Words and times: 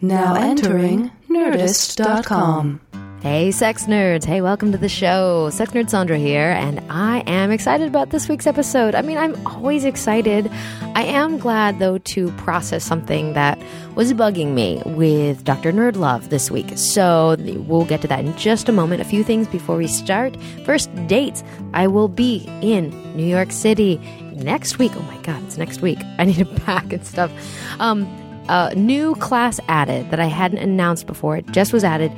Now 0.00 0.34
entering 0.34 1.10
Nerdist.com. 1.28 2.80
Hey, 3.20 3.50
sex 3.50 3.86
nerds. 3.86 4.24
Hey, 4.24 4.40
welcome 4.40 4.70
to 4.70 4.78
the 4.78 4.88
show. 4.88 5.50
Sex 5.50 5.72
Nerd 5.72 5.90
Sandra 5.90 6.16
here, 6.16 6.50
and 6.50 6.80
I 6.88 7.24
am 7.26 7.50
excited 7.50 7.88
about 7.88 8.10
this 8.10 8.28
week's 8.28 8.46
episode. 8.46 8.94
I 8.94 9.02
mean, 9.02 9.18
I'm 9.18 9.44
always 9.44 9.84
excited. 9.84 10.48
I 10.94 11.02
am 11.02 11.36
glad, 11.38 11.80
though, 11.80 11.98
to 11.98 12.30
process 12.32 12.84
something 12.84 13.32
that 13.32 13.58
was 13.96 14.12
bugging 14.12 14.54
me 14.54 14.80
with 14.86 15.42
Dr. 15.42 15.72
Nerdlove 15.72 16.28
this 16.28 16.48
week. 16.48 16.78
So 16.78 17.34
we'll 17.66 17.86
get 17.86 18.02
to 18.02 18.06
that 18.06 18.24
in 18.24 18.36
just 18.36 18.68
a 18.68 18.72
moment. 18.72 19.00
A 19.00 19.04
few 19.04 19.24
things 19.24 19.48
before 19.48 19.76
we 19.76 19.88
start. 19.88 20.36
First, 20.64 20.88
dates. 21.08 21.42
I 21.74 21.88
will 21.88 22.08
be 22.08 22.48
in 22.62 22.90
New 23.16 23.26
York 23.26 23.50
City 23.50 23.96
next 24.32 24.78
week. 24.78 24.92
Oh 24.94 25.02
my 25.02 25.18
God, 25.22 25.42
it's 25.42 25.58
next 25.58 25.82
week. 25.82 25.98
I 26.18 26.24
need 26.24 26.36
to 26.36 26.44
pack 26.44 26.92
and 26.92 27.04
stuff. 27.04 27.32
Um, 27.80 28.06
a 28.48 28.74
new 28.74 29.14
class 29.16 29.60
added 29.68 30.10
that 30.10 30.20
I 30.20 30.26
hadn't 30.26 30.58
announced 30.58 31.06
before. 31.06 31.36
It 31.36 31.46
just 31.50 31.72
was 31.72 31.84
added. 31.84 32.12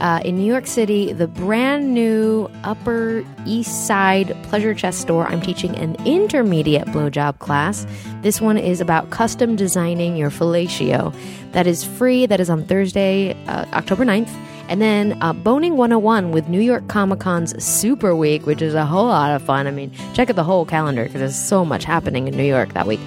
Uh, 0.00 0.20
in 0.24 0.36
New 0.36 0.44
York 0.44 0.66
City, 0.66 1.12
the 1.12 1.28
brand 1.28 1.94
new 1.94 2.50
Upper 2.64 3.24
East 3.46 3.86
Side 3.86 4.36
Pleasure 4.44 4.74
Chest 4.74 5.00
store, 5.00 5.26
I'm 5.28 5.40
teaching 5.40 5.76
an 5.76 5.94
intermediate 6.04 6.88
blowjob 6.88 7.38
class. 7.38 7.86
This 8.22 8.40
one 8.40 8.58
is 8.58 8.80
about 8.80 9.10
custom 9.10 9.54
designing 9.54 10.16
your 10.16 10.30
fellatio. 10.30 11.14
That 11.52 11.68
is 11.68 11.84
free. 11.84 12.26
That 12.26 12.40
is 12.40 12.50
on 12.50 12.64
Thursday, 12.66 13.34
uh, 13.46 13.66
October 13.72 14.04
9th. 14.04 14.30
And 14.68 14.80
then 14.80 15.22
uh, 15.22 15.32
Boning 15.32 15.76
101 15.76 16.32
with 16.32 16.48
New 16.48 16.60
York 16.60 16.88
Comic 16.88 17.20
Con's 17.20 17.62
Super 17.62 18.16
Week, 18.16 18.46
which 18.46 18.62
is 18.62 18.74
a 18.74 18.86
whole 18.86 19.06
lot 19.06 19.30
of 19.30 19.42
fun. 19.42 19.66
I 19.66 19.70
mean, 19.70 19.92
check 20.14 20.30
out 20.30 20.36
the 20.36 20.44
whole 20.44 20.64
calendar 20.64 21.04
because 21.04 21.20
there's 21.20 21.38
so 21.38 21.64
much 21.64 21.84
happening 21.84 22.26
in 22.28 22.36
New 22.36 22.44
York 22.44 22.72
that 22.72 22.86
week. 22.86 23.00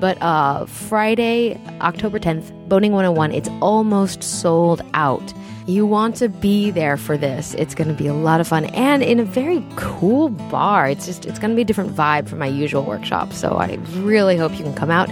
But 0.00 0.20
uh, 0.22 0.66
Friday, 0.66 1.60
October 1.80 2.18
10th, 2.18 2.50
Boning 2.68 2.92
101, 2.92 3.32
it's 3.32 3.48
almost 3.60 4.22
sold 4.22 4.82
out. 4.94 5.32
You 5.66 5.86
want 5.86 6.16
to 6.16 6.28
be 6.28 6.70
there 6.70 6.96
for 6.96 7.16
this. 7.16 7.54
It's 7.54 7.74
going 7.74 7.88
to 7.88 7.94
be 7.94 8.06
a 8.06 8.14
lot 8.14 8.40
of 8.40 8.48
fun 8.48 8.64
and 8.66 9.02
in 9.02 9.20
a 9.20 9.24
very 9.24 9.64
cool 9.76 10.30
bar. 10.30 10.88
It's 10.88 11.06
just, 11.06 11.26
it's 11.26 11.38
going 11.38 11.50
to 11.50 11.56
be 11.56 11.62
a 11.62 11.64
different 11.64 11.94
vibe 11.94 12.28
from 12.28 12.38
my 12.38 12.46
usual 12.46 12.82
workshop. 12.82 13.32
So 13.32 13.50
I 13.50 13.74
really 13.98 14.36
hope 14.36 14.52
you 14.52 14.64
can 14.64 14.74
come 14.74 14.90
out. 14.90 15.08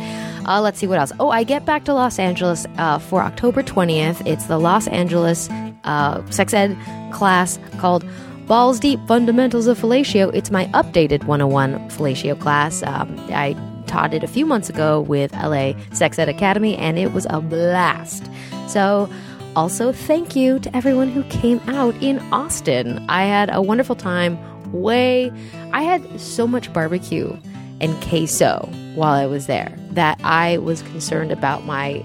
Uh, 0.48 0.61
let's 0.62 0.78
see 0.78 0.86
what 0.86 0.98
else. 0.98 1.12
Oh, 1.20 1.28
I 1.28 1.45
get 1.45 1.67
back 1.67 1.84
to 1.84 1.95
Los 1.95 2.19
Angeles 2.19 2.67
uh, 2.78 2.98
for 2.98 3.20
October 3.20 3.62
20th. 3.62 4.27
It's 4.27 4.47
the 4.47 4.58
Los 4.58 4.89
Angeles 4.89 5.50
uh, 5.84 6.28
sex 6.30 6.55
ed 6.55 6.77
class 7.12 7.58
called 7.78 8.05
Balls 8.47 8.80
Deep 8.80 8.98
Fundamentals 9.06 9.67
of 9.67 9.78
Fellatio. 9.78 10.34
It's 10.34 10.50
my 10.50 10.64
updated 10.69 11.25
101 11.25 11.91
fellatio 11.91 12.41
class. 12.41 12.83
Um, 12.83 13.14
I 13.28 13.52
taught 13.89 14.14
it 14.14 14.22
a 14.22 14.28
few 14.28 14.47
months 14.47 14.69
ago 14.69 15.00
with 15.00 15.33
LA 15.33 15.72
Sex 15.92 16.19
Ed 16.19 16.28
Academy, 16.28 16.77
and 16.77 16.98
it 16.98 17.12
was 17.12 17.27
a 17.31 17.41
blast. 17.41 18.30
So, 18.69 19.11
also, 19.56 19.92
thank 19.92 20.36
you 20.36 20.58
to 20.61 20.77
everyone 20.77 21.08
who 21.08 21.25
came 21.25 21.61
out 21.67 21.95
in 22.03 22.20
Austin. 22.33 23.05
I 23.08 23.25
had 23.25 23.53
a 23.53 23.61
wonderful 23.61 23.97
time. 23.97 24.39
Way, 24.72 25.33
I 25.72 25.83
had 25.83 26.20
so 26.20 26.47
much 26.47 26.70
barbecue 26.72 27.34
and 27.80 28.00
queso 28.03 28.69
while 28.95 29.14
I 29.14 29.27
was 29.27 29.47
there 29.47 29.75
that 29.92 30.20
I 30.23 30.58
was 30.58 30.83
concerned 30.83 31.33
about 31.33 31.64
my 31.64 32.05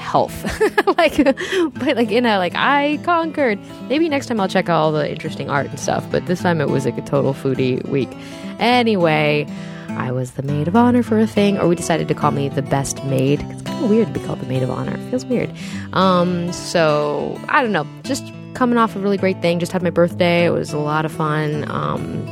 health. 0.00 0.44
like, 0.98 1.16
but 1.24 1.96
like, 1.96 2.10
you 2.10 2.20
know, 2.20 2.38
like 2.38 2.54
I 2.56 2.98
conquered. 3.04 3.58
Maybe 3.88 4.08
next 4.08 4.26
time 4.26 4.40
I'll 4.40 4.48
check 4.48 4.68
out 4.68 4.80
all 4.80 4.92
the 4.92 5.08
interesting 5.08 5.48
art 5.50 5.66
and 5.66 5.78
stuff, 5.78 6.04
but 6.10 6.26
this 6.26 6.40
time 6.40 6.60
it 6.60 6.68
was 6.68 6.84
like 6.84 6.98
a 6.98 7.02
total 7.02 7.34
foodie 7.34 7.86
week. 7.88 8.10
Anyway, 8.58 9.46
I 9.90 10.12
was 10.12 10.32
the 10.32 10.42
maid 10.42 10.68
of 10.68 10.76
honor 10.76 11.02
for 11.02 11.18
a 11.18 11.26
thing, 11.26 11.58
or 11.58 11.68
we 11.68 11.76
decided 11.76 12.08
to 12.08 12.14
call 12.14 12.30
me 12.30 12.48
the 12.48 12.62
best 12.62 13.04
maid. 13.04 13.40
It's 13.50 13.62
kind 13.62 13.84
of 13.84 13.90
weird 13.90 14.08
to 14.08 14.18
be 14.18 14.24
called 14.26 14.40
the 14.40 14.46
maid 14.46 14.62
of 14.62 14.70
honor. 14.70 14.94
It 14.94 15.10
feels 15.10 15.24
weird. 15.24 15.52
Um, 15.92 16.52
so 16.52 17.40
I 17.48 17.62
don't 17.62 17.72
know. 17.72 17.86
Just 18.02 18.32
coming 18.54 18.78
off 18.78 18.96
a 18.96 18.98
really 18.98 19.16
great 19.16 19.40
thing. 19.42 19.60
Just 19.60 19.72
had 19.72 19.82
my 19.82 19.90
birthday. 19.90 20.46
It 20.46 20.50
was 20.50 20.72
a 20.72 20.78
lot 20.78 21.04
of 21.04 21.12
fun. 21.12 21.70
Um, 21.70 22.26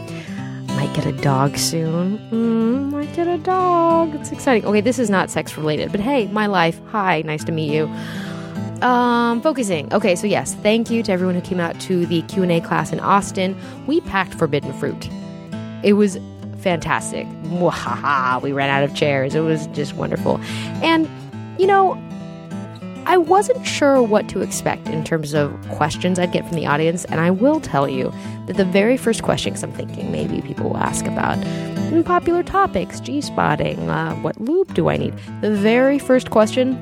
might 0.89 1.05
get 1.05 1.07
a 1.07 1.23
dog 1.23 1.59
soon. 1.59 2.19
Mm, 2.31 2.91
might 2.91 3.13
get 3.15 3.27
a 3.27 3.39
dog. 3.39 4.15
It's 4.15 4.33
exciting. 4.33 4.67
Okay, 4.67 4.81
this 4.81 4.99
is 4.99 5.11
not 5.11 5.31
sex 5.31 5.57
related, 5.57 5.93
but 5.93 6.01
hey, 6.01 6.29
my 6.29 6.47
life. 6.47 6.81
Hi, 6.89 7.23
nice 7.23 7.45
to 7.45 7.53
meet 7.53 7.71
you. 7.73 7.85
Um, 8.83 9.43
focusing. 9.43 9.93
Okay, 9.93 10.15
so 10.15 10.27
yes, 10.27 10.55
thank 10.55 10.91
you 10.91 11.03
to 11.03 11.13
everyone 11.13 11.35
who 11.35 11.41
came 11.43 11.61
out 11.61 11.79
to 11.81 12.07
the 12.07 12.23
Q 12.23 12.43
and 12.43 12.53
A 12.53 12.61
class 12.61 12.93
in 12.93 13.01
Austin. 13.01 13.57
We 13.87 14.01
packed 14.03 14.35
forbidden 14.35 14.73
fruit. 14.75 15.11
It 15.83 15.95
was 15.95 16.19
fantastic. 16.59 17.27
Mwahaha, 17.45 18.41
we 18.41 18.53
ran 18.53 18.71
out 18.71 18.83
of 18.83 18.97
chairs. 18.97 19.35
It 19.35 19.41
was 19.41 19.67
just 19.69 19.95
wonderful. 19.95 20.41
And, 20.83 21.09
you 21.59 21.67
know, 21.67 22.03
I 23.09 23.17
wasn't 23.17 23.67
sure 23.67 24.03
what 24.03 24.29
to 24.29 24.43
expect 24.43 24.87
in 24.89 25.03
terms 25.03 25.33
of 25.33 25.51
questions 25.71 26.19
I'd 26.19 26.31
get 26.31 26.47
from 26.47 26.57
the 26.57 26.67
audience. 26.67 27.07
And 27.07 27.23
I 27.23 27.31
will 27.31 27.59
tell 27.59 27.89
you 27.89 28.13
that 28.45 28.59
the 28.59 28.67
very 28.67 28.99
first 28.99 29.23
question, 29.23 29.57
I'm 29.63 29.73
thinking 29.73 30.13
maybe 30.13 30.43
people 30.43 30.69
will 30.69 30.77
ask 30.77 31.07
about 31.07 31.39
popular 32.05 32.43
topics, 32.43 33.01
G 33.01 33.23
spotting, 33.23 33.89
uh, 33.89 34.15
what 34.17 34.39
lube 34.39 34.75
do 34.75 34.91
I 34.91 34.99
need? 34.99 35.15
The 35.41 35.51
very 35.51 35.99
first 35.99 36.31
question, 36.31 36.75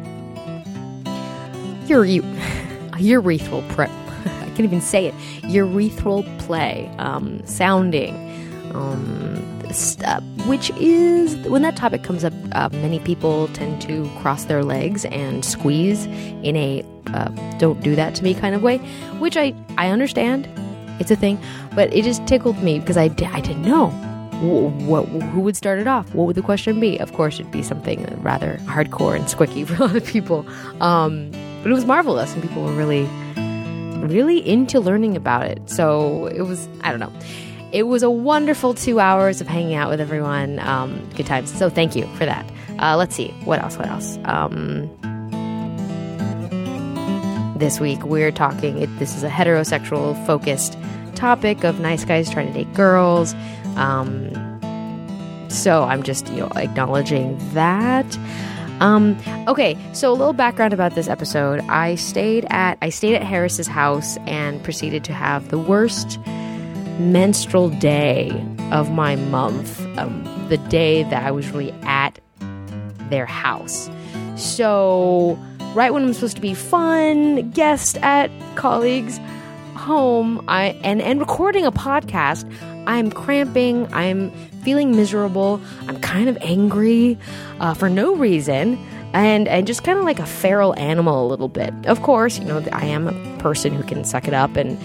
your, 1.87 2.05
urethral 2.05 3.67
prep. 3.69 3.91
I 4.25 4.47
can't 4.47 4.61
even 4.61 4.81
say 4.81 5.07
it. 5.07 5.15
Urethral 5.45 6.25
play, 6.41 6.93
um, 6.99 7.41
sounding, 7.47 8.17
um, 8.75 9.56
uh, 10.05 10.21
which 10.47 10.71
is 10.79 11.35
when 11.49 11.63
that 11.63 11.77
topic 11.77 12.03
comes 12.03 12.25
up, 12.25 12.33
uh, 12.53 12.69
many 12.73 12.99
people 13.01 13.49
tend 13.49 13.81
to 13.83 14.09
cross 14.19 14.45
their 14.45 14.65
legs 14.65 15.05
and 15.07 15.45
squeeze 15.45 16.07
in 16.07 16.57
a 16.57 16.85
uh, 17.09 17.29
"don't 17.59 17.81
do 17.83 17.95
that 17.97 18.15
to 18.17 18.25
me" 18.25 18.35
kind 18.35 18.55
of 18.55 18.63
way, 18.63 18.79
which 19.19 19.37
I 19.37 19.55
I 19.79 19.89
understand. 19.91 20.49
It's 20.99 21.11
a 21.11 21.17
thing, 21.17 21.39
but 21.75 21.93
it 21.93 22.05
just 22.05 22.27
tickled 22.27 22.63
me 22.63 22.79
because 22.79 22.97
I, 22.97 23.05
I 23.05 23.41
didn't 23.41 23.63
know 23.63 23.91
what, 24.41 25.07
who 25.07 25.41
would 25.41 25.57
start 25.57 25.79
it 25.79 25.87
off. 25.87 26.15
What 26.15 26.27
would 26.27 26.37
the 26.37 26.43
question 26.43 26.81
be? 26.81 26.99
Of 26.99 27.13
course, 27.13 27.39
it'd 27.39 27.53
be 27.53 27.63
something 27.63 28.05
rather 28.23 28.59
hardcore 28.65 29.17
and 29.17 29.25
squicky 29.27 29.67
for 29.67 29.75
a 29.75 29.87
lot 29.87 29.97
of 29.97 30.05
people. 30.05 30.47
Um, 30.81 31.31
but 31.63 31.71
it 31.71 31.75
was 31.75 31.85
marvelous, 31.85 32.33
and 32.33 32.43
people 32.43 32.63
were 32.63 32.73
really, 32.73 33.05
really 34.07 34.47
into 34.47 34.81
learning 34.81 35.17
about 35.17 35.47
it. 35.47 35.69
So 35.69 36.27
it 36.27 36.43
was 36.43 36.69
I 36.83 36.91
don't 36.91 37.01
know 37.01 37.13
it 37.73 37.85
was 37.85 38.03
a 38.03 38.11
wonderful 38.11 38.75
two 38.75 39.01
hours 39.01 39.41
of 39.41 39.49
hanging 39.49 39.75
out 39.75 39.91
with 39.91 40.01
everyone. 40.01 40.59
Um, 40.61 41.09
good 41.17 41.27
times. 41.27 41.53
So 41.53 41.69
thank 41.69 41.97
you 41.97 42.07
for 42.15 42.25
that. 42.25 42.51
Uh, 42.79 42.97
let's 42.97 43.15
see. 43.15 43.29
What 43.45 43.63
else? 43.63 43.77
What 43.77 43.89
else? 43.89 44.19
Um, 44.25 44.91
this 47.59 47.81
week 47.81 48.05
we're 48.05 48.33
talking, 48.33 48.79
it, 48.79 48.99
this 48.99 49.17
is 49.17 49.23
a 49.23 49.29
heterosexual 49.29 50.15
focused 50.27 50.77
topic 51.15 51.65
of 51.65 51.81
nice 51.81 52.05
guys 52.05 52.31
trying 52.31 52.49
to 52.49 52.53
date 52.53 52.73
girls. 52.75 53.35
Um, 53.77 54.31
so 55.49 55.85
I'm 55.85 56.03
just, 56.03 56.29
you 56.29 56.41
know, 56.41 56.51
acknowledging 56.57 57.39
that. 57.55 58.19
Um, 58.81 59.19
okay, 59.49 59.77
so 59.95 60.11
a 60.11 60.15
little 60.15 60.35
background 60.35 60.75
about 60.75 60.95
this 60.95 61.09
episode. 61.09 61.61
I 61.61 61.95
stayed 61.95 62.47
at 62.51 62.77
I 62.83 62.91
stayed 62.91 63.15
at 63.15 63.23
Harris's 63.23 63.67
house 63.67 64.19
and 64.27 64.63
proceeded 64.63 65.03
to 65.05 65.15
have 65.15 65.49
the 65.49 65.59
worst 65.59 66.19
menstrual 66.99 67.71
day 67.71 68.31
of 68.73 68.91
my 68.91 69.17
month, 69.17 69.81
um, 69.99 70.25
the 70.49 70.59
day 70.59 71.03
that 71.05 71.25
I 71.25 71.31
was 71.31 71.51
really 71.51 71.73
at 71.83 72.19
their 73.11 73.27
house. 73.27 73.91
So, 74.37 75.39
right 75.75 75.93
when 75.93 76.05
I'm 76.05 76.13
supposed 76.13 76.37
to 76.37 76.43
be 76.43 76.55
fun, 76.55 77.51
guest 77.51 77.99
at 77.99 78.31
colleagues' 78.57 79.19
home, 79.75 80.45
I 80.49 80.79
and 80.83 81.01
and 81.01 81.21
recording 81.21 81.65
a 81.65 81.73
podcast, 81.73 82.45
I'm 82.87 83.11
cramping. 83.11 83.93
I'm 83.93 84.31
feeling 84.63 84.97
miserable. 84.97 85.61
I'm 85.89 86.01
kind 86.01 86.29
of 86.29 86.37
angry 86.41 87.19
uh, 87.61 87.75
for 87.75 87.89
no 87.89 88.15
reason. 88.15 88.79
And, 89.13 89.49
and 89.49 89.67
just 89.67 89.83
kind 89.83 89.99
of 89.99 90.05
like 90.05 90.19
a 90.19 90.27
feral 90.27 90.77
animal 90.79 91.27
a 91.27 91.29
little 91.29 91.49
bit. 91.49 91.73
Of 91.87 92.03
course, 92.03 92.39
you 92.39 92.45
know, 92.45 92.63
I 92.73 92.85
am 92.87 93.09
a 93.09 93.39
person 93.39 93.73
who 93.73 93.83
can 93.83 94.05
suck 94.05 94.29
it 94.29 94.35
up 94.35 94.57
and 94.57 94.77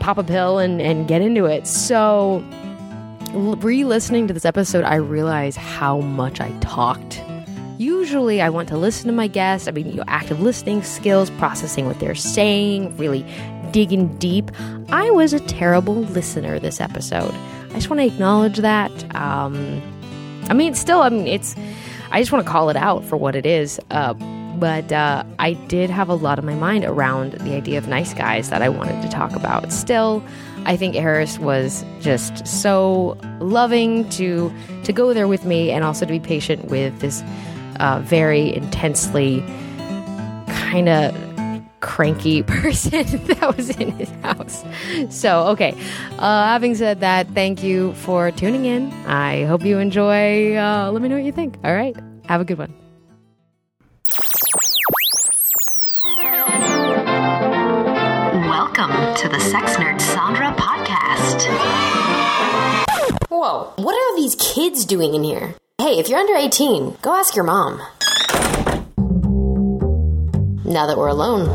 pop 0.00 0.18
a 0.18 0.24
pill 0.24 0.58
and, 0.58 0.80
and 0.80 1.06
get 1.06 1.22
into 1.22 1.44
it. 1.44 1.66
So, 1.66 2.44
re 3.32 3.84
listening 3.84 4.26
to 4.28 4.34
this 4.34 4.44
episode, 4.44 4.84
I 4.84 4.96
realize 4.96 5.56
how 5.56 6.00
much 6.00 6.40
I 6.40 6.50
talked. 6.60 7.22
Usually, 7.78 8.42
I 8.42 8.50
want 8.50 8.68
to 8.68 8.76
listen 8.76 9.06
to 9.06 9.12
my 9.12 9.26
guests. 9.26 9.68
I 9.68 9.70
mean, 9.70 9.88
you 9.88 9.94
know, 9.94 10.04
active 10.06 10.40
listening 10.40 10.82
skills, 10.82 11.30
processing 11.30 11.86
what 11.86 11.98
they're 11.98 12.14
saying, 12.14 12.96
really 12.96 13.24
digging 13.70 14.16
deep. 14.18 14.50
I 14.90 15.10
was 15.10 15.32
a 15.32 15.40
terrible 15.40 15.94
listener 15.94 16.58
this 16.58 16.80
episode. 16.80 17.32
I 17.70 17.74
just 17.74 17.88
want 17.88 18.00
to 18.00 18.06
acknowledge 18.06 18.58
that. 18.58 18.90
Um, 19.14 19.80
I 20.48 20.54
mean, 20.54 20.74
still, 20.74 21.00
I 21.02 21.08
mean, 21.08 21.26
it's. 21.26 21.54
I 22.10 22.20
just 22.20 22.32
want 22.32 22.44
to 22.44 22.50
call 22.50 22.70
it 22.70 22.76
out 22.76 23.04
for 23.04 23.16
what 23.16 23.36
it 23.36 23.46
is. 23.46 23.78
Uh, 23.90 24.14
but 24.60 24.92
uh, 24.92 25.24
I 25.38 25.54
did 25.54 25.90
have 25.90 26.08
a 26.08 26.14
lot 26.14 26.38
of 26.38 26.44
my 26.44 26.54
mind 26.54 26.84
around 26.84 27.32
the 27.32 27.54
idea 27.54 27.78
of 27.78 27.88
nice 27.88 28.14
guys 28.14 28.50
that 28.50 28.62
I 28.62 28.68
wanted 28.68 29.00
to 29.02 29.08
talk 29.08 29.32
about. 29.32 29.72
Still, 29.72 30.22
I 30.66 30.76
think 30.76 30.94
Harris 30.94 31.38
was 31.38 31.84
just 32.00 32.46
so 32.46 33.18
loving 33.40 34.08
to 34.10 34.52
to 34.84 34.92
go 34.92 35.14
there 35.14 35.26
with 35.26 35.44
me 35.44 35.70
and 35.70 35.82
also 35.82 36.04
to 36.04 36.12
be 36.12 36.20
patient 36.20 36.66
with 36.66 37.00
this 37.00 37.22
uh, 37.80 38.00
very 38.04 38.54
intensely 38.54 39.42
kind 40.48 40.88
of 40.88 41.14
cranky 41.80 42.42
person 42.46 43.06
that 43.26 43.56
was 43.56 43.70
in 43.70 43.90
his 43.92 44.10
house. 44.22 44.64
So, 45.08 45.46
okay. 45.48 45.72
Uh, 46.18 46.44
having 46.44 46.74
said 46.74 47.00
that, 47.00 47.26
thank 47.28 47.62
you 47.62 47.94
for 47.94 48.30
tuning 48.30 48.66
in. 48.66 48.92
I 49.06 49.44
hope 49.44 49.64
you 49.64 49.78
enjoy. 49.78 50.56
Uh, 50.56 50.90
let 50.92 51.00
me 51.00 51.08
know 51.08 51.16
what 51.16 51.24
you 51.24 51.32
think. 51.32 51.58
All 51.64 51.74
right. 51.74 51.96
Have 52.26 52.40
a 52.40 52.44
good 52.44 52.58
one. 52.58 52.79
To 59.20 59.28
the 59.28 59.38
Sex 59.40 59.72
Nerd 59.76 60.00
Sandra 60.00 60.50
podcast. 60.52 61.44
Whoa, 63.28 63.72
what 63.76 63.94
are 63.94 64.16
these 64.16 64.34
kids 64.36 64.86
doing 64.86 65.14
in 65.14 65.22
here? 65.22 65.54
Hey, 65.78 65.98
if 65.98 66.08
you're 66.08 66.18
under 66.18 66.34
18, 66.34 66.96
go 67.02 67.14
ask 67.14 67.34
your 67.34 67.44
mom. 67.44 67.78
Now 70.64 70.86
that 70.86 70.96
we're 70.96 71.08
alone, 71.08 71.48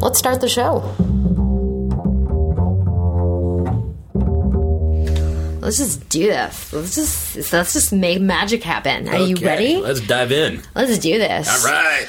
let's 0.00 0.18
start 0.18 0.40
the 0.40 0.48
show. 0.48 0.78
Let's 5.60 5.76
just 5.76 6.08
do 6.08 6.26
this. 6.26 6.72
Let's 6.72 6.94
just 6.96 7.52
let's 7.52 7.72
just 7.72 7.92
make 7.92 8.20
magic 8.20 8.64
happen. 8.64 9.08
Are 9.08 9.18
you 9.18 9.36
Okay, 9.36 9.46
ready? 9.46 9.76
Let's 9.76 10.00
dive 10.00 10.32
in. 10.32 10.60
Let's 10.74 10.98
do 10.98 11.18
this. 11.18 11.64
All 11.64 11.70
right. 11.72 12.08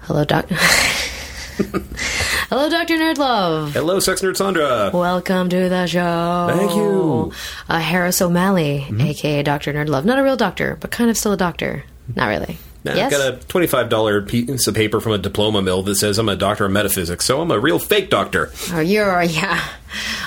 Hello, 0.00 0.24
Doc. 0.24 0.48
Hello, 2.52 2.68
Doctor 2.68 2.98
Nerdlove. 2.98 3.70
Hello, 3.70 3.98
Sex 3.98 4.20
Nerd 4.20 4.36
Sandra. 4.36 4.90
Welcome 4.92 5.48
to 5.48 5.70
the 5.70 5.86
show. 5.86 6.48
Thank 6.54 6.74
you. 6.74 7.32
Uh, 7.66 7.78
Harris 7.78 8.20
O'Malley, 8.20 8.86
aka 9.00 9.42
Doctor 9.42 9.72
Nerdlove. 9.72 10.04
Not 10.04 10.18
a 10.18 10.22
real 10.22 10.36
doctor, 10.36 10.76
but 10.78 10.90
kind 10.90 11.08
of 11.08 11.16
still 11.16 11.32
a 11.32 11.36
doctor. 11.38 11.82
Not 12.14 12.26
really. 12.26 12.58
Now, 12.84 12.94
yes. 12.94 13.10
I've 13.14 13.40
got 13.40 13.42
a 13.42 13.46
$25 13.46 14.28
piece 14.28 14.66
of 14.66 14.74
paper 14.74 15.00
from 15.00 15.12
a 15.12 15.18
diploma 15.18 15.62
mill 15.62 15.82
that 15.84 15.94
says 15.94 16.18
I'm 16.18 16.28
a 16.28 16.36
doctor 16.36 16.66
of 16.66 16.72
metaphysics, 16.72 17.24
so 17.24 17.40
I'm 17.40 17.50
a 17.50 17.58
real 17.58 17.78
fake 17.78 18.10
doctor. 18.10 18.52
Oh, 18.72 18.80
you're 18.80 19.22
yeah, 19.22 19.66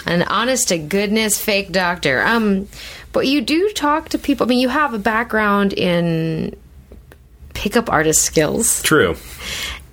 an 0.07 0.23
honest 0.23 0.69
to 0.69 0.79
goodness 0.79 1.39
fake 1.39 1.71
doctor. 1.71 2.23
Um, 2.23 2.67
but 3.11 3.27
you 3.27 3.41
do 3.41 3.69
talk 3.69 4.09
to 4.09 4.17
people. 4.17 4.47
I 4.47 4.49
mean, 4.49 4.59
you 4.59 4.69
have 4.69 4.95
a 4.95 4.99
background 4.99 5.73
in 5.73 6.55
pickup 7.53 7.91
artist 7.91 8.23
skills, 8.23 8.81
True. 8.81 9.15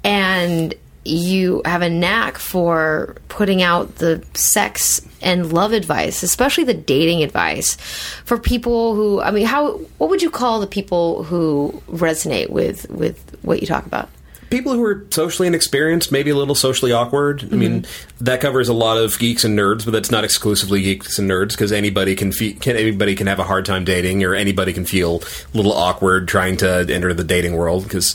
and 0.02 0.74
you 1.04 1.62
have 1.64 1.82
a 1.82 1.90
knack 1.90 2.38
for 2.38 3.16
putting 3.28 3.62
out 3.62 3.96
the 3.96 4.24
sex 4.34 5.02
and 5.20 5.52
love 5.52 5.72
advice, 5.72 6.22
especially 6.22 6.64
the 6.64 6.74
dating 6.74 7.22
advice 7.22 7.76
for 8.24 8.38
people 8.38 8.94
who. 8.94 9.20
I 9.20 9.30
mean, 9.30 9.46
how 9.46 9.78
what 9.98 10.10
would 10.10 10.22
you 10.22 10.30
call 10.30 10.60
the 10.60 10.66
people 10.66 11.24
who 11.24 11.82
resonate 11.88 12.50
with 12.50 12.88
with 12.90 13.36
what 13.42 13.60
you 13.60 13.66
talk 13.66 13.86
about? 13.86 14.08
People 14.50 14.74
who 14.74 14.84
are 14.84 15.06
socially 15.10 15.48
inexperienced, 15.48 16.12
maybe 16.12 16.28
a 16.28 16.36
little 16.36 16.54
socially 16.54 16.92
awkward. 16.92 17.42
I 17.42 17.56
mean, 17.56 17.82
mm-hmm. 17.82 18.24
that 18.24 18.42
covers 18.42 18.68
a 18.68 18.74
lot 18.74 18.98
of 18.98 19.18
geeks 19.18 19.44
and 19.44 19.58
nerds, 19.58 19.86
but 19.86 19.92
that's 19.92 20.10
not 20.10 20.24
exclusively 20.24 20.82
geeks 20.82 21.18
and 21.18 21.30
nerds 21.30 21.52
because 21.52 21.72
anybody 21.72 22.14
can, 22.14 22.32
fe- 22.32 22.52
can 22.52 22.76
anybody 22.76 23.14
can 23.14 23.28
have 23.28 23.38
a 23.38 23.44
hard 23.44 23.64
time 23.64 23.86
dating, 23.86 24.22
or 24.24 24.34
anybody 24.34 24.74
can 24.74 24.84
feel 24.84 25.22
a 25.54 25.56
little 25.56 25.72
awkward 25.72 26.28
trying 26.28 26.58
to 26.58 26.86
enter 26.90 27.14
the 27.14 27.24
dating 27.24 27.56
world. 27.56 27.84
Because 27.84 28.14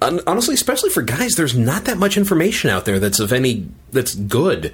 honestly, 0.00 0.54
especially 0.54 0.90
for 0.90 1.02
guys, 1.02 1.34
there's 1.34 1.56
not 1.56 1.84
that 1.86 1.98
much 1.98 2.16
information 2.16 2.70
out 2.70 2.84
there 2.84 2.98
that's 2.98 3.20
of 3.20 3.32
any 3.32 3.68
that's 3.90 4.14
good 4.14 4.72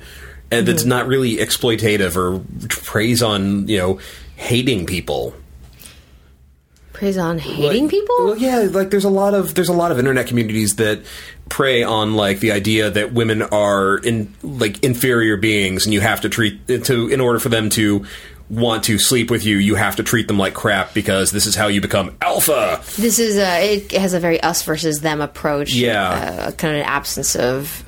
and 0.50 0.66
that's 0.66 0.82
mm-hmm. 0.82 0.90
not 0.90 1.06
really 1.06 1.36
exploitative 1.36 2.16
or 2.16 2.44
preys 2.68 3.22
on 3.22 3.66
you 3.68 3.78
know 3.78 3.98
hating 4.36 4.86
people. 4.86 5.34
Preys 6.92 7.18
on 7.18 7.38
hating 7.38 7.84
Like- 7.84 7.90
people. 7.90 8.16
Well, 8.18 8.36
yeah, 8.38 8.68
like 8.70 8.90
there's 8.90 9.04
a 9.04 9.10
lot 9.10 9.34
of 9.34 9.54
there's 9.54 9.68
a 9.68 9.74
lot 9.74 9.90
of 9.90 9.98
internet 9.98 10.26
communities 10.26 10.76
that 10.76 11.00
prey 11.48 11.82
on 11.82 12.14
like 12.14 12.40
the 12.40 12.52
idea 12.52 12.90
that 12.90 13.12
women 13.12 13.42
are 13.42 13.98
in 13.98 14.32
like 14.42 14.82
inferior 14.84 15.36
beings, 15.36 15.86
and 15.86 15.92
you 15.92 16.00
have 16.00 16.20
to 16.20 16.28
treat 16.28 16.66
to 16.68 17.08
in 17.08 17.20
order 17.20 17.38
for 17.38 17.48
them 17.48 17.68
to 17.70 18.06
want 18.50 18.84
to 18.84 18.98
sleep 18.98 19.30
with 19.30 19.44
you, 19.44 19.56
you 19.56 19.74
have 19.74 19.96
to 19.96 20.02
treat 20.02 20.28
them 20.28 20.38
like 20.38 20.54
crap 20.54 20.92
because 20.94 21.30
this 21.30 21.46
is 21.46 21.54
how 21.54 21.66
you 21.68 21.80
become 21.80 22.16
alpha. 22.20 22.80
This 22.96 23.18
is 23.18 23.36
a, 23.38 23.74
it 23.76 23.92
has 23.92 24.12
a 24.14 24.20
very 24.20 24.40
us 24.40 24.62
versus 24.62 25.00
them 25.00 25.20
approach. 25.20 25.72
Yeah. 25.74 26.10
uh, 26.10 26.50
kind 26.52 26.74
of 26.74 26.80
an 26.82 26.86
absence 26.86 27.34
of. 27.36 27.82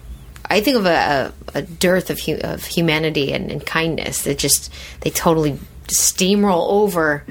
I 0.49 0.61
think 0.61 0.77
of 0.77 0.87
a, 0.87 1.33
a, 1.55 1.63
dearth 1.63 2.09
of 2.11 2.21
hu- 2.21 2.39
of 2.41 2.65
humanity 2.65 3.33
and, 3.33 3.51
and 3.51 3.67
kindness. 3.67 4.23
That 4.23 4.39
just 4.39 4.73
they 5.01 5.11
totally 5.11 5.59
steamroll 5.89 6.69
over 6.71 7.25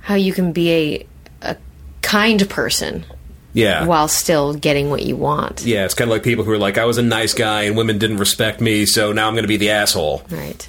how 0.00 0.14
you 0.16 0.32
can 0.32 0.52
be 0.52 0.72
a 0.72 1.06
a 1.52 1.56
kind 2.02 2.48
person 2.50 3.04
Yeah. 3.52 3.84
while 3.86 4.08
still 4.08 4.54
getting 4.54 4.90
what 4.90 5.04
you 5.04 5.14
want. 5.16 5.64
yeah, 5.64 5.84
it's 5.84 5.94
kind 5.94 6.10
of 6.10 6.12
like 6.12 6.22
people 6.24 6.44
who 6.44 6.50
are 6.52 6.58
like, 6.58 6.76
I 6.78 6.84
was 6.86 6.98
a 6.98 7.02
nice 7.02 7.34
guy 7.34 7.62
and 7.62 7.76
women 7.76 7.98
didn't 7.98 8.16
respect 8.18 8.60
me, 8.60 8.84
so 8.86 9.12
now 9.12 9.28
I'm 9.28 9.34
going 9.34 9.44
to 9.44 9.48
be 9.48 9.56
the 9.56 9.70
asshole. 9.70 10.22
Right. 10.30 10.68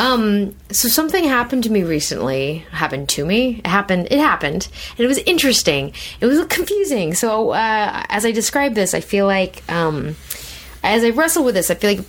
Um, 0.00 0.54
so 0.70 0.88
something 0.88 1.24
happened 1.24 1.64
to 1.64 1.70
me 1.70 1.82
recently. 1.84 2.64
Happened 2.70 3.08
to 3.10 3.24
me. 3.26 3.58
It 3.58 3.66
happened. 3.66 4.08
It 4.10 4.18
happened, 4.18 4.66
and 4.96 5.00
it 5.04 5.06
was 5.08 5.18
interesting. 5.18 5.92
It 6.20 6.26
was 6.26 6.42
confusing. 6.46 7.12
So 7.14 7.50
uh, 7.50 8.02
as 8.08 8.24
I 8.24 8.32
describe 8.32 8.74
this, 8.74 8.94
I 8.94 9.00
feel 9.00 9.26
like 9.26 9.62
um, 9.70 10.16
as 10.82 11.04
I 11.04 11.10
wrestle 11.10 11.44
with 11.44 11.54
this, 11.54 11.70
I 11.70 11.74
feel 11.74 11.90
like 11.96 12.04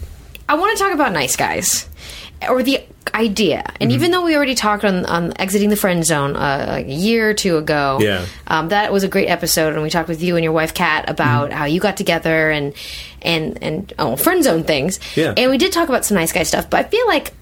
I 0.47 0.55
want 0.55 0.77
to 0.77 0.81
talk 0.83 0.93
about 0.93 1.11
nice 1.11 1.35
guys 1.35 1.89
or 2.49 2.63
the 2.63 2.79
idea. 3.13 3.63
And 3.81 3.91
even 3.91 4.11
though 4.11 4.23
we 4.23 4.35
already 4.37 4.55
talked 4.55 4.85
on, 4.85 5.05
on 5.05 5.33
exiting 5.37 5.69
the 5.69 5.75
friend 5.75 6.05
zone 6.05 6.35
uh, 6.37 6.65
like 6.69 6.85
a 6.85 6.93
year 6.93 7.29
or 7.29 7.33
two 7.33 7.57
ago, 7.57 7.97
Yeah. 8.01 8.25
um, 8.47 8.69
that 8.69 8.93
was 8.93 9.03
a 9.03 9.09
great 9.09 9.27
episode, 9.27 9.73
and 9.73 9.83
we 9.83 9.89
talked 9.89 10.07
with 10.07 10.23
you 10.23 10.37
and 10.37 10.43
your 10.45 10.53
wife 10.53 10.73
Kat 10.73 11.09
about 11.09 11.51
how 11.51 11.65
you 11.65 11.81
got 11.81 11.97
together 11.97 12.49
and 12.51 12.73
and 13.21 13.61
and 13.61 13.93
oh, 13.99 14.15
friend 14.15 14.43
zone 14.45 14.63
things. 14.63 14.97
Yeah. 15.17 15.33
and 15.35 15.51
we 15.51 15.57
did 15.57 15.73
talk 15.73 15.89
about 15.89 16.05
some 16.05 16.15
nice 16.15 16.31
guy 16.31 16.43
stuff. 16.43 16.69
But 16.69 16.85
I 16.85 16.89
feel 16.89 17.05
like 17.07 17.33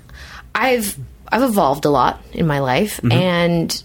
I've 0.53 0.97
I've 1.31 1.43
evolved 1.43 1.85
a 1.85 1.89
lot 1.89 2.21
in 2.33 2.47
my 2.47 2.59
life, 2.59 2.99
and 3.11 3.83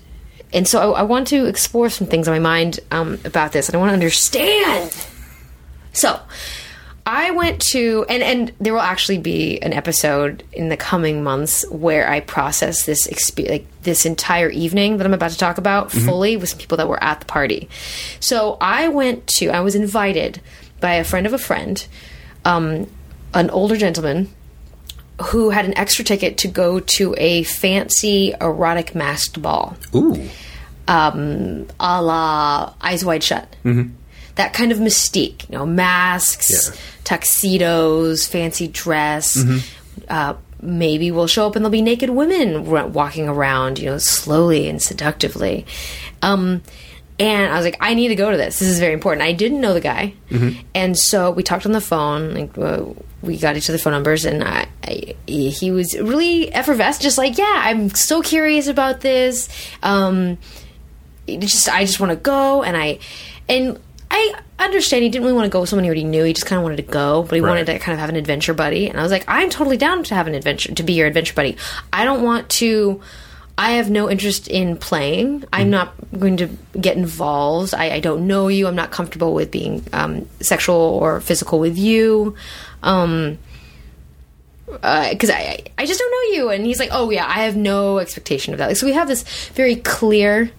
and 0.53 0.67
so 0.67 0.93
I, 0.93 1.01
I 1.01 1.03
want 1.03 1.29
to 1.29 1.47
explore 1.47 1.91
some 1.91 2.07
things 2.07 2.27
in 2.27 2.33
my 2.33 2.39
mind 2.39 2.81
um, 2.91 3.19
about 3.25 3.53
this, 3.53 3.69
and 3.69 3.77
I 3.77 3.79
want 3.79 3.91
to 3.91 3.95
understand. 3.95 4.93
So. 5.93 6.21
I 7.07 7.33
went 7.33 7.61
to 7.73 8.07
and 8.09 8.23
and 8.23 8.53
there 8.61 8.73
will 8.73 8.81
actually 8.81 9.19
be 9.19 9.61
an 9.61 9.75
episode 9.75 10.43
in 10.55 10.71
the 10.71 10.77
coming 10.77 11.23
months 11.23 11.69
where 11.69 12.09
I 12.09 12.21
process 12.21 12.87
this 12.87 13.07
expe- 13.07 13.47
like 13.47 13.67
this 13.83 14.07
entire 14.07 14.49
evening 14.49 14.97
that 14.97 15.07
I'm 15.07 15.13
about 15.13 15.31
to 15.33 15.37
talk 15.37 15.59
about 15.59 15.93
fully 15.93 16.39
with 16.39 16.49
some 16.49 16.59
people 16.59 16.79
that 16.79 16.89
were 16.89 17.03
at 17.05 17.21
the 17.21 17.27
party. 17.27 17.69
So 18.21 18.57
I 18.59 18.89
went 18.89 19.27
to 19.39 19.51
I 19.51 19.61
was 19.61 19.75
invited 19.75 20.41
by 20.81 20.95
a 20.95 21.05
friend 21.05 21.27
of 21.27 21.35
a 21.35 21.39
friend, 21.39 21.87
um, 22.47 22.91
an 23.35 23.51
older 23.51 23.77
gentleman 23.77 24.33
who 25.23 25.51
had 25.51 25.65
an 25.65 25.77
extra 25.79 26.05
ticket 26.05 26.39
to 26.39 26.49
go 26.49 26.81
to 26.81 27.15
a 27.19 27.45
fancy 27.45 28.35
erotic 28.41 28.95
masked 28.95 29.41
ball 29.41 29.77
Ooh. 29.95 30.29
um, 30.89 31.67
a 31.79 32.03
la 32.03 32.75
Eyes 32.81 33.05
Wide 33.05 33.23
Shut. 33.23 33.49
Mm-hmm. 33.65 33.91
That 34.37 34.53
kind 34.53 34.73
of 34.73 34.79
mystique, 34.79 35.49
you 35.49 35.57
know, 35.57 35.65
masks, 35.65 36.51
Yeah. 36.69 36.75
tuxedos, 37.05 38.27
fancy 38.27 38.67
dress. 38.69 39.39
Uh, 40.09 40.35
maybe 40.61 41.11
we'll 41.13 41.27
show 41.29 41.47
up 41.47 41.55
and 41.57 41.65
there'll 41.65 41.71
be 41.71 41.83
naked 41.83 42.11
women 42.11 42.67
wa- 42.69 42.87
walking 42.87 43.29
around, 43.29 43.79
you 43.79 43.87
know, 43.91 43.99
slowly 43.99 44.69
and 44.69 44.83
seductively. 44.83 45.67
Um, 46.23 46.63
and 47.21 47.53
I 47.53 47.57
was 47.57 47.65
like, 47.65 47.77
I 47.81 47.95
need 47.95 48.09
to 48.09 48.17
go 48.17 48.31
to 48.31 48.37
this. 48.37 48.59
This 48.59 48.69
is 48.69 48.81
very 48.81 48.93
important. 48.93 49.23
I 49.23 49.33
didn't 49.33 49.61
know 49.61 49.73
the 49.73 49.81
guy, 49.81 50.15
and 50.75 50.99
so 50.99 51.31
we 51.31 51.45
talked 51.45 51.65
on 51.65 51.71
the 51.71 51.81
phone. 51.81 52.35
Like, 52.35 52.59
uh, 52.59 52.87
we 53.25 53.37
got 53.39 53.57
each 53.57 53.69
other 53.69 53.79
phone 53.79 53.93
numbers, 53.93 54.25
and 54.25 54.43
I, 54.45 54.67
I, 54.85 55.15
he 55.27 55.71
was 55.71 55.99
really 55.99 56.53
effervescent, 56.53 57.03
just 57.03 57.19
like, 57.19 57.39
yeah, 57.39 57.63
I'm 57.65 57.91
so 57.91 58.21
curious 58.23 58.67
about 58.69 59.01
this. 59.01 59.49
Um, 59.83 60.39
just 61.27 61.69
I 61.69 61.85
just 61.85 62.01
want 62.01 62.11
to 62.11 62.17
go 62.17 62.63
and 62.63 62.77
I 62.77 62.99
and 63.49 63.81
I 64.11 64.35
understand 64.59 65.03
he 65.05 65.09
didn't 65.09 65.25
really 65.25 65.35
want 65.35 65.47
to 65.47 65.51
go 65.51 65.61
with 65.61 65.71
someone 65.71 65.85
he 65.85 65.89
already 65.89 66.05
knew. 66.05 66.23
He 66.25 66.35
just 66.35 66.47
kind 66.47 66.59
of 66.59 66.63
wanted 66.63 66.77
to 66.77 66.83
go, 66.83 67.23
but 67.23 67.35
he 67.35 67.41
Right. 67.41 67.49
wanted 67.49 67.67
to 67.67 67.79
kind 67.79 67.95
of 67.95 67.99
have 68.01 68.11
an 68.11 68.17
adventure 68.17 68.53
buddy. 68.55 68.89
And 68.89 68.99
I 69.01 69.03
was 69.03 69.11
like, 69.11 69.25
I'm 69.27 69.49
totally 69.51 69.77
down 69.79 70.05
to 70.05 70.15
have 70.15 70.27
an 70.27 70.35
adventure 70.35 70.75
to 70.75 70.83
be 70.83 70.93
your 70.93 71.07
adventure 71.07 71.35
buddy. 71.35 71.57
I 71.93 72.05
don't 72.05 72.23
want 72.23 72.49
to. 72.51 73.01
I 73.57 73.73
have 73.73 73.89
no 73.89 74.11
interest 74.11 74.49
in 74.49 74.77
playing. 74.77 75.45
I'm 75.53 75.71
not 75.71 75.95
going 76.19 76.39
to 76.39 76.49
get 76.81 76.97
involved. 76.97 77.73
I, 77.73 77.91
I 77.93 78.01
don't 78.01 78.27
know 78.27 78.49
you. 78.49 78.67
I'm 78.67 78.75
not 78.75 78.91
comfortable 78.91 79.33
with 79.33 79.53
being 79.53 79.85
um, 79.93 80.29
sexual 80.41 80.77
or 80.77 81.21
physical 81.21 81.61
with 81.61 81.79
you. 81.79 82.35
Um, 82.83 83.39
because 84.67 85.31
I, 85.31 85.39
I 85.39 85.65
I 85.79 85.87
just 85.87 86.01
don't 86.01 86.11
know 86.11 86.37
you. 86.37 86.51
And 86.51 86.67
he's 86.67 86.81
like, 86.81 86.89
oh 86.91 87.11
yeah, 87.11 87.27
I 87.27 87.45
have 87.45 87.55
no 87.55 87.99
expectation 87.99 88.55
of 88.55 88.59
that. 88.59 88.67
Like, 88.69 88.77
so 88.77 88.87
we 88.87 88.93
have 88.93 89.07
this 89.07 89.23
very 89.51 89.77
clear 89.77 90.51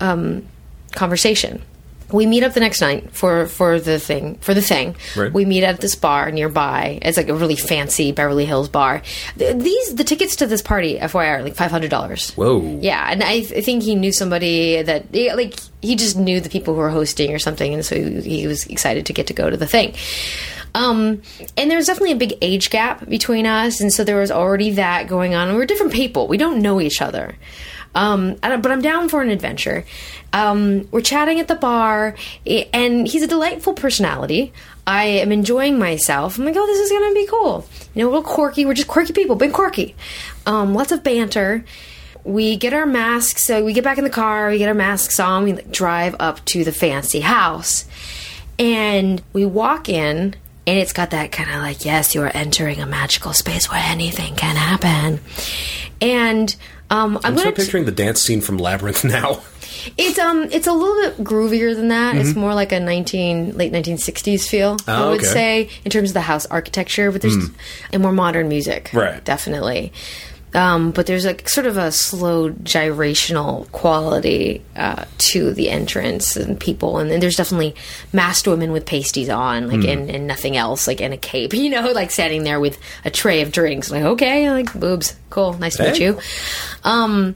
um, 0.00 0.44
conversation. 0.92 1.62
We 2.12 2.26
meet 2.26 2.42
up 2.42 2.52
the 2.54 2.60
next 2.60 2.80
night 2.80 3.12
for 3.12 3.46
for 3.46 3.80
the 3.80 3.98
thing 3.98 4.36
for 4.36 4.54
the 4.54 4.62
thing. 4.62 4.96
Right. 5.16 5.32
We 5.32 5.44
meet 5.44 5.64
at 5.64 5.80
this 5.80 5.94
bar 5.94 6.30
nearby. 6.30 6.98
It's 7.02 7.16
like 7.16 7.28
a 7.28 7.34
really 7.34 7.56
fancy 7.56 8.12
Beverly 8.12 8.44
Hills 8.44 8.68
bar. 8.68 9.02
Th- 9.38 9.56
These 9.56 9.94
the 9.94 10.04
tickets 10.04 10.36
to 10.36 10.46
this 10.46 10.62
party, 10.62 10.98
FYI, 10.98 11.38
are 11.38 11.42
like 11.42 11.54
five 11.54 11.70
hundred 11.70 11.90
dollars. 11.90 12.32
Whoa. 12.34 12.60
Yeah, 12.80 13.06
and 13.10 13.22
I, 13.22 13.40
th- 13.40 13.52
I 13.52 13.60
think 13.60 13.82
he 13.82 13.94
knew 13.94 14.12
somebody 14.12 14.82
that 14.82 15.06
yeah, 15.12 15.34
like 15.34 15.58
he 15.80 15.96
just 15.96 16.16
knew 16.16 16.40
the 16.40 16.48
people 16.50 16.74
who 16.74 16.80
were 16.80 16.90
hosting 16.90 17.32
or 17.34 17.38
something, 17.38 17.74
and 17.74 17.84
so 17.84 17.96
he, 17.96 18.20
he 18.20 18.46
was 18.46 18.66
excited 18.66 19.06
to 19.06 19.12
get 19.12 19.26
to 19.28 19.34
go 19.34 19.50
to 19.50 19.56
the 19.56 19.66
thing. 19.66 19.94
Um, 20.74 21.20
and 21.56 21.70
there 21.70 21.76
was 21.76 21.86
definitely 21.86 22.12
a 22.12 22.16
big 22.16 22.38
age 22.40 22.70
gap 22.70 23.06
between 23.06 23.46
us, 23.46 23.80
and 23.80 23.92
so 23.92 24.04
there 24.04 24.18
was 24.20 24.30
already 24.30 24.70
that 24.72 25.06
going 25.06 25.34
on. 25.34 25.48
And 25.48 25.56
we're 25.56 25.66
different 25.66 25.92
people; 25.92 26.28
we 26.28 26.36
don't 26.38 26.62
know 26.62 26.80
each 26.80 27.02
other. 27.02 27.34
Um, 27.94 28.36
but 28.40 28.70
I'm 28.70 28.80
down 28.80 29.08
for 29.08 29.22
an 29.22 29.28
adventure. 29.28 29.84
Um, 30.32 30.88
we're 30.90 31.02
chatting 31.02 31.40
at 31.40 31.48
the 31.48 31.54
bar, 31.54 32.14
and 32.46 33.06
he's 33.06 33.22
a 33.22 33.26
delightful 33.26 33.74
personality. 33.74 34.52
I 34.86 35.04
am 35.04 35.30
enjoying 35.30 35.78
myself. 35.78 36.38
I'm 36.38 36.44
like, 36.44 36.56
oh, 36.56 36.66
this 36.66 36.80
is 36.80 36.90
gonna 36.90 37.14
be 37.14 37.26
cool. 37.26 37.66
You 37.94 38.02
know, 38.02 38.08
a 38.08 38.12
little 38.12 38.22
quirky. 38.22 38.64
We're 38.64 38.74
just 38.74 38.88
quirky 38.88 39.12
people, 39.12 39.36
been 39.36 39.52
quirky. 39.52 39.94
Um, 40.46 40.74
lots 40.74 40.92
of 40.92 41.02
banter 41.02 41.64
we 42.24 42.56
get 42.56 42.72
our 42.72 42.86
masks 42.86 43.44
so 43.44 43.64
we 43.64 43.72
get 43.72 43.84
back 43.84 43.98
in 43.98 44.04
the 44.04 44.10
car 44.10 44.50
we 44.50 44.58
get 44.58 44.68
our 44.68 44.74
masks 44.74 45.18
on 45.18 45.44
we 45.44 45.52
drive 45.52 46.14
up 46.20 46.44
to 46.44 46.64
the 46.64 46.72
fancy 46.72 47.20
house 47.20 47.84
and 48.58 49.22
we 49.32 49.44
walk 49.44 49.88
in 49.88 50.34
and 50.66 50.78
it's 50.78 50.92
got 50.92 51.10
that 51.10 51.32
kind 51.32 51.50
of 51.50 51.56
like 51.56 51.84
yes 51.84 52.14
you 52.14 52.22
are 52.22 52.30
entering 52.34 52.80
a 52.80 52.86
magical 52.86 53.32
space 53.32 53.68
where 53.68 53.82
anything 53.82 54.34
can 54.36 54.54
happen 54.54 55.20
and 56.00 56.54
um, 56.92 57.16
i'm, 57.18 57.32
I'm 57.32 57.36
so 57.38 57.44
gonna 57.44 57.56
t- 57.56 57.62
picturing 57.62 57.84
the 57.86 57.92
dance 57.92 58.20
scene 58.22 58.40
from 58.40 58.58
Labyrinth 58.58 59.02
now. 59.18 59.40
it's 59.96 60.18
um 60.18 60.44
it's 60.52 60.66
a 60.68 60.72
little 60.72 60.94
bit 61.10 61.24
groovier 61.24 61.74
than 61.74 61.88
that. 61.88 62.14
It's 62.16 62.34
more 62.36 62.54
like 62.54 62.70
a 62.72 62.78
nineteen 62.78 63.56
late 63.56 63.72
nineteen 63.72 63.98
sixties 63.98 64.48
feel. 64.48 64.72
I 64.72 64.76
Mm-hmm. 64.76 64.90
Oh, 65.02 65.10
would 65.10 65.20
okay. 65.20 65.26
Say 65.26 65.68
in 65.84 65.90
terms 65.90 66.10
of 66.10 66.14
the 66.14 66.20
house 66.20 66.46
architecture, 66.46 67.10
but 67.10 67.22
there's 67.22 67.36
and 67.92 68.02
more 68.02 68.12
modern 68.12 68.48
music, 68.48 68.90
Right. 68.92 69.24
Definitely. 69.24 69.92
Um, 70.54 70.90
but 70.90 71.06
there's 71.06 71.24
a 71.24 71.36
sort 71.48 71.66
of 71.66 71.78
a 71.78 71.90
slow 71.90 72.50
gyrational 72.50 73.70
quality 73.72 74.62
uh, 74.76 75.06
to 75.18 75.52
the 75.52 75.70
entrance 75.70 76.36
and 76.36 76.60
people, 76.60 76.98
and 76.98 77.10
then 77.10 77.20
there's 77.20 77.36
definitely 77.36 77.74
masked 78.12 78.46
women 78.46 78.70
with 78.70 78.84
pasties 78.84 79.30
on, 79.30 79.68
like 79.68 79.88
and, 79.88 80.10
and 80.10 80.26
nothing 80.26 80.56
else, 80.56 80.86
like 80.86 81.00
in 81.00 81.12
a 81.12 81.16
cape, 81.16 81.54
you 81.54 81.70
know, 81.70 81.92
like 81.92 82.10
standing 82.10 82.44
there 82.44 82.60
with 82.60 82.78
a 83.04 83.10
tray 83.10 83.40
of 83.40 83.50
drinks, 83.50 83.90
like 83.90 84.02
okay, 84.02 84.50
like 84.50 84.78
boobs, 84.78 85.16
cool, 85.30 85.54
nice 85.54 85.76
to 85.76 85.84
meet 85.84 85.98
you. 85.98 86.18
Um, 86.84 87.34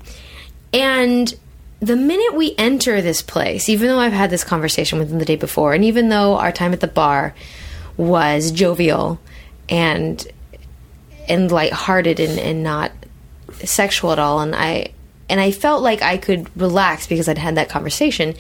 and 0.75 1.35
the 1.81 1.97
minute 1.97 2.35
we 2.35 2.55
enter 2.59 3.01
this 3.01 3.23
place, 3.23 3.69
even 3.69 3.89
though 3.89 3.99
I've 3.99 4.13
had 4.13 4.31
this 4.31 4.45
conversation 4.45 4.99
with 4.99 5.09
them 5.09 5.19
the 5.19 5.25
day 5.25 5.37
before, 5.37 5.73
and 5.73 5.85
even 5.85 6.11
though 6.11 6.37
our 6.37 6.53
time 6.53 6.73
at 6.73 6.81
the 6.81 6.87
bar 6.87 7.35
was 7.97 8.51
jovial 8.51 9.19
and 9.69 10.27
and 11.29 11.51
lighthearted 11.51 12.21
and, 12.21 12.39
and 12.39 12.63
not 12.63 12.93
sexual 13.65 14.13
at 14.13 14.19
all, 14.19 14.41
and 14.41 14.55
I 14.55 14.93
and 15.29 15.41
I 15.41 15.51
felt 15.51 15.83
like 15.83 16.03
I 16.03 16.17
could 16.17 16.49
relax 16.61 17.07
because 17.07 17.29
I'd 17.29 17.39
had 17.39 17.57
that 17.57 17.69
conversation. 17.69 18.35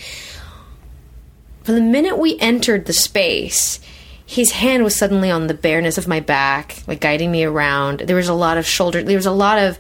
From 1.65 1.75
the 1.75 1.81
minute 1.81 2.19
we 2.19 2.39
entered 2.39 2.87
the 2.87 2.93
space, 2.93 3.81
his 4.25 4.53
hand 4.53 4.85
was 4.85 4.97
suddenly 4.97 5.31
on 5.31 5.47
the 5.47 5.55
bareness 5.55 5.99
of 5.99 6.07
my 6.07 6.21
back, 6.21 6.83
like 6.87 7.01
guiding 7.01 7.33
me 7.33 7.45
around. 7.45 8.01
There 8.01 8.17
was 8.17 8.29
a 8.29 8.35
lot 8.35 8.57
of 8.57 8.67
shoulder. 8.67 9.03
There 9.03 9.17
was 9.17 9.27
a 9.27 9.33
lot 9.33 9.59
of 9.59 9.79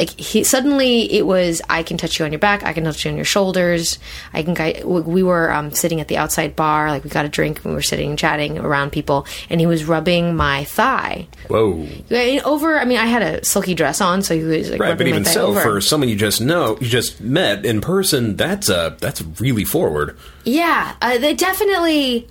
like 0.00 0.18
he 0.18 0.42
suddenly 0.44 1.12
it 1.12 1.26
was 1.26 1.60
I 1.68 1.82
can 1.82 1.98
touch 1.98 2.18
you 2.18 2.24
on 2.24 2.32
your 2.32 2.38
back, 2.38 2.64
I 2.64 2.72
can 2.72 2.84
touch 2.84 3.04
you 3.04 3.10
on 3.10 3.16
your 3.16 3.26
shoulders. 3.26 3.98
I 4.32 4.42
can 4.42 4.54
guide. 4.54 4.82
We 4.84 5.22
were 5.22 5.52
um, 5.52 5.72
sitting 5.72 6.00
at 6.00 6.08
the 6.08 6.16
outside 6.16 6.56
bar, 6.56 6.88
like 6.90 7.04
we 7.04 7.10
got 7.10 7.26
a 7.26 7.28
drink, 7.28 7.58
and 7.58 7.66
we 7.66 7.74
were 7.74 7.82
sitting 7.82 8.08
and 8.08 8.18
chatting 8.18 8.58
around 8.58 8.92
people, 8.92 9.26
and 9.50 9.60
he 9.60 9.66
was 9.66 9.84
rubbing 9.84 10.34
my 10.34 10.64
thigh. 10.64 11.28
Whoa. 11.48 11.86
And 12.08 12.40
over, 12.42 12.78
I 12.78 12.86
mean, 12.86 12.98
I 12.98 13.06
had 13.06 13.22
a 13.22 13.44
silky 13.44 13.74
dress 13.74 14.00
on, 14.00 14.22
so 14.22 14.34
he 14.34 14.42
was 14.42 14.70
like 14.70 14.80
Right, 14.80 14.96
but 14.96 15.06
even 15.06 15.26
so, 15.26 15.48
over. 15.48 15.60
for 15.60 15.80
someone 15.82 16.08
you 16.08 16.16
just 16.16 16.40
know, 16.40 16.78
you 16.80 16.88
just 16.88 17.20
met 17.20 17.66
in 17.66 17.82
person, 17.82 18.36
that's 18.36 18.70
uh 18.70 18.96
that's 19.00 19.22
really 19.38 19.64
forward. 19.64 20.16
Yeah, 20.44 20.94
uh, 21.02 21.18
they 21.18 21.34
definitely. 21.34 22.26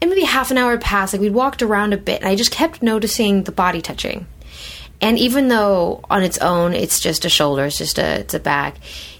And 0.00 0.10
maybe 0.10 0.22
half 0.22 0.50
an 0.50 0.58
hour 0.58 0.78
passed. 0.78 1.12
Like 1.12 1.20
we'd 1.20 1.32
walked 1.34 1.62
around 1.62 1.92
a 1.92 1.96
bit, 1.96 2.20
and 2.20 2.28
I 2.28 2.36
just 2.36 2.52
kept 2.52 2.82
noticing 2.82 3.44
the 3.44 3.52
body 3.52 3.80
touching. 3.80 4.26
And 5.02 5.18
even 5.18 5.48
though 5.48 6.00
on 6.08 6.22
its 6.22 6.38
own 6.38 6.72
it's 6.72 7.00
just 7.00 7.24
a 7.24 7.28
shoulder, 7.28 7.64
it's 7.66 7.76
just 7.76 7.98
a 7.98 8.20
it's 8.20 8.34
a 8.34 8.40
back, 8.40 8.76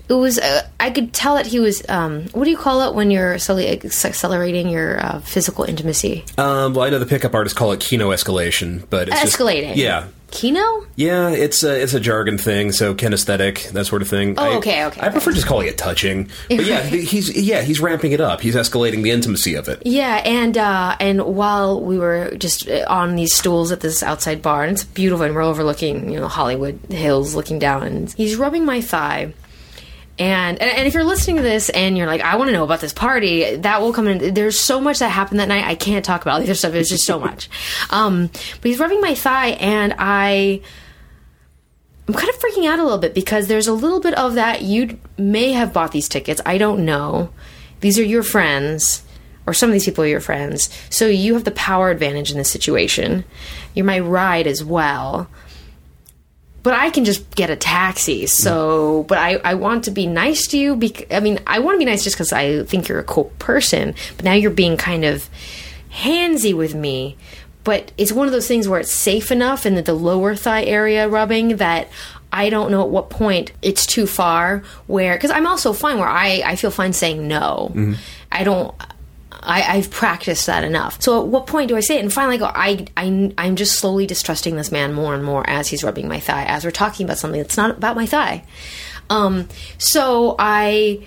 it 0.08 0.12
was. 0.14 0.38
Uh, 0.38 0.62
I 0.78 0.90
could 0.90 1.12
tell 1.12 1.34
that 1.34 1.46
he 1.46 1.58
was. 1.60 1.82
Um, 1.88 2.24
what 2.32 2.44
do 2.44 2.50
you 2.50 2.56
call 2.56 2.88
it 2.88 2.94
when 2.94 3.10
you're 3.10 3.38
slowly 3.38 3.68
accelerating 3.68 4.68
your 4.68 5.00
uh, 5.04 5.20
physical 5.20 5.64
intimacy? 5.64 6.24
Um, 6.38 6.74
well, 6.74 6.86
I 6.86 6.90
know 6.90 6.98
the 6.98 7.06
pickup 7.06 7.34
artists 7.34 7.56
call 7.58 7.72
it 7.72 7.80
kino 7.80 8.10
escalation, 8.10 8.84
but 8.90 9.08
it's 9.08 9.20
just- 9.20 9.36
Escalating. 9.38 9.76
yeah, 9.76 10.06
Kino. 10.32 10.84
yeah, 10.96 11.28
it's 11.28 11.62
a 11.62 11.80
it's 11.80 11.94
a 11.94 12.00
jargon 12.00 12.38
thing, 12.38 12.72
so 12.72 12.94
kinesthetic, 12.94 13.70
that 13.70 13.84
sort 13.84 14.02
of 14.02 14.08
thing. 14.08 14.34
Oh, 14.38 14.42
I- 14.54 14.56
okay, 14.56 14.84
okay, 14.86 15.00
I 15.00 15.10
prefer 15.10 15.30
just 15.32 15.46
calling 15.46 15.68
it 15.68 15.78
touching, 15.78 16.28
but 16.48 16.64
yeah, 16.64 16.80
he's 16.86 17.36
yeah 17.36 17.62
he's 17.62 17.78
ramping 17.80 18.10
it 18.12 18.20
up. 18.20 18.40
He's 18.40 18.56
escalating 18.56 19.02
the 19.04 19.10
intimacy 19.12 19.54
of 19.54 19.68
it. 19.68 19.82
Yeah, 19.84 20.22
and 20.24 20.58
uh, 20.58 20.96
and 20.98 21.22
while 21.22 21.80
we 21.80 21.98
were 21.98 22.32
just 22.36 22.68
uh, 22.68 22.84
on 22.88 23.14
these 23.14 23.34
stools 23.34 23.70
at 23.70 23.80
this 23.80 24.02
outside 24.02 24.42
bar, 24.42 24.64
and 24.64 24.72
it's 24.72 24.84
beautiful, 24.84 25.24
and 25.24 25.34
we're 25.34 25.42
overlooking 25.42 26.10
you 26.10 26.18
know 26.18 26.28
Hollywood 26.28 26.80
Hills, 26.90 27.34
looking 27.34 27.58
down, 27.58 27.82
and 27.84 28.10
he's 28.12 28.36
rubbing 28.36 28.64
my 28.64 28.80
thigh. 28.80 29.32
And, 30.23 30.62
and 30.62 30.71
and 30.71 30.87
if 30.87 30.95
you're 30.95 31.02
listening 31.02 31.37
to 31.38 31.43
this 31.43 31.69
and 31.69 31.99
you're 31.99 32.07
like, 32.07 32.21
I 32.21 32.37
want 32.37 32.49
to 32.49 32.52
know 32.52 32.62
about 32.62 32.81
this 32.81 32.93
party, 32.93 33.57
that 33.57 33.81
will 33.81 33.93
come 33.93 34.07
in. 34.07 34.35
There's 34.35 34.59
so 34.59 34.81
much 34.81 35.00
that 35.00 35.09
happened 35.09 35.41
that 35.41 35.49
night. 35.49 35.64
I 35.64 35.75
can't 35.75 36.05
talk 36.05 36.23
about 36.23 36.35
all 36.35 36.38
the 36.38 36.45
other 36.45 36.55
stuff. 36.55 36.75
It's 36.75 36.88
just 36.88 37.05
so 37.05 37.19
much. 37.19 37.50
Um, 37.91 38.29
but 38.29 38.64
he's 38.64 38.79
rubbing 38.79 39.00
my 39.00 39.14
thigh, 39.14 39.49
and 39.49 39.95
I 39.99 40.62
I'm 42.09 42.14
kind 42.14 42.31
of 42.31 42.38
freaking 42.38 42.67
out 42.67 42.79
a 42.79 42.85
little 42.85 42.99
bit 42.99 43.14
because 43.14 43.49
there's 43.49 43.67
a 43.67 43.73
little 43.73 44.00
bit 44.00 44.14
of 44.14 44.35
that. 44.35 44.62
You 44.62 44.99
may 45.19 45.52
have 45.52 45.73
bought 45.73 45.93
these 45.93 46.09
tickets. 46.09 46.41
I 46.47 46.59
don't 46.59 46.85
know. 46.85 47.31
These 47.81 47.99
are 47.99 48.05
your 48.05 48.23
friends, 48.23 49.02
or 49.47 49.52
some 49.52 49.69
of 49.69 49.73
these 49.75 49.85
people 49.85 50.05
are 50.05 50.09
your 50.09 50.21
friends. 50.21 50.71
So 50.88 51.07
you 51.07 51.35
have 51.35 51.45
the 51.45 51.50
power 51.50 51.91
advantage 51.91 52.31
in 52.31 52.38
this 52.38 52.50
situation. 52.50 53.25
You're 53.75 53.85
my 53.85 54.00
ride 54.00 54.47
as 54.47 54.64
well. 54.64 55.29
But 56.62 56.75
I 56.75 56.90
can 56.90 57.04
just 57.04 57.28
get 57.35 57.50
a 57.50 57.57
taxi. 57.57 58.26
So, 58.26 59.04
but 59.09 59.19
I, 59.19 59.35
I 59.45 59.54
want 59.54 59.85
to 59.85 59.90
be 59.90 60.07
nice 60.07 60.47
to 60.49 60.59
you. 60.59 60.76
Bec- 60.76 61.12
I 61.12 61.19
mean, 61.19 61.40
I 61.47 61.59
want 61.59 61.75
to 61.75 61.78
be 61.78 61.85
nice 61.85 62.04
just 62.04 62.16
because 62.16 62.33
I 62.33 62.62
think 62.64 62.87
you're 62.88 63.00
a 63.00 63.04
cool 63.04 63.33
person. 63.40 63.95
But 64.16 64.25
now 64.25 64.35
you're 64.35 64.52
being 64.52 64.76
kind 64.76 65.04
of 65.04 65.28
handsy 65.92 66.54
with 66.54 66.75
me. 66.75 67.16
But 67.64 67.92
it's 67.97 68.12
one 68.12 68.26
of 68.26 68.33
those 68.33 68.49
things 68.49 68.69
where 68.69 68.81
it's 68.81 68.92
safe 68.92 69.31
enough 69.31 69.66
in 69.66 69.75
the, 69.75 69.83
the 69.83 69.95
lower 69.95 70.35
thigh 70.35 70.64
area 70.64 71.09
rubbing 71.09 71.57
that 71.57 71.88
I 72.33 72.49
don't 72.49 72.71
know 72.71 72.83
at 72.83 72.88
what 72.88 73.11
point 73.11 73.52
it's 73.61 73.87
too 73.87 74.07
far. 74.07 74.62
Where 74.87 75.14
because 75.14 75.31
I'm 75.31 75.47
also 75.47 75.73
fine 75.73 75.99
where 75.99 76.09
I 76.09 76.42
I 76.45 76.57
feel 76.57 76.71
fine 76.71 76.92
saying 76.92 77.26
no. 77.28 77.71
Mm-hmm. 77.75 77.95
I 78.33 78.45
don't. 78.45 78.75
I, 79.42 79.62
I've 79.76 79.90
practiced 79.90 80.46
that 80.46 80.64
enough. 80.64 81.02
So 81.02 81.20
at 81.20 81.26
what 81.26 81.46
point 81.46 81.68
do 81.68 81.76
I 81.76 81.80
say 81.80 81.96
it? 81.96 82.00
And 82.00 82.12
finally, 82.12 82.37
I 82.37 82.38
go. 82.38 82.46
I, 82.46 82.87
I 82.96 83.34
I'm 83.38 83.56
just 83.56 83.78
slowly 83.78 84.06
distrusting 84.06 84.56
this 84.56 84.70
man 84.70 84.92
more 84.92 85.14
and 85.14 85.25
more 85.25 85.49
as 85.49 85.68
he's 85.68 85.82
rubbing 85.82 86.08
my 86.08 86.20
thigh, 86.20 86.44
as 86.44 86.64
we're 86.64 86.70
talking 86.70 87.04
about 87.04 87.18
something 87.18 87.40
that's 87.40 87.56
not 87.56 87.70
about 87.70 87.96
my 87.96 88.06
thigh. 88.06 88.44
Um, 89.11 89.49
so 89.78 90.37
I 90.38 91.04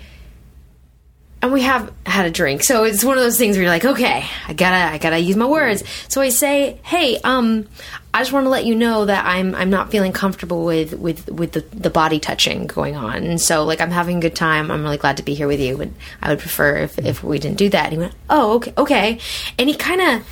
and 1.46 1.52
we 1.52 1.62
have 1.62 1.92
had 2.04 2.26
a 2.26 2.30
drink. 2.30 2.64
So 2.64 2.82
it's 2.82 3.04
one 3.04 3.16
of 3.16 3.22
those 3.22 3.38
things 3.38 3.56
where 3.56 3.62
you're 3.62 3.72
like, 3.72 3.84
okay, 3.84 4.26
I 4.48 4.52
gotta, 4.52 4.92
I 4.92 4.98
gotta 4.98 5.18
use 5.18 5.36
my 5.36 5.46
words. 5.46 5.84
So 6.08 6.20
I 6.20 6.28
say, 6.28 6.80
hey, 6.82 7.18
um, 7.22 7.68
I 8.12 8.20
just 8.20 8.32
want 8.32 8.46
to 8.46 8.50
let 8.50 8.64
you 8.64 8.74
know 8.74 9.04
that 9.04 9.24
I'm, 9.24 9.54
I'm 9.54 9.70
not 9.70 9.92
feeling 9.92 10.12
comfortable 10.12 10.64
with, 10.64 10.94
with, 10.94 11.28
with 11.28 11.52
the, 11.52 11.60
the 11.72 11.88
body 11.88 12.18
touching 12.18 12.66
going 12.66 12.96
on. 12.96 13.22
And 13.22 13.40
so, 13.40 13.64
like, 13.64 13.80
I'm 13.80 13.92
having 13.92 14.18
a 14.18 14.20
good 14.20 14.34
time. 14.34 14.70
I'm 14.72 14.82
really 14.82 14.96
glad 14.96 15.18
to 15.18 15.22
be 15.22 15.34
here 15.34 15.46
with 15.46 15.60
you. 15.60 15.80
And 15.80 15.94
I 16.20 16.30
would 16.30 16.40
prefer 16.40 16.78
if, 16.78 16.98
if 16.98 17.22
we 17.22 17.38
didn't 17.38 17.58
do 17.58 17.68
that. 17.68 17.84
And 17.84 17.92
he 17.92 17.98
went, 17.98 18.14
oh, 18.28 18.54
okay, 18.54 18.72
okay. 18.76 19.18
And 19.58 19.68
he 19.68 19.76
kind 19.76 20.00
of, 20.00 20.26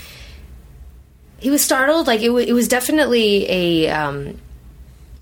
he 1.39 1.51
was 1.51 1.63
startled. 1.63 2.09
Like, 2.09 2.23
it, 2.23 2.29
w- 2.29 2.49
it 2.49 2.55
was 2.55 2.67
definitely 2.67 3.47
a, 3.49 3.89
um, 3.91 4.41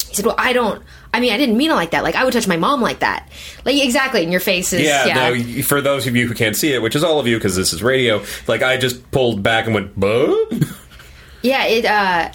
he 0.08 0.14
said, 0.14 0.24
well, 0.24 0.36
I 0.38 0.52
don't, 0.52 0.82
I 1.14 1.20
mean, 1.20 1.32
I 1.32 1.36
didn't 1.36 1.56
mean 1.58 1.70
it 1.70 1.74
like 1.74 1.90
that. 1.90 2.02
Like, 2.02 2.14
I 2.14 2.24
would 2.24 2.32
touch 2.32 2.48
my 2.48 2.56
mom 2.56 2.80
like 2.80 3.00
that. 3.00 3.28
Like, 3.66 3.76
exactly. 3.82 4.22
And 4.22 4.32
your 4.32 4.40
face 4.40 4.72
is, 4.72 4.80
Yeah, 4.80 5.06
yeah. 5.06 5.30
no, 5.56 5.62
for 5.62 5.82
those 5.82 6.06
of 6.06 6.16
you 6.16 6.26
who 6.26 6.34
can't 6.34 6.56
see 6.56 6.72
it, 6.72 6.80
which 6.80 6.96
is 6.96 7.04
all 7.04 7.20
of 7.20 7.26
you 7.26 7.36
because 7.36 7.54
this 7.54 7.72
is 7.74 7.82
radio, 7.82 8.24
like 8.48 8.62
I 8.62 8.78
just 8.78 9.10
pulled 9.10 9.42
back 9.42 9.66
and 9.66 9.74
went, 9.74 9.98
"Buh?" 9.98 10.34
Yeah, 11.42 11.64
it. 11.66 11.84
uh 11.84 12.30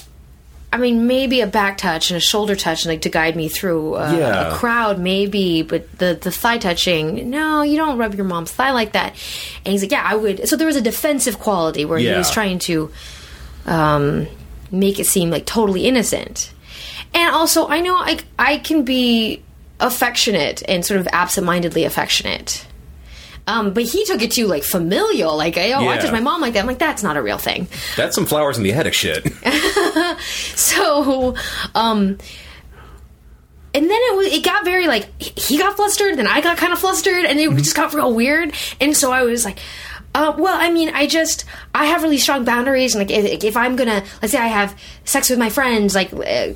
I 0.69 0.75
mean, 0.75 1.07
maybe 1.07 1.39
a 1.39 1.47
back 1.47 1.77
touch 1.77 2.11
and 2.11 2.17
a 2.17 2.19
shoulder 2.19 2.53
touch, 2.53 2.85
like 2.85 3.01
to 3.03 3.09
guide 3.09 3.37
me 3.37 3.47
through 3.47 3.95
uh, 3.95 4.13
Yeah. 4.19 4.51
a 4.53 4.55
crowd, 4.57 4.99
maybe. 4.99 5.61
But 5.63 5.97
the 5.97 6.19
the 6.21 6.29
thigh 6.29 6.57
touching, 6.57 7.29
no, 7.29 7.61
you 7.61 7.77
don't 7.77 7.97
rub 7.97 8.13
your 8.15 8.25
mom's 8.25 8.51
thigh 8.51 8.71
like 8.71 8.91
that. 8.91 9.13
And 9.63 9.71
he's 9.71 9.81
like, 9.81 9.91
yeah, 9.91 10.03
I 10.05 10.15
would. 10.15 10.47
So 10.49 10.57
there 10.57 10.67
was 10.67 10.75
a 10.75 10.81
defensive 10.81 11.39
quality 11.39 11.85
where 11.85 11.97
he 11.97 12.11
was 12.11 12.29
trying 12.29 12.59
to 12.59 12.91
um, 13.65 14.27
make 14.69 14.99
it 14.99 15.05
seem 15.07 15.29
like 15.31 15.45
totally 15.45 15.85
innocent. 15.87 16.51
And 17.17 17.33
also, 17.35 17.67
I 17.67 17.81
know 17.81 17.95
I 17.97 18.19
I 18.39 18.57
can 18.59 18.83
be 18.83 19.41
affectionate 19.79 20.61
and 20.67 20.85
sort 20.85 20.99
of 21.01 21.07
absentmindedly 21.11 21.83
affectionate. 21.85 22.65
Um, 23.47 23.73
but 23.73 23.83
he 23.83 24.03
took 24.05 24.21
it 24.21 24.31
to 24.31 24.45
like 24.45 24.63
familial, 24.63 25.35
like, 25.37 25.57
oh, 25.57 25.61
I 25.61 25.63
Yeah. 25.95 25.97
touched 25.99 26.11
my 26.11 26.19
mom 26.19 26.41
like 26.41 26.53
that. 26.53 26.59
I'm 26.59 26.67
like, 26.67 26.79
that's 26.79 27.01
not 27.01 27.15
a 27.15 27.21
real 27.21 27.37
thing. 27.37 27.67
That's 27.95 28.13
some 28.13 28.25
flowers 28.25 28.57
in 28.57 28.63
the 28.63 28.73
attic 28.73 28.93
shit. 28.93 29.25
So, 30.55 31.35
um, 31.75 32.17
and 33.73 33.89
then 33.89 33.91
it 33.91 34.15
was, 34.17 34.27
it 34.27 34.43
got 34.43 34.63
very 34.65 34.87
like 34.87 35.09
he 35.21 35.57
got 35.57 35.75
flustered, 35.75 36.17
then 36.17 36.27
I 36.27 36.41
got 36.41 36.57
kind 36.57 36.73
of 36.73 36.79
flustered, 36.79 37.25
and 37.25 37.39
it 37.39 37.49
just 37.57 37.75
got 37.75 37.93
real 37.93 38.13
weird. 38.13 38.53
And 38.81 38.95
so 38.97 39.11
I 39.11 39.23
was 39.23 39.45
like, 39.45 39.59
uh, 40.17 40.35
well, 40.35 40.57
I 40.59 40.71
mean, 40.71 40.89
I 40.89 41.05
just 41.05 41.45
I 41.75 41.85
have 41.85 42.01
really 42.01 42.17
strong 42.17 42.43
boundaries, 42.43 42.95
and 42.95 43.07
like 43.07 43.15
if, 43.15 43.43
if 43.43 43.55
I'm 43.55 43.75
gonna 43.75 44.03
let's 44.21 44.31
say 44.31 44.39
I 44.39 44.47
have 44.47 44.77
sex 45.05 45.29
with 45.29 45.39
my 45.39 45.49
friends, 45.49 45.95
like. 45.95 46.11
Uh, 46.13 46.53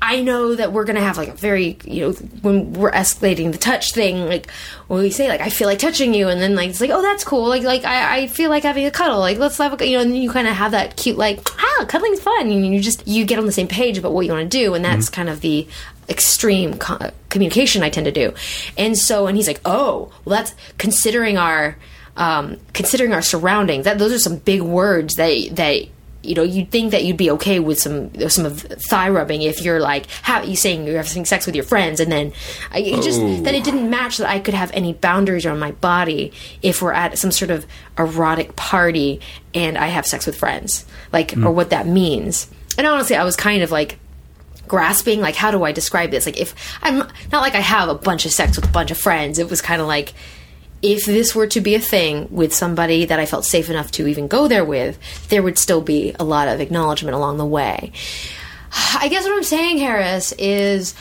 I 0.00 0.20
know 0.20 0.54
that 0.54 0.72
we're 0.72 0.84
gonna 0.84 1.00
have 1.00 1.16
like 1.16 1.28
a 1.28 1.34
very, 1.34 1.76
you 1.84 2.02
know, 2.02 2.12
when 2.12 2.72
we're 2.72 2.92
escalating 2.92 3.50
the 3.50 3.58
touch 3.58 3.92
thing, 3.92 4.26
like 4.26 4.48
when 4.86 5.00
we 5.00 5.10
say 5.10 5.28
like 5.28 5.40
I 5.40 5.50
feel 5.50 5.66
like 5.66 5.80
touching 5.80 6.14
you, 6.14 6.28
and 6.28 6.40
then 6.40 6.54
like 6.54 6.70
it's 6.70 6.80
like 6.80 6.90
oh 6.90 7.02
that's 7.02 7.24
cool, 7.24 7.48
like 7.48 7.64
like 7.64 7.84
I, 7.84 8.18
I 8.18 8.26
feel 8.28 8.48
like 8.48 8.62
having 8.62 8.86
a 8.86 8.92
cuddle, 8.92 9.18
like 9.18 9.38
let's 9.38 9.58
have 9.58 9.78
a 9.78 9.84
you 9.84 9.96
know, 9.96 10.02
and 10.02 10.12
then 10.12 10.22
you 10.22 10.30
kind 10.30 10.46
of 10.46 10.54
have 10.54 10.70
that 10.70 10.96
cute 10.96 11.18
like 11.18 11.40
ah 11.58 11.84
cuddling's 11.88 12.20
fun, 12.20 12.48
and 12.48 12.64
you 12.72 12.80
just 12.80 13.08
you 13.08 13.24
get 13.24 13.40
on 13.40 13.46
the 13.46 13.52
same 13.52 13.66
page 13.66 13.98
about 13.98 14.12
what 14.12 14.24
you 14.24 14.30
want 14.30 14.48
to 14.48 14.58
do, 14.58 14.72
and 14.74 14.84
that's 14.84 15.08
kind 15.08 15.28
of 15.28 15.40
the 15.40 15.66
extreme 16.08 16.78
co- 16.78 17.10
communication 17.28 17.82
I 17.82 17.90
tend 17.90 18.04
to 18.04 18.12
do, 18.12 18.34
and 18.76 18.96
so 18.96 19.26
and 19.26 19.36
he's 19.36 19.48
like 19.48 19.60
oh 19.64 20.12
well 20.24 20.36
that's 20.36 20.54
considering 20.78 21.38
our 21.38 21.76
um, 22.18 22.58
considering 22.74 23.14
our 23.14 23.22
surroundings 23.22 23.84
that 23.84 23.98
those 23.98 24.12
are 24.12 24.18
some 24.18 24.36
big 24.36 24.60
words 24.60 25.14
that 25.14 25.32
that 25.52 25.84
you 26.20 26.34
know, 26.34 26.42
you'd 26.42 26.72
think 26.72 26.90
that 26.90 27.04
you'd 27.04 27.16
be 27.16 27.30
okay 27.30 27.60
with 27.60 27.78
some 27.78 28.12
some 28.28 28.44
of 28.44 28.60
thigh 28.60 29.08
rubbing 29.08 29.40
if 29.40 29.62
you're 29.62 29.78
like 29.80 30.06
how 30.22 30.42
you 30.42 30.56
saying 30.56 30.84
you're 30.84 30.96
having 30.96 31.24
sex 31.24 31.46
with 31.46 31.54
your 31.54 31.64
friends, 31.64 32.00
and 32.00 32.10
then 32.10 32.32
I, 32.72 32.80
it 32.80 33.02
just 33.02 33.20
Oh. 33.20 33.42
that 33.42 33.54
it 33.54 33.62
didn't 33.62 33.88
match 33.88 34.18
that 34.18 34.28
I 34.28 34.40
could 34.40 34.54
have 34.54 34.72
any 34.74 34.92
boundaries 34.92 35.46
on 35.46 35.60
my 35.60 35.70
body 35.70 36.32
if 36.60 36.82
we're 36.82 36.92
at 36.92 37.16
some 37.18 37.30
sort 37.30 37.52
of 37.52 37.66
erotic 37.96 38.56
party 38.56 39.20
and 39.54 39.78
I 39.78 39.86
have 39.86 40.06
sex 40.06 40.26
with 40.26 40.36
friends, 40.36 40.84
like 41.12 41.36
or 41.36 41.52
what 41.52 41.70
that 41.70 41.86
means. 41.86 42.48
And 42.76 42.84
honestly, 42.86 43.14
I 43.14 43.22
was 43.24 43.36
kind 43.36 43.62
of 43.62 43.70
like 43.70 43.98
grasping 44.66 45.20
like 45.20 45.36
how 45.36 45.52
do 45.52 45.62
I 45.62 45.70
describe 45.72 46.10
this? 46.10 46.26
Like 46.26 46.38
if 46.38 46.52
I'm 46.82 46.98
not 46.98 47.42
like 47.42 47.54
I 47.54 47.60
have 47.60 47.88
a 47.88 47.94
bunch 47.94 48.26
of 48.26 48.32
sex 48.32 48.56
with 48.56 48.68
a 48.68 48.72
bunch 48.72 48.90
of 48.90 48.98
friends. 48.98 49.38
It 49.38 49.48
was 49.48 49.62
kind 49.62 49.80
of 49.80 49.86
like 49.86 50.14
if 50.82 51.06
this 51.06 51.34
were 51.34 51.46
to 51.48 51.60
be 51.60 51.74
a 51.74 51.80
thing 51.80 52.28
with 52.30 52.54
somebody 52.54 53.04
that 53.04 53.18
I 53.18 53.26
felt 53.26 53.44
safe 53.44 53.68
enough 53.70 53.90
to 53.92 54.06
even 54.06 54.28
go 54.28 54.48
there 54.48 54.64
with, 54.64 54.98
there 55.28 55.42
would 55.42 55.58
still 55.58 55.80
be 55.80 56.14
a 56.18 56.24
lot 56.24 56.48
of 56.48 56.60
acknowledgement 56.60 57.14
along 57.14 57.38
the 57.38 57.46
way. 57.46 57.92
I 58.94 59.08
guess 59.08 59.24
what 59.24 59.32
I'm 59.32 59.44
saying, 59.44 59.78
Harris, 59.78 60.32
is 60.32 60.94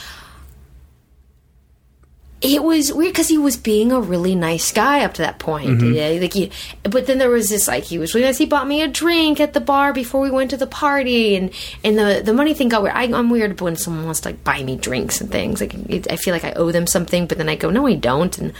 it 2.39 2.63
was 2.63 2.93
weird 2.93 3.13
because 3.13 3.27
he 3.27 3.37
was 3.37 3.57
being 3.57 3.91
a 3.91 3.99
really 3.99 4.35
nice 4.35 4.71
guy 4.71 5.03
up 5.03 5.15
to 5.15 5.23
that 5.23 5.39
point. 5.39 5.81
Mm-hmm. 5.81 5.93
Yeah, 5.93 6.21
like 6.21 6.33
he, 6.33 6.51
but 6.83 7.07
then 7.07 7.17
there 7.17 7.31
was 7.31 7.49
this 7.49 7.67
like 7.67 7.83
he 7.83 7.97
was 7.97 8.13
really 8.13 8.27
nice. 8.27 8.37
He 8.37 8.45
bought 8.45 8.67
me 8.67 8.83
a 8.83 8.87
drink 8.87 9.39
at 9.39 9.53
the 9.53 9.59
bar 9.59 9.91
before 9.91 10.21
we 10.21 10.29
went 10.29 10.51
to 10.51 10.57
the 10.57 10.67
party, 10.67 11.35
and 11.35 11.51
and 11.83 11.97
the 11.97 12.21
the 12.23 12.33
money 12.33 12.53
thing 12.53 12.69
got 12.69 12.83
weird. 12.83 12.95
I, 12.95 13.05
I'm 13.05 13.31
weird 13.31 13.59
when 13.59 13.75
someone 13.75 14.05
wants 14.05 14.19
to 14.21 14.29
like 14.29 14.43
buy 14.43 14.61
me 14.61 14.75
drinks 14.75 15.19
and 15.19 15.31
things. 15.31 15.61
Like 15.61 15.73
it, 15.73 16.11
I 16.11 16.15
feel 16.15 16.33
like 16.33 16.43
I 16.43 16.51
owe 16.51 16.71
them 16.71 16.85
something, 16.85 17.25
but 17.25 17.39
then 17.39 17.49
I 17.49 17.55
go, 17.55 17.71
no, 17.71 17.87
I 17.87 17.95
don't. 17.95 18.37
And 18.37 18.53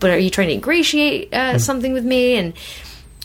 but 0.00 0.10
are 0.10 0.18
you 0.18 0.30
trying 0.30 0.48
to 0.48 0.54
ingratiate 0.54 1.32
uh, 1.34 1.58
something 1.58 1.92
with 1.92 2.04
me? 2.04 2.36
And 2.36 2.52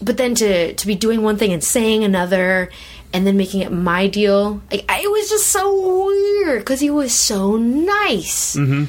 but 0.02 0.18
then 0.18 0.36
to 0.36 0.74
to 0.74 0.88
be 0.88 0.96
doing 0.96 1.22
one 1.22 1.38
thing 1.38 1.54
and 1.54 1.64
saying 1.64 2.04
another 2.04 2.70
and 3.14 3.28
then 3.28 3.38
making 3.38 3.62
it 3.62 3.72
my 3.72 4.08
deal 4.08 4.60
like 4.72 4.84
I, 4.90 5.02
it 5.02 5.12
was 5.12 5.30
just 5.30 5.48
so 5.48 6.06
weird 6.08 6.60
because 6.62 6.80
he 6.80 6.90
was 6.90 7.14
so 7.14 7.58
nice 7.58 8.56
Mm-hmm. 8.56 8.86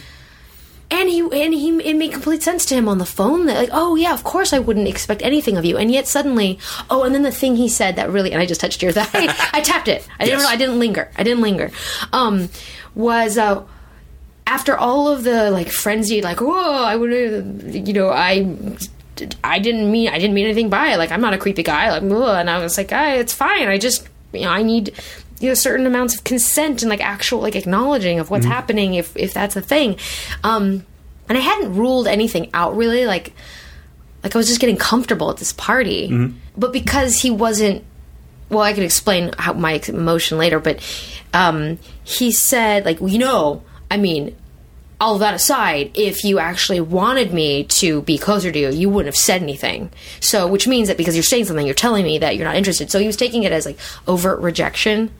and 0.91 1.09
he 1.09 1.21
and 1.21 1.53
he 1.55 1.69
it 1.91 1.95
made 1.97 2.11
complete 2.13 2.43
sense 2.43 2.65
to 2.67 2.75
him 2.75 2.89
on 2.89 2.99
the 2.99 3.05
phone 3.07 3.47
that 3.47 3.57
like 3.57 3.69
oh 3.73 3.97
yeah 3.97 4.15
of 4.15 4.25
course 4.25 4.53
I 4.55 4.59
wouldn't 4.61 4.89
expect 4.89 5.21
anything 5.23 5.57
of 5.59 5.65
you 5.67 5.77
and 5.77 5.91
yet 5.93 6.07
suddenly 6.09 6.59
oh 6.89 7.03
and 7.05 7.15
then 7.15 7.23
the 7.23 7.31
thing 7.31 7.57
he 7.57 7.69
said 7.69 7.97
that 7.97 8.11
really 8.11 8.33
and 8.33 8.41
I 8.41 8.47
just 8.47 8.61
touched 8.63 8.83
your 8.83 8.93
thigh 8.99 9.07
I 9.53 9.61
tapped 9.61 9.89
it 9.89 10.09
I 10.19 10.25
didn't. 10.25 10.47
I 10.47 10.57
didn't 10.57 10.79
linger 10.79 11.11
I 11.17 11.23
didn't 11.23 11.43
linger 11.43 11.71
um 12.13 12.49
was 12.95 13.37
uh 13.37 13.63
after 14.47 14.77
all 14.77 15.09
of 15.09 15.25
the 15.25 15.51
like 15.51 15.71
frenzy, 15.71 16.23
like 16.23 16.41
whoa, 16.41 16.85
I 16.85 16.97
would, 16.97 17.75
you 17.75 17.93
know, 17.93 18.11
I, 18.11 18.57
I 19.43 19.59
didn't 19.59 19.91
mean, 19.91 20.09
I 20.09 20.19
didn't 20.19 20.35
mean 20.35 20.45
anything 20.45 20.69
by 20.69 20.93
it. 20.93 20.99
Like 20.99 21.11
I'm 21.11 21.21
not 21.21 21.35
a 21.35 21.39
creepy 21.39 21.63
guy. 21.63 21.91
Like, 21.91 22.03
ugh. 22.03 22.41
and 22.41 22.51
I 22.51 22.59
was 22.59 22.77
like, 22.77 22.91
ah, 22.93 23.15
it's 23.15 23.33
fine. 23.33 23.69
I 23.69 23.79
just, 23.79 24.09
you 24.33 24.43
know, 24.43 24.51
I 24.51 24.63
need, 24.63 24.93
you 25.41 25.49
know, 25.49 25.55
certain 25.55 25.87
amounts 25.87 26.17
of 26.17 26.25
consent 26.25 26.83
and 26.83 26.91
like 26.91 27.01
actual 27.01 27.41
like 27.41 27.57
acknowledging 27.57 28.21
of 28.21 28.31
what's 28.31 28.47
happening 28.47 28.95
if 28.95 29.17
if 29.17 29.33
that's 29.33 29.57
a 29.57 29.63
thing. 29.63 29.97
Um, 30.43 30.85
and 31.29 31.39
I 31.39 31.41
hadn't 31.41 31.75
ruled 31.75 32.07
anything 32.07 32.51
out 32.53 32.77
really. 32.77 33.07
Like, 33.07 33.33
like 34.23 34.35
I 34.35 34.39
was 34.39 34.49
just 34.49 34.61
getting 34.61 34.77
comfortable 34.77 35.31
at 35.31 35.39
this 35.39 35.53
party, 35.53 36.09
but 36.57 36.73
because 36.73 37.21
he 37.21 37.31
wasn't 37.31 37.85
well, 38.51 38.61
I 38.61 38.73
can 38.73 38.85
explain 38.85 39.33
how 39.39 39.53
my 39.55 39.81
emotion 39.89 40.39
later, 40.39 40.61
but 40.61 40.81
um, 41.33 41.79
he 42.05 42.31
said, 42.31 42.85
like, 42.85 43.01
you 43.01 43.19
know, 43.19 43.63
I 43.95 43.97
mean, 43.97 44.35
all 45.01 45.15
of 45.15 45.21
that 45.21 45.35
aside, 45.35 45.93
if 45.95 46.25
you 46.25 46.41
actually 46.41 46.81
wanted 46.81 47.33
me 47.33 47.63
to 47.63 48.03
be 48.03 48.19
closer 48.19 48.51
to 48.51 48.59
you, 48.59 48.71
you 48.71 48.89
wouldn't 48.89 49.07
have 49.07 49.17
said 49.17 49.41
anything. 49.41 49.89
So, 50.19 50.49
which 50.49 50.67
means 50.67 50.89
that 50.89 50.97
because 50.97 51.15
you're 51.15 51.23
saying 51.23 51.45
something, 51.45 51.65
you're 51.65 51.77
telling 51.77 52.05
me 52.05 52.19
that 52.19 52.35
you're 52.35 52.45
not 52.45 52.57
interested. 52.57 52.91
So 52.91 52.99
he 52.99 53.07
was 53.07 53.17
taking 53.17 53.45
it 53.45 53.53
as 53.53 53.67
like 53.67 53.79
overt 54.09 54.41
rejection. 54.41 55.13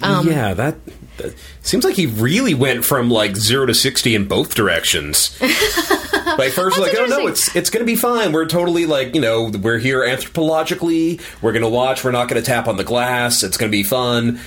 Um, 0.00 0.28
yeah, 0.28 0.54
that, 0.54 0.76
that 1.16 1.34
seems 1.62 1.84
like 1.84 1.96
he 1.96 2.06
really 2.06 2.54
went 2.54 2.84
from 2.84 3.10
like 3.10 3.34
zero 3.34 3.66
to 3.66 3.74
sixty 3.74 4.14
in 4.14 4.28
both 4.28 4.54
directions. 4.54 5.36
like 5.40 6.52
first, 6.52 6.78
like, 6.78 6.94
oh 6.96 7.06
no, 7.06 7.26
it's 7.26 7.56
it's 7.56 7.70
gonna 7.70 7.86
be 7.86 7.96
fine. 7.96 8.30
We're 8.30 8.46
totally 8.46 8.86
like 8.86 9.14
you 9.14 9.22
know 9.22 9.50
we're 9.50 9.78
here 9.78 10.02
anthropologically. 10.02 11.20
We're 11.40 11.52
gonna 11.52 11.68
watch. 11.68 12.04
We're 12.04 12.12
not 12.12 12.28
gonna 12.28 12.42
tap 12.42 12.68
on 12.68 12.76
the 12.76 12.84
glass. 12.84 13.42
It's 13.42 13.56
gonna 13.56 13.72
be 13.72 13.82
fun. 13.82 14.38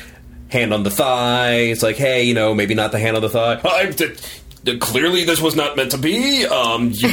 Hand 0.49 0.73
on 0.73 0.83
the 0.83 0.89
thigh. 0.91 1.53
It's 1.71 1.83
like 1.83 1.95
hey, 1.95 2.23
you 2.23 2.33
know, 2.33 2.53
maybe 2.53 2.73
not 2.73 2.91
the 2.91 2.99
hand 2.99 3.15
on 3.15 3.21
the 3.21 3.29
thigh. 3.29 3.62
I, 3.63 3.85
th- 3.91 4.19
th- 4.65 4.79
clearly, 4.79 5.23
this 5.23 5.39
was 5.41 5.55
not 5.55 5.77
meant 5.77 5.91
to 5.91 5.97
be. 5.97 6.45
Um, 6.45 6.91
you, 6.93 7.09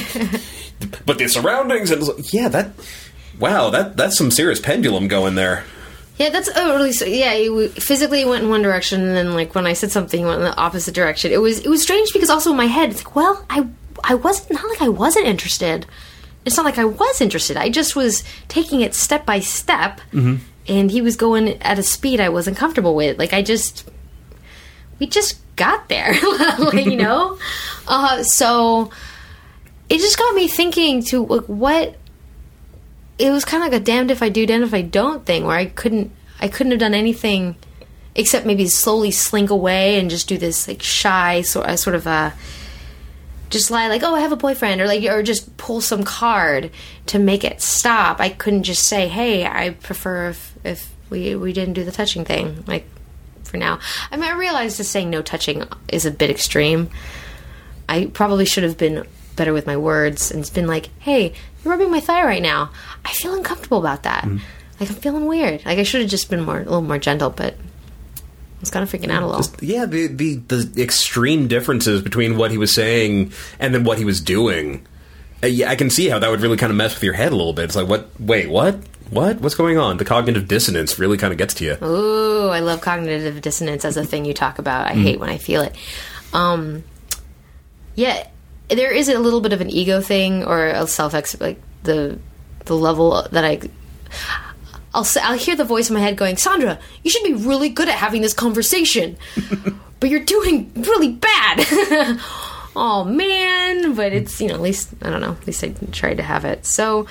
but 1.07 1.19
the 1.19 1.29
surroundings 1.29 1.91
and 1.91 2.03
like, 2.03 2.33
yeah, 2.33 2.49
that. 2.49 2.71
Wow, 3.39 3.69
that 3.71 3.97
that's 3.97 4.17
some 4.17 4.31
serious 4.31 4.59
pendulum 4.61 5.09
going 5.09 5.35
there. 5.35 5.65
Yeah, 6.17 6.31
that's 6.31 6.49
oh, 6.57 6.77
really 6.77 6.93
so- 6.93 7.05
yeah. 7.05 7.35
He 7.35 7.49
w- 7.49 7.69
physically 7.69 8.25
went 8.25 8.45
in 8.45 8.49
one 8.51 8.63
direction, 8.63 9.03
and 9.03 9.15
then 9.15 9.35
like 9.35 9.55
when 9.55 9.67
I 9.67 9.75
said 9.75 9.91
something, 9.91 10.19
he 10.19 10.25
went 10.25 10.39
in 10.41 10.45
the 10.47 10.57
opposite 10.57 10.95
direction. 10.95 11.31
It 11.33 11.43
was 11.43 11.59
it 11.59 11.69
was 11.69 11.83
strange 11.83 12.13
because 12.15 12.31
also 12.31 12.51
in 12.53 12.57
my 12.57 12.65
head, 12.65 12.91
it's 12.91 13.05
like, 13.05 13.15
well, 13.15 13.45
I 13.51 13.67
I 14.03 14.15
wasn't 14.15 14.53
not 14.55 14.67
like 14.71 14.81
I 14.81 14.89
wasn't 14.89 15.27
interested. 15.27 15.85
It's 16.47 16.57
not 16.57 16.65
like 16.65 16.79
I 16.79 16.85
was 16.87 17.21
interested. 17.21 17.59
I 17.59 17.69
just 17.69 17.95
was 17.97 18.25
taking 18.49 18.81
it 18.81 18.95
step 18.95 19.27
by 19.27 19.41
step, 19.41 20.01
and 20.69 20.91
he 20.91 21.01
was 21.01 21.17
going 21.17 21.61
at 21.63 21.79
a 21.79 21.83
speed 21.83 22.21
I 22.21 22.29
wasn't 22.29 22.57
comfortable 22.57 22.95
with. 22.95 23.19
Like 23.19 23.33
I 23.33 23.43
just 23.43 23.89
we 24.99 25.07
just 25.07 25.41
got 25.57 25.89
there, 25.89 26.15
like, 26.59 26.87
you 26.87 26.97
know. 26.97 27.39
uh, 27.89 28.23
so 28.23 28.91
it 29.89 29.99
just 29.99 30.19
got 30.19 30.35
me 30.35 30.49
thinking 30.49 31.03
to 31.05 31.25
like 31.25 31.45
what 31.45 31.97
it 33.19 33.31
was 33.31 33.45
kind 33.45 33.63
of 33.63 33.73
like 33.73 33.81
a 33.81 33.85
damned 33.85 34.11
if 34.11 34.23
I 34.23 34.29
do, 34.29 34.47
damned 34.47 34.65
if 34.65 34.75
I 34.75 34.83
don't 34.83 35.25
thing, 35.25 35.45
where 35.45 35.57
I 35.57 35.67
couldn't, 35.67 36.13
I 36.41 36.49
couldn't 36.49 36.73
have 36.73 36.81
done 36.81 36.95
anything 36.95 37.57
except 38.15 38.47
maybe 38.47 38.67
slowly 38.67 39.11
slink 39.11 39.51
away 39.51 39.99
and 39.99 40.11
just 40.11 40.29
do 40.29 40.39
this 40.39 40.69
like 40.69 40.83
shy 40.83 41.43
sort, 41.43 41.67
uh, 41.67 41.77
sort 41.77 41.95
of 41.97 42.07
a, 42.07 42.35
just 43.51 43.71
lie 43.71 43.89
like, 43.89 44.03
oh, 44.03 44.15
I 44.15 44.21
have 44.21 44.33
a 44.33 44.37
boyfriend, 44.37 44.81
or 44.81 44.87
like, 44.87 45.03
or 45.05 45.23
just 45.23 45.57
pull 45.57 45.81
some 45.81 46.05
card 46.05 46.71
to 47.07 47.19
make 47.19 47.45
it 47.45 47.61
stop. 47.61 48.21
I 48.21 48.29
couldn't 48.29 48.65
just 48.65 48.85
say, 48.85 49.09
hey, 49.09 49.47
I 49.47 49.71
prefer 49.71 50.31
if 50.31 50.55
if 50.65 50.93
we 51.11 51.35
we 51.37 51.53
didn't 51.53 51.75
do 51.75 51.85
the 51.85 51.93
touching 51.93 52.25
thing, 52.25 52.65
like 52.67 52.87
for 53.45 53.57
now. 53.57 53.79
I 54.11 54.17
mean, 54.17 54.31
I 54.31 54.37
realized 54.37 54.77
just 54.77 54.91
saying 54.91 55.11
no 55.11 55.23
touching 55.23 55.65
is 55.89 56.05
a 56.05 56.11
bit 56.11 56.31
extreme. 56.31 56.91
I 57.89 58.07
probably 58.07 58.45
should 58.45 58.65
have 58.65 58.77
been 58.77 59.07
better 59.37 59.53
with 59.53 59.67
my 59.67 59.77
words 59.77 60.31
and 60.31 60.41
it's 60.41 60.51
been 60.51 60.67
like, 60.67 60.89
hey, 60.99 61.33
you're 61.63 61.73
rubbing 61.73 61.91
my 61.91 62.01
thigh 62.01 62.25
right 62.25 62.43
now. 62.43 62.71
I 63.05 63.13
feel 63.13 63.35
uncomfortable 63.35 63.79
about 63.79 64.03
that. 64.03 64.25
Mm. 64.25 64.41
Like 64.81 64.91
I'm 64.91 64.97
feeling 64.97 65.27
weird. 65.27 65.65
Like 65.65 65.79
I 65.79 65.85
should 65.85 66.01
have 66.01 66.11
just 66.11 66.29
been 66.29 66.43
more 66.43 66.59
a 66.59 66.65
little 66.65 66.83
more 66.83 66.99
gentle, 66.99 67.31
but 67.31 67.55
was 68.67 68.71
kind 68.71 68.83
of 68.83 68.91
freaking 68.91 69.11
out 69.11 69.23
a 69.23 69.27
little. 69.27 69.55
Yeah, 69.61 69.87
the, 69.87 70.09
the 70.09 70.37
the 70.37 70.83
extreme 70.83 71.49
differences 71.49 72.03
between 72.03 72.37
what 72.37 72.51
he 72.51 72.59
was 72.59 72.75
saying 72.75 73.33
and 73.59 73.75
then 73.75 73.85
what 73.85 73.99
he 73.99 74.05
was 74.05 74.21
doing. 74.21 74.87
Uh, 75.43 75.49
yeah, 75.49 75.71
I 75.71 75.77
can 75.77 75.91
see 75.91 76.09
how 76.09 76.19
that 76.19 76.31
would 76.31 76.41
really 76.41 76.57
kind 76.57 76.71
of 76.71 76.77
mess 76.77 76.95
with 76.95 77.03
your 77.03 77.15
head 77.15 77.33
a 77.33 77.37
little 77.37 77.53
bit. 77.53 77.67
It's 77.67 77.77
like, 77.77 77.89
what? 77.89 78.09
Wait, 78.19 78.49
what? 78.49 78.79
What? 79.11 79.41
What's 79.41 79.55
going 79.55 79.79
on? 79.79 79.99
The 79.99 80.05
cognitive 80.05 80.49
dissonance 80.49 80.99
really 80.99 81.17
kind 81.17 81.33
of 81.33 81.39
gets 81.39 81.55
to 81.55 81.65
you. 81.65 81.77
Ooh, 81.85 82.49
I 82.49 82.61
love 82.61 82.81
cognitive 82.81 83.41
dissonance 83.41 83.85
as 83.85 83.97
a 83.97 84.05
thing 84.05 84.25
you 84.25 84.35
talk 84.35 84.59
about. 84.59 84.87
I 84.87 84.95
hate 84.95 85.21
when 85.21 85.31
I 85.31 85.39
feel 85.39 85.63
it. 85.63 85.77
Um, 86.33 86.83
yeah, 87.95 88.27
there 88.69 88.91
is 88.91 89.09
a 89.09 89.19
little 89.19 89.41
bit 89.41 89.53
of 89.53 89.61
an 89.61 89.71
ego 89.71 90.01
thing 90.01 90.45
or 90.45 90.67
a 90.67 90.87
self 90.87 91.15
ex 91.15 91.41
like 91.41 91.61
the 91.85 92.19
the 92.65 92.75
level 92.75 93.27
that 93.31 93.45
I. 93.45 93.61
I'll 94.97 95.07
I'll 95.23 95.37
hear 95.37 95.55
the 95.55 95.65
voice 95.65 95.91
in 95.91 95.95
my 95.95 96.01
head 96.01 96.17
going, 96.17 96.39
Sandra, 96.39 96.79
you 97.05 97.11
should 97.11 97.23
be 97.23 97.35
really 97.35 97.69
good 97.69 97.89
at 97.89 97.97
having 97.97 98.23
this 98.23 98.33
conversation, 98.33 99.19
but 100.01 100.09
you're 100.09 100.25
doing 100.25 100.73
really 100.75 101.13
bad. 101.13 101.67
oh 102.75 103.05
man, 103.07 103.95
but 103.95 104.15
it's 104.15 104.41
you 104.41 104.49
know 104.49 104.55
at 104.55 104.63
least 104.63 104.95
I 105.03 105.11
don't 105.11 105.21
know 105.21 105.33
at 105.33 105.47
least 105.47 105.63
I 105.63 105.75
tried 105.93 106.17
to 106.17 106.23
have 106.23 106.47
it. 106.47 106.65
So, 106.65 107.07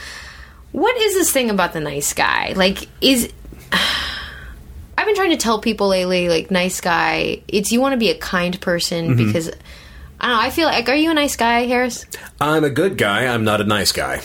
what 0.72 1.00
is 1.00 1.14
this 1.14 1.32
thing 1.32 1.52
about 1.52 1.74
the 1.74 1.80
nice 1.80 2.12
guy? 2.14 2.54
Like, 2.56 2.90
is 3.02 3.32
I've 3.72 5.06
been 5.06 5.16
trying 5.16 5.32
to 5.32 5.38
tell 5.38 5.62
people 5.62 5.90
lately, 5.90 6.28
like 6.28 6.50
nice 6.50 6.82
guy. 6.82 7.44
It's 7.48 7.72
you 7.72 7.82
want 7.82 7.94
to 7.94 7.98
be 7.98 8.10
a 8.10 8.18
kind 8.18 8.60
person 8.62 9.10
mm-hmm. 9.10 9.28
because 9.28 9.50
I 10.20 10.28
don't 10.28 10.38
know. 10.38 10.42
I 10.42 10.50
feel 10.50 10.66
like 10.66 10.90
are 10.90 10.96
you 10.96 11.12
a 11.12 11.14
nice 11.14 11.36
guy, 11.36 11.66
Harris? 11.66 12.08
I'm 12.42 12.64
a 12.64 12.72
good 12.72 12.98
guy. 12.98 13.28
I'm 13.28 13.44
not 13.44 13.62
a 13.62 13.66
nice 13.66 13.92
guy. 13.92 14.22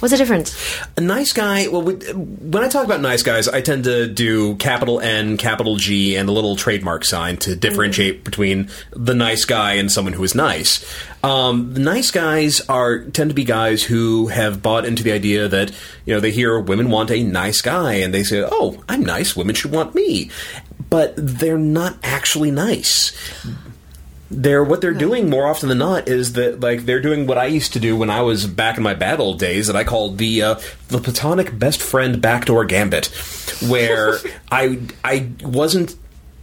What's 0.00 0.12
the 0.12 0.18
difference? 0.18 0.56
A 0.96 1.00
nice 1.00 1.32
guy. 1.32 1.66
Well, 1.66 1.82
we, 1.82 1.94
when 1.94 2.62
I 2.62 2.68
talk 2.68 2.84
about 2.84 3.00
nice 3.00 3.24
guys, 3.24 3.48
I 3.48 3.60
tend 3.60 3.82
to 3.84 4.06
do 4.06 4.54
capital 4.56 5.00
N, 5.00 5.36
capital 5.36 5.74
G, 5.74 6.14
and 6.14 6.28
a 6.28 6.32
little 6.32 6.54
trademark 6.54 7.04
sign 7.04 7.36
to 7.38 7.56
differentiate 7.56 8.22
between 8.22 8.70
the 8.92 9.14
nice 9.14 9.44
guy 9.44 9.72
and 9.72 9.90
someone 9.90 10.12
who 10.12 10.22
is 10.22 10.36
nice. 10.36 10.84
Um, 11.24 11.74
the 11.74 11.80
nice 11.80 12.12
guys 12.12 12.60
are 12.68 13.00
tend 13.00 13.30
to 13.30 13.34
be 13.34 13.42
guys 13.42 13.82
who 13.82 14.28
have 14.28 14.62
bought 14.62 14.84
into 14.84 15.02
the 15.02 15.10
idea 15.10 15.48
that 15.48 15.72
you 16.04 16.14
know 16.14 16.20
they 16.20 16.30
hear 16.30 16.60
women 16.60 16.90
want 16.90 17.10
a 17.10 17.24
nice 17.24 17.60
guy, 17.60 17.94
and 17.94 18.14
they 18.14 18.22
say, 18.22 18.44
"Oh, 18.48 18.80
I'm 18.88 19.02
nice. 19.02 19.34
Women 19.34 19.56
should 19.56 19.72
want 19.72 19.96
me," 19.96 20.30
but 20.90 21.14
they're 21.16 21.58
not 21.58 21.96
actually 22.04 22.52
nice 22.52 23.12
they're 24.30 24.64
what 24.64 24.80
they're 24.80 24.92
doing 24.92 25.30
more 25.30 25.46
often 25.46 25.68
than 25.68 25.78
not 25.78 26.08
is 26.08 26.34
that 26.34 26.60
like 26.60 26.84
they're 26.84 27.00
doing 27.00 27.26
what 27.26 27.38
I 27.38 27.46
used 27.46 27.72
to 27.72 27.80
do 27.80 27.96
when 27.96 28.10
I 28.10 28.20
was 28.22 28.46
back 28.46 28.76
in 28.76 28.82
my 28.82 28.94
bad 28.94 29.20
old 29.20 29.38
days 29.38 29.66
that 29.68 29.76
I 29.76 29.84
called 29.84 30.18
the 30.18 30.42
uh, 30.42 30.54
the 30.88 30.98
platonic 30.98 31.58
best 31.58 31.80
friend 31.80 32.20
backdoor 32.20 32.64
gambit, 32.66 33.06
where 33.68 34.18
I 34.52 34.80
I 35.02 35.30
wasn't 35.42 35.96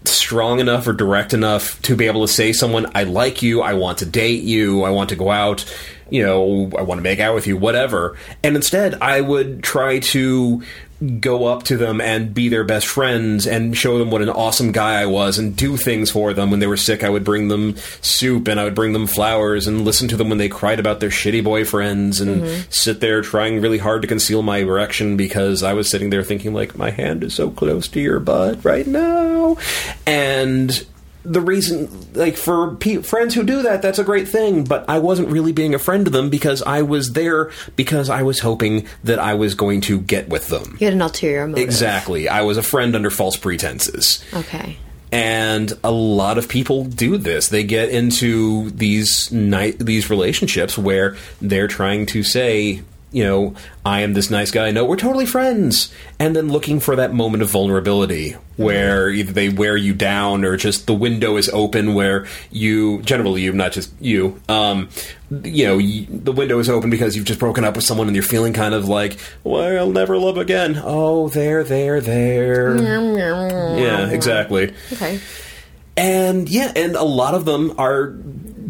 strong 0.08 0.60
enough 0.60 0.88
or 0.88 0.94
direct 0.94 1.34
enough 1.34 1.82
to 1.84 1.96
be 1.96 2.06
able 2.08 2.26
to 2.26 2.32
say 2.32 2.54
someone 2.54 2.92
I 2.96 3.04
like 3.04 3.42
you, 3.42 3.62
I 3.62 3.74
want 3.74 4.00
to 4.00 4.06
date 4.06 4.44
you, 4.44 4.84
I 4.84 4.92
want 4.92 5.10
to 5.10 5.16
go 5.16 5.32
out, 5.32 5.66
you 6.10 6.24
know, 6.24 6.72
I 6.78 6.84
want 6.84 7.00
to 7.00 7.04
make 7.04 7.20
out 7.20 7.36
with 7.36 7.48
you, 7.48 7.58
whatever. 7.58 8.18
And 8.44 8.56
instead, 8.56 8.96
I 9.02 9.22
would 9.22 9.64
try 9.64 10.00
to 10.00 10.64
go 11.20 11.46
up 11.46 11.64
to 11.64 11.78
them 11.78 12.00
and 12.00 12.34
be 12.34 12.48
their 12.48 12.64
best 12.64 12.88
friends 12.88 13.46
and 13.46 13.78
show 13.78 14.00
them 14.00 14.12
what 14.12 14.22
an 14.22 14.30
awesome 14.30 14.72
guy 14.72 15.02
I 15.02 15.06
was 15.06 15.38
and 15.38 15.56
do 15.56 15.76
things 15.76 16.10
for 16.10 16.34
them 16.34 16.52
when 16.52 16.60
they 16.60 16.68
were 16.68 16.78
sick. 16.78 17.04
I 17.04 17.10
would 17.10 17.24
bring 17.24 17.50
them 17.50 17.76
soup 18.02 18.48
and 18.48 18.60
I 18.60 18.64
would 18.64 18.76
bring 18.76 18.94
them 18.94 19.08
flowers 19.08 19.68
and 19.68 19.84
listen 19.84 20.08
to 20.10 20.18
them 20.18 20.30
when 20.30 20.38
they 20.38 20.50
cried 20.50 20.80
about 20.80 21.02
their 21.02 21.10
shitty 21.10 21.44
boyfriends 21.44 22.22
and 22.22 22.44
mm-hmm. 22.44 22.72
sit 22.72 23.02
there 23.02 23.22
trying 23.22 23.62
really 23.62 23.78
hard 23.78 24.04
to 24.04 24.08
conceal 24.08 24.42
my 24.42 24.60
erection 24.60 25.18
because 25.18 25.64
I 25.64 25.74
was 25.74 25.90
sitting 25.90 26.12
there 26.12 26.24
thinking 26.24 26.54
like 26.54 26.78
my 26.78 26.92
hand 26.92 27.24
is 27.24 27.34
so 27.34 27.50
close 27.50 27.88
to 27.90 28.00
your 28.00 28.20
butt 28.20 28.64
right 28.64 28.88
now 28.88 29.58
and 30.06 30.86
the 31.26 31.42
reason 31.42 31.90
like 32.14 32.38
for 32.38 32.76
pe- 32.76 33.02
friends 33.02 33.34
who 33.34 33.44
do 33.44 33.64
that 33.64 33.82
that's 33.82 34.00
a 34.00 34.04
great 34.04 34.28
thing 34.28 34.64
but 34.64 34.86
i 34.88 35.00
wasn't 35.00 35.28
really 35.30 35.52
being 35.52 35.74
a 35.74 35.80
friend 35.80 36.06
to 36.06 36.12
them 36.12 36.30
because 36.30 36.62
i 36.64 36.82
was 36.82 37.14
there 37.14 37.52
because 37.76 38.10
i 38.10 38.22
was 38.24 38.40
hoping 38.40 38.86
that 39.04 39.18
i 39.20 39.34
was 39.34 39.56
going 39.56 39.82
to 39.82 40.00
get 40.00 40.30
with 40.30 40.48
them 40.50 40.78
You 40.80 40.86
had 40.86 40.94
an 40.94 41.02
ulterior 41.02 41.48
motive. 41.48 41.64
exactly 41.64 42.30
i 42.30 42.42
was 42.42 42.58
a 42.58 42.64
friend 42.64 42.96
under 42.96 43.10
false 43.10 43.38
pretenses 43.38 44.24
Okay. 44.34 44.78
and 45.12 45.74
a 45.84 45.92
lot 45.92 46.38
of 46.38 46.48
people 46.48 46.84
do 46.86 47.18
this 47.18 47.50
they 47.50 47.64
get 47.64 47.90
into 47.90 48.70
these 48.72 49.32
ni- 49.32 49.72
these 49.72 50.10
relationships 50.10 50.78
where 50.78 51.16
they're 51.42 51.68
trying 51.68 52.06
to 52.08 52.24
say 52.24 52.82
you 53.16 53.24
know 53.24 53.56
i 53.86 54.02
am 54.02 54.14
this 54.14 54.30
nice 54.30 54.52
guy. 54.52 54.72
No 54.72 54.84
we're 54.84 54.98
totally 54.98 55.26
friends. 55.26 55.94
And 56.20 56.36
then 56.36 56.50
looking 56.50 56.80
for 56.82 56.98
that 56.98 57.14
moment 57.14 57.44
of 57.44 57.50
vulnerability 57.50 58.36
where 58.58 59.10
either 59.10 59.32
they 59.32 59.48
wear 59.50 59.78
you 59.78 59.94
down 59.94 60.44
or 60.44 60.58
just 60.58 60.86
the 60.86 60.94
window 60.94 61.38
is 61.38 61.50
open 61.50 61.94
where 61.94 62.26
you 62.52 63.02
generally 63.04 63.42
you 63.42 63.54
not 63.54 63.72
just 63.72 63.92
you 64.02 64.42
um 64.50 64.90
you 65.44 65.66
know 65.66 65.78
y 65.78 66.06
the 66.10 66.32
window 66.34 66.60
is 66.60 66.70
open 66.70 66.90
because 66.90 67.16
you've 67.16 67.26
just 67.26 67.40
broken 67.40 67.64
up 67.64 67.76
with 67.76 67.86
someone 67.86 68.08
and 68.08 68.16
you're 68.16 68.24
feeling 68.24 68.52
kind 68.54 68.74
of 68.74 68.88
like 68.90 69.18
well 69.44 69.78
i'll 69.78 69.92
never 69.92 70.18
love 70.18 70.38
again. 70.38 70.80
Oh 70.84 71.30
there 71.30 71.64
there 71.64 72.02
there. 72.02 72.76
Yeah 73.80 74.10
exactly. 74.10 74.74
Okay. 74.92 75.20
and 75.96 76.50
yeah, 76.50 76.72
and 76.76 76.96
a 76.96 77.04
lot 77.04 77.34
of 77.34 77.46
them 77.46 77.74
are 77.78 78.14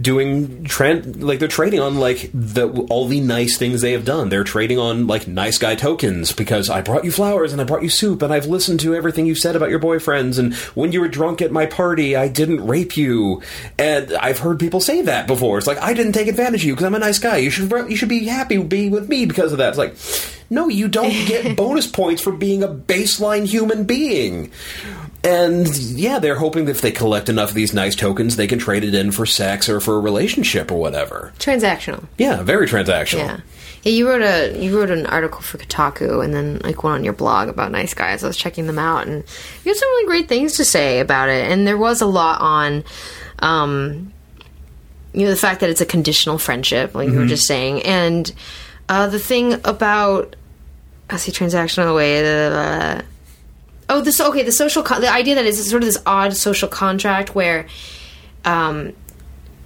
doing 0.06 0.64
trend 0.66 1.24
like 1.24 1.40
they're 1.40 1.48
trading 1.48 1.80
on 1.80 1.98
like 1.98 2.30
the 2.32 2.70
all 2.92 3.08
the 3.08 3.20
nice 3.20 3.58
things 3.58 3.82
they 3.82 3.94
have 3.94 4.06
done. 4.06 4.30
They're 4.30 4.44
trading 4.44 4.78
on 4.78 5.08
like 5.08 5.28
nice 5.28 5.58
guy 5.58 5.74
tokens 5.74 6.32
because 6.32 6.70
I 6.70 6.82
brought 6.82 7.06
you 7.06 7.12
flowers 7.12 7.52
and 7.52 7.60
I 7.60 7.64
brought 7.64 7.82
you 7.82 7.90
soup 7.90 8.22
and 8.22 8.32
I've 8.32 8.46
listened 8.46 8.82
to 8.82 8.94
everything 8.94 9.26
you 9.26 9.34
said 9.34 9.56
about 9.56 9.72
your 9.72 9.80
boyfriends 9.80 10.38
and 10.38 10.54
when 10.76 10.92
you 10.92 11.02
were 11.02 11.08
drunk 11.08 11.42
at 11.42 11.52
my 11.52 11.66
party 11.66 12.16
I 12.16 12.28
didn't 12.28 12.68
rape 12.68 12.96
you. 12.96 13.42
And 13.80 14.14
I've 14.14 14.38
heard 14.38 14.60
people 14.60 14.80
say 14.80 15.02
that 15.02 15.26
before. 15.26 15.58
It's 15.58 15.66
like 15.66 15.82
I 15.82 15.96
didn't 15.96 16.14
take 16.14 16.28
advantage 16.28 16.62
of 16.62 16.68
you 16.68 16.74
because 16.74 16.86
I'm 16.86 16.94
a 16.94 17.00
nice 17.00 17.18
guy. 17.18 17.38
You 17.38 17.50
should 17.50 17.72
you 17.90 17.96
should 17.96 18.10
be 18.10 18.26
happy 18.26 18.58
be 18.58 18.90
with 18.90 19.10
me 19.10 19.26
because 19.26 19.54
of 19.54 19.58
that. 19.58 19.70
It's 19.70 19.78
like 19.80 19.96
no, 20.52 20.68
you 20.68 20.88
don't 20.88 21.10
get 21.26 21.58
bonus 21.58 21.88
points 21.88 22.22
for 22.22 22.32
being 22.32 22.62
a 22.62 22.68
baseline 22.68 23.48
human 23.48 23.86
being. 23.86 24.52
And 25.26 25.76
yeah, 25.78 26.20
they're 26.20 26.38
hoping 26.38 26.66
that 26.66 26.72
if 26.72 26.82
they 26.82 26.92
collect 26.92 27.30
enough 27.30 27.50
of 27.50 27.56
these 27.56 27.74
nice 27.74 27.96
tokens, 27.96 28.36
they 28.36 28.48
can 28.48 28.60
trade 28.60 28.84
it 28.84 28.94
in 28.94 29.12
for 29.12 29.26
sex 29.26 29.68
or 29.68 29.80
for 29.80 29.96
a 29.96 30.00
relationship 30.00 30.72
or 30.72 30.76
whatever. 30.76 31.34
Transactional. 31.40 32.06
Yeah, 32.18 32.44
very 32.44 32.68
transactional. 32.68 33.20
Yeah. 33.20 33.40
Yeah, 33.82 33.92
you 33.92 34.10
wrote 34.10 34.24
a 34.24 34.58
you 34.60 34.78
wrote 34.78 34.90
an 34.90 35.06
article 35.06 35.42
for 35.42 35.60
Kotaku 35.60 36.24
and 36.24 36.34
then 36.34 36.60
like 36.64 36.84
one 36.84 36.94
on 36.94 37.04
your 37.04 37.14
blog 37.14 37.50
about 37.50 37.72
nice 37.72 37.94
guys. 37.94 38.24
I 38.24 38.28
was 38.28 38.36
checking 38.38 38.66
them 38.66 38.80
out 38.80 39.06
and 39.08 39.24
you 39.64 39.70
had 39.72 39.78
some 39.78 39.90
really 39.90 40.08
great 40.08 40.28
things 40.28 40.58
to 40.58 40.66
say 40.66 41.00
about 41.00 41.30
it. 41.30 41.52
And 41.52 41.68
there 41.68 41.78
was 41.78 42.02
a 42.02 42.08
lot 42.08 42.42
on 42.42 42.84
um 43.40 44.12
you 45.14 45.24
know 45.24 45.30
the 45.30 45.36
fact 45.38 45.62
that 45.62 45.70
it's 45.70 45.82
a 45.82 45.86
conditional 45.86 46.38
friendship, 46.38 46.94
like 46.94 47.10
you 47.10 47.18
were 47.18 47.26
just 47.26 47.48
saying, 47.48 47.84
and 47.84 48.34
uh, 48.90 49.08
the 49.08 49.20
thing 49.20 49.54
about 49.64 50.36
I 51.10 51.18
see 51.18 51.32
transactional 51.32 51.96
way. 51.96 52.20
Uh, 52.20 53.02
oh, 53.90 54.02
this 54.02 54.20
okay. 54.20 54.44
The 54.44 54.52
social 54.52 54.84
con- 54.84 55.02
the 55.02 55.12
idea 55.12 55.36
that 55.36 55.46
is 55.46 55.70
sort 55.70 55.84
of 55.84 55.88
this 55.88 56.02
odd 56.06 56.36
social 56.36 56.68
contract 56.68 57.36
where, 57.36 57.68
um, 58.44 58.94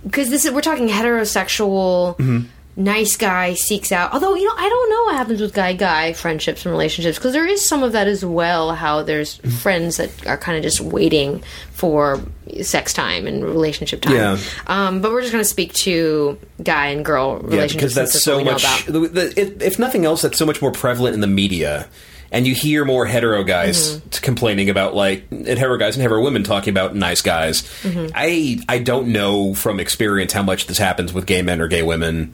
because 0.04 0.30
this 0.30 0.46
is 0.46 0.52
we're 0.52 0.62
talking 0.62 0.88
heterosexual. 0.88 2.48
Nice 2.76 3.18
guy 3.18 3.56
seeks 3.56 3.92
out. 3.92 4.14
Although 4.14 4.36
you 4.36 4.46
know, 4.46 4.54
I 4.56 4.70
don't 4.70 4.90
know 4.90 5.04
what 5.04 5.16
happens 5.16 5.42
with 5.42 5.54
guy 5.54 5.74
guy 5.74 6.14
friendships 6.14 6.66
and 6.66 6.72
relationships 6.72 7.18
because 7.18 7.34
there 7.34 7.46
is 7.46 7.66
some 7.66 7.84
of 7.84 7.92
that 7.92 8.08
as 8.08 8.24
well. 8.24 8.74
How 8.74 9.04
there's 9.04 9.36
friends 9.62 9.98
that 9.98 10.26
are 10.26 10.38
kind 10.38 10.56
of 10.56 10.64
just 10.64 10.80
waiting 10.80 11.44
for 11.72 12.22
sex 12.62 12.94
time 12.94 13.28
and 13.28 13.44
relationship 13.44 14.02
time. 14.02 14.16
Yeah. 14.16 14.38
Um, 14.68 15.02
but 15.02 15.12
we're 15.12 15.20
just 15.22 15.34
going 15.34 15.44
to 15.44 15.50
speak 15.50 15.74
to 15.74 16.40
guy 16.64 16.88
and 16.88 17.04
girl 17.04 17.40
relationships 17.40 17.74
Yeah, 17.74 17.78
because 17.78 17.96
that's 17.96 18.24
so 18.24 18.38
what 18.38 18.38
we 18.38 18.44
know 18.46 18.52
much. 18.54 18.86
The, 18.86 19.00
the, 19.00 19.42
if, 19.42 19.62
if 19.62 19.80
nothing 19.80 20.06
else, 20.06 20.22
that's 20.22 20.38
so 20.38 20.46
much 20.46 20.62
more 20.62 20.72
prevalent 20.72 21.16
in 21.16 21.20
the 21.20 21.28
media. 21.28 21.90
And 22.32 22.46
you 22.46 22.54
hear 22.54 22.86
more 22.86 23.06
hetero 23.08 23.44
guys 23.44 23.96
Mm-hmm. 23.98 24.10
complaining 24.24 24.70
about 24.70 24.94
like 24.94 25.26
and 25.32 25.48
hetero 25.48 25.78
guys 25.78 25.96
and 25.96 26.02
hetero 26.04 26.24
women 26.24 26.44
talking 26.44 26.72
about 26.72 26.96
nice 26.96 27.22
guys. 27.22 27.64
Mm-hmm. 27.82 28.08
I 28.14 28.60
I 28.70 28.80
don't 28.80 29.08
know 29.08 29.54
from 29.56 29.80
experience 29.80 30.32
how 30.34 30.44
much 30.44 30.68
this 30.68 30.78
happens 30.78 31.12
with 31.12 31.26
gay 31.26 31.42
men 31.42 31.60
or 31.60 31.68
gay 31.68 31.82
women. 31.84 32.34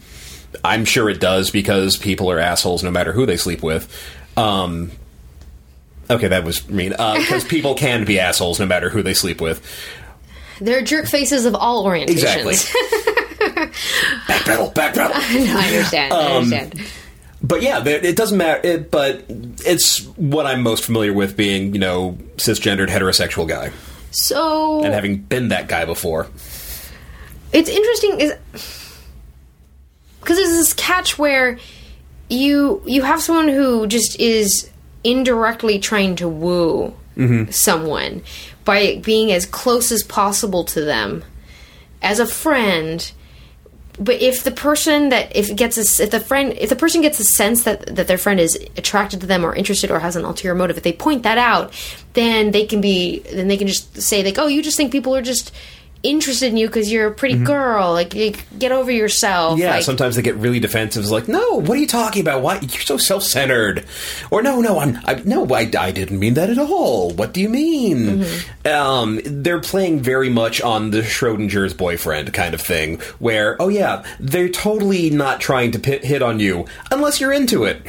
I'm 0.63 0.86
sure 0.86 1.10
it 1.10 1.19
does 1.19 1.49
because 1.49 1.97
people 1.97 2.29
are 2.31 2.39
assholes 2.39 2.84
no 2.84 2.91
matter 2.91 3.12
who 3.13 3.25
they 3.25 3.38
sleep 3.38 3.62
with. 3.63 3.91
Um, 4.38 4.91
okay, 6.10 6.27
that 6.27 6.43
was 6.43 6.67
mean. 6.69 6.91
Because 6.97 7.43
people 7.45 7.75
can 7.75 8.03
be 8.05 8.19
assholes 8.19 8.60
no 8.60 8.65
matter 8.65 8.89
who 8.89 9.01
they 9.01 9.13
sleep 9.13 9.39
with. 9.41 9.62
They're 10.62 10.81
jerk 10.81 11.08
faces 11.08 11.45
of 11.45 11.55
all 11.55 11.86
orientations. 11.86 12.10
Exactly. 12.10 12.53
backpedal, 14.27 14.73
backpedal. 14.73 15.12
I 15.13 15.67
understand. 15.67 16.13
Um, 16.13 16.19
I 16.19 16.36
understand. 16.36 16.81
But 17.45 17.62
yeah, 17.62 17.84
it 17.86 18.15
doesn't 18.15 18.38
matter. 18.38 18.62
It, 18.67 18.89
but 18.89 19.23
it's 19.29 20.03
what 20.15 20.47
I'm 20.47 20.63
most 20.63 20.84
familiar 20.84 21.13
with 21.13 21.38
being, 21.38 21.73
you 21.73 21.79
know, 21.79 22.17
cisgendered 22.38 22.88
heterosexual 22.88 23.47
guy 23.47 23.71
So 24.12 24.84
and 24.84 24.93
having 24.93 25.17
been 25.17 25.49
that 25.49 25.67
guy 25.67 25.86
before. 25.86 26.27
it's 27.53 27.69
interesting 27.69 28.19
is 28.19 28.34
because 30.19 30.38
there's 30.38 30.49
this 30.49 30.73
catch 30.73 31.19
where 31.19 31.60
you 32.29 32.81
you 32.86 33.03
have 33.03 33.21
someone 33.21 33.49
who 33.49 33.86
just 33.86 34.19
is 34.19 34.71
indirectly 35.03 35.77
trying 35.77 36.15
to 36.15 36.27
woo 36.27 36.95
mm-hmm. 37.15 37.51
someone 37.51 38.23
by 38.63 38.99
being 39.03 39.31
as 39.31 39.45
close 39.45 39.91
as 39.91 40.01
possible 40.01 40.63
to 40.63 40.81
them 40.81 41.23
as 42.01 42.19
a 42.19 42.25
friend 42.25 43.12
but 43.99 44.21
if 44.21 44.43
the 44.43 44.51
person 44.51 45.10
that 45.10 45.36
if 45.36 45.55
gets 45.55 45.77
a, 45.77 46.03
if 46.03 46.12
the 46.12 46.19
friend 46.19 46.53
if 46.58 46.69
the 46.69 46.75
person 46.75 47.01
gets 47.01 47.19
a 47.19 47.23
sense 47.23 47.63
that 47.63 47.95
that 47.95 48.08
their 48.08 48.17
friend 48.17 48.39
is 48.39 48.55
attracted 48.77 49.21
to 49.21 49.27
them 49.27 49.45
or 49.45 49.55
interested 49.55 49.91
or 49.91 49.99
has 49.99 50.15
an 50.15 50.25
ulterior 50.25 50.55
motive 50.55 50.77
if 50.77 50.84
they 50.84 50.93
point 50.93 51.23
that 51.23 51.38
out 51.38 51.73
then 52.13 52.51
they 52.51 52.65
can 52.65 52.81
be 52.81 53.19
then 53.31 53.47
they 53.47 53.58
can 53.58 53.67
just 53.67 54.01
say 54.01 54.23
like 54.23 54.38
oh 54.38 54.47
you 54.47 54.62
just 54.62 54.77
think 54.77 54.91
people 54.91 55.15
are 55.15 55.21
just 55.21 55.53
interested 56.09 56.47
in 56.47 56.57
you 56.57 56.67
because 56.67 56.91
you're 56.91 57.07
a 57.07 57.13
pretty 57.13 57.37
girl. 57.37 57.91
Like, 57.93 58.11
get 58.57 58.71
over 58.71 58.91
yourself. 58.91 59.53
Mm-hmm. 59.53 59.61
Yeah, 59.61 59.71
like, 59.71 59.83
sometimes 59.83 60.15
they 60.15 60.21
get 60.21 60.35
really 60.35 60.59
defensive. 60.59 61.01
It's 61.03 61.11
like, 61.11 61.27
no, 61.27 61.61
what 61.61 61.77
are 61.77 61.81
you 61.81 61.87
talking 61.87 62.21
about? 62.21 62.41
Why 62.41 62.59
you're 62.59 62.81
so 62.81 62.97
self-centered? 62.97 63.85
Or 64.31 64.41
no, 64.41 64.61
no, 64.61 64.79
I'm, 64.79 64.97
I, 65.05 65.21
no, 65.25 65.45
I, 65.53 65.69
I 65.77 65.91
didn't 65.91 66.19
mean 66.19 66.35
that 66.35 66.49
at 66.49 66.57
all. 66.57 67.11
What 67.11 67.33
do 67.33 67.41
you 67.41 67.49
mean? 67.49 68.05
Mm-hmm. 68.05 68.67
Um, 68.67 69.19
they're 69.25 69.61
playing 69.61 70.01
very 70.01 70.29
much 70.29 70.61
on 70.61 70.91
the 70.91 71.01
Schrodinger's 71.01 71.73
boyfriend 71.73 72.33
kind 72.33 72.53
of 72.53 72.61
thing, 72.61 72.99
where, 73.19 73.61
oh 73.61 73.69
yeah, 73.69 74.05
they're 74.19 74.49
totally 74.49 75.09
not 75.09 75.39
trying 75.39 75.71
to 75.71 75.79
pit, 75.79 76.03
hit 76.03 76.21
on 76.21 76.39
you 76.39 76.65
unless 76.91 77.19
you're 77.19 77.33
into 77.33 77.63
it. 77.63 77.81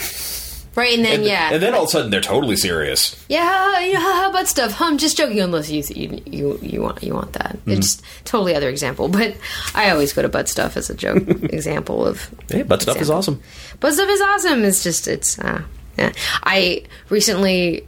Right, 0.77 0.95
and 0.95 1.05
then 1.05 1.15
And, 1.15 1.25
yeah, 1.25 1.53
and 1.53 1.63
then 1.63 1.75
all 1.75 1.83
of 1.83 1.89
a 1.89 1.91
sudden 1.91 2.11
they're 2.11 2.21
totally 2.21 2.57
serious. 2.57 3.17
yeah, 3.29 3.81
you 3.81 3.95
know, 3.95 4.01
how 4.01 4.31
about 4.31 4.47
stuff? 4.47 4.81
I'm 4.81 4.99
just 4.99 5.17
joking, 5.17 5.41
unless 5.41 5.71
you 5.71 5.83
you 5.89 6.23
you, 6.27 6.59
you 6.63 6.83
want 6.83 7.03
you 7.03 7.15
want 7.15 7.33
that. 7.33 7.57
Mm-hmm. 7.57 7.73
It's 7.73 8.03
totally 8.25 8.55
other 8.55 8.69
example, 8.69 9.09
but 9.09 9.37
I 9.75 9.91
always 9.91 10.13
go 10.13 10.23
to 10.23 10.29
butt 10.29 10.49
stuff 10.49 10.77
as 10.77 10.91
a 10.91 10.95
joke 10.95 11.27
example 11.53 12.07
of. 12.07 12.31
Hey, 12.49 12.63
butt 12.63 12.83
stuff 12.83 13.01
is 13.01 13.11
awesome. 13.11 13.43
Butt 13.81 13.95
stuff 13.95 14.09
is 14.09 14.21
awesome. 14.21 14.65
It's 14.65 14.83
just 14.83 15.09
it's 15.09 15.39
uh, 15.39 15.63
yeah. 15.99 16.13
I 16.43 16.85
recently 17.09 17.87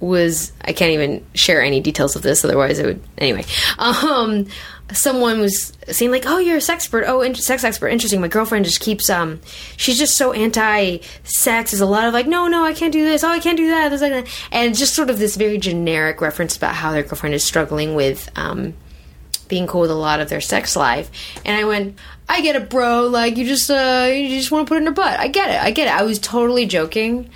was 0.00 0.52
I 0.60 0.72
can't 0.72 0.90
even 0.92 1.24
share 1.34 1.62
any 1.62 1.80
details 1.80 2.16
of 2.16 2.22
this, 2.22 2.44
otherwise 2.44 2.78
it 2.78 2.86
would 2.86 3.02
anyway. 3.18 3.44
Um, 3.78 4.46
someone 4.94 5.40
was 5.40 5.72
saying 5.88 6.10
like, 6.10 6.24
"Oh, 6.26 6.38
you're 6.38 6.56
a 6.58 6.60
sex 6.60 6.84
expert. 6.84 7.04
Oh, 7.06 7.20
in- 7.20 7.34
sex 7.34 7.64
expert. 7.64 7.88
Interesting." 7.88 8.20
My 8.20 8.28
girlfriend 8.28 8.64
just 8.64 8.80
keeps 8.80 9.08
um, 9.10 9.40
she's 9.76 9.98
just 9.98 10.16
so 10.16 10.32
anti-sex. 10.32 11.70
There's 11.70 11.80
a 11.80 11.86
lot 11.86 12.06
of 12.06 12.14
like, 12.14 12.26
"No, 12.26 12.46
no, 12.48 12.64
I 12.64 12.72
can't 12.72 12.92
do 12.92 13.04
this. 13.04 13.24
Oh, 13.24 13.28
I 13.28 13.38
can't 13.38 13.56
do 13.56 13.68
that." 13.68 13.92
Like, 14.00 14.28
and 14.50 14.76
just 14.76 14.94
sort 14.94 15.10
of 15.10 15.18
this 15.18 15.36
very 15.36 15.58
generic 15.58 16.20
reference 16.20 16.56
about 16.56 16.74
how 16.74 16.92
their 16.92 17.02
girlfriend 17.02 17.34
is 17.34 17.44
struggling 17.44 17.94
with 17.94 18.30
um 18.36 18.74
being 19.48 19.66
cool 19.66 19.82
with 19.82 19.90
a 19.90 19.94
lot 19.94 20.20
of 20.20 20.28
their 20.30 20.40
sex 20.40 20.74
life. 20.76 21.10
And 21.44 21.54
I 21.54 21.64
went, 21.64 21.98
I 22.26 22.40
get 22.40 22.56
it, 22.56 22.70
bro. 22.70 23.06
Like 23.08 23.36
you 23.36 23.46
just 23.46 23.70
uh 23.70 24.08
you 24.10 24.28
just 24.30 24.50
want 24.50 24.66
to 24.66 24.70
put 24.70 24.76
it 24.76 24.80
in 24.82 24.86
her 24.86 24.92
butt. 24.92 25.20
I 25.20 25.28
get 25.28 25.50
it. 25.50 25.62
I 25.62 25.70
get 25.72 25.88
it. 25.88 25.94
I 25.94 26.04
was 26.04 26.18
totally 26.18 26.64
joking. 26.66 27.28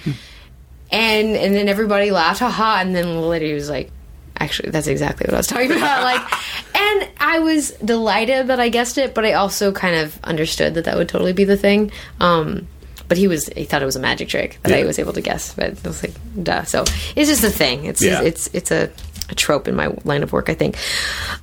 and 0.90 1.29
and 1.37 1.55
then 1.55 1.69
everybody 1.69 2.11
laughed, 2.11 2.40
haha, 2.40 2.81
and 2.81 2.95
then 2.95 3.05
the 3.05 3.21
lady 3.21 3.53
was 3.53 3.69
like, 3.69 3.90
Actually, 4.38 4.70
that's 4.70 4.87
exactly 4.87 5.25
what 5.27 5.35
I 5.35 5.38
was 5.38 5.46
talking 5.46 5.72
about. 5.72 6.03
Like, 6.03 6.20
and 6.77 7.09
I 7.18 7.38
was 7.38 7.70
delighted 7.72 8.49
that 8.49 8.61
I 8.61 8.68
guessed 8.68 8.99
it, 8.99 9.14
but 9.14 9.25
I 9.25 9.33
also 9.35 9.72
kind 9.72 9.96
of 9.96 10.18
understood 10.25 10.75
that 10.75 10.85
that 10.85 10.96
would 10.96 11.09
totally 11.09 11.33
be 11.33 11.44
the 11.44 11.57
thing. 11.57 11.90
Um, 12.20 12.66
but 13.09 13.16
he 13.16 13.29
was 13.29 13.46
he 13.49 13.64
thought 13.64 13.83
it 13.83 13.87
was 13.87 13.96
a 13.96 14.01
magic 14.01 14.29
trick 14.29 14.59
that 14.64 14.72
I 14.72 14.85
was 14.85 14.99
able 14.99 15.12
to 15.12 15.20
guess. 15.20 15.55
But 15.55 15.79
I 15.85 15.88
was 15.88 16.03
like, 16.03 16.12
duh. 16.42 16.64
So 16.64 16.83
it's 17.14 17.29
just 17.31 17.44
a 17.44 17.51
thing. 17.51 17.85
It's 17.85 18.03
Yeah. 18.03 18.22
it's 18.22 18.49
it's 18.53 18.70
a, 18.72 18.90
a 19.31 19.35
trope 19.35 19.68
in 19.68 19.77
my 19.77 19.94
line 20.05 20.22
of 20.22 20.33
work, 20.33 20.49
I 20.51 20.55
think. 20.55 20.77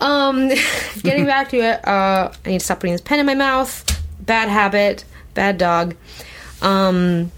Um, 0.01 0.49
getting 1.03 1.25
back 1.25 1.49
to 1.49 1.57
it, 1.57 1.87
uh, 1.87 2.31
I 2.45 2.49
need 2.49 2.59
to 2.59 2.65
stop 2.65 2.79
putting 2.79 2.93
this 2.93 3.01
pen 3.01 3.19
in 3.19 3.25
my 3.25 3.35
mouth. 3.35 3.83
Bad 4.19 4.49
habit, 4.49 5.05
bad 5.33 5.57
dog. 5.57 5.95
Um, 6.61 7.31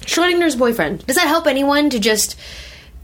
Schrodinger's 0.00 0.56
boyfriend. 0.56 1.06
Does 1.06 1.16
that 1.16 1.28
help 1.28 1.46
anyone 1.46 1.90
to 1.90 1.98
just? 1.98 2.36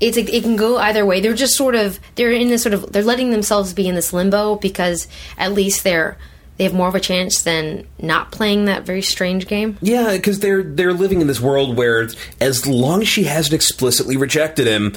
It's 0.01 0.17
it 0.17 0.43
can 0.43 0.57
go 0.57 0.79
either 0.79 1.05
way. 1.05 1.21
They're 1.21 1.35
just 1.35 1.57
sort 1.57 1.75
of 1.75 1.99
they're 2.15 2.33
in 2.33 2.49
this 2.49 2.63
sort 2.63 2.75
of 2.75 2.93
they're 2.93 3.03
letting 3.03 3.31
themselves 3.31 3.73
be 3.73 3.89
in 3.89 3.95
this 3.95 4.13
limbo 4.13 4.57
because 4.57 5.09
at 5.37 5.53
least 5.53 5.85
they're 5.85 6.17
they 6.57 6.65
have 6.65 6.75
more 6.75 6.89
of 6.89 6.95
a 6.95 7.01
chance 7.01 7.43
than 7.43 7.87
not 8.01 8.33
playing 8.33 8.65
that 8.65 8.83
very 8.83 9.03
strange 9.03 9.47
game. 9.47 9.79
Yeah, 9.81 10.13
because 10.17 10.41
they're 10.41 10.63
they're 10.63 10.93
living 10.93 11.21
in 11.21 11.27
this 11.27 11.41
world 11.41 11.77
where 11.77 12.09
as 12.41 12.67
long 12.67 13.03
as 13.03 13.09
she 13.09 13.25
hasn't 13.25 13.55
explicitly 13.55 14.17
rejected 14.17 14.67
him, 14.67 14.95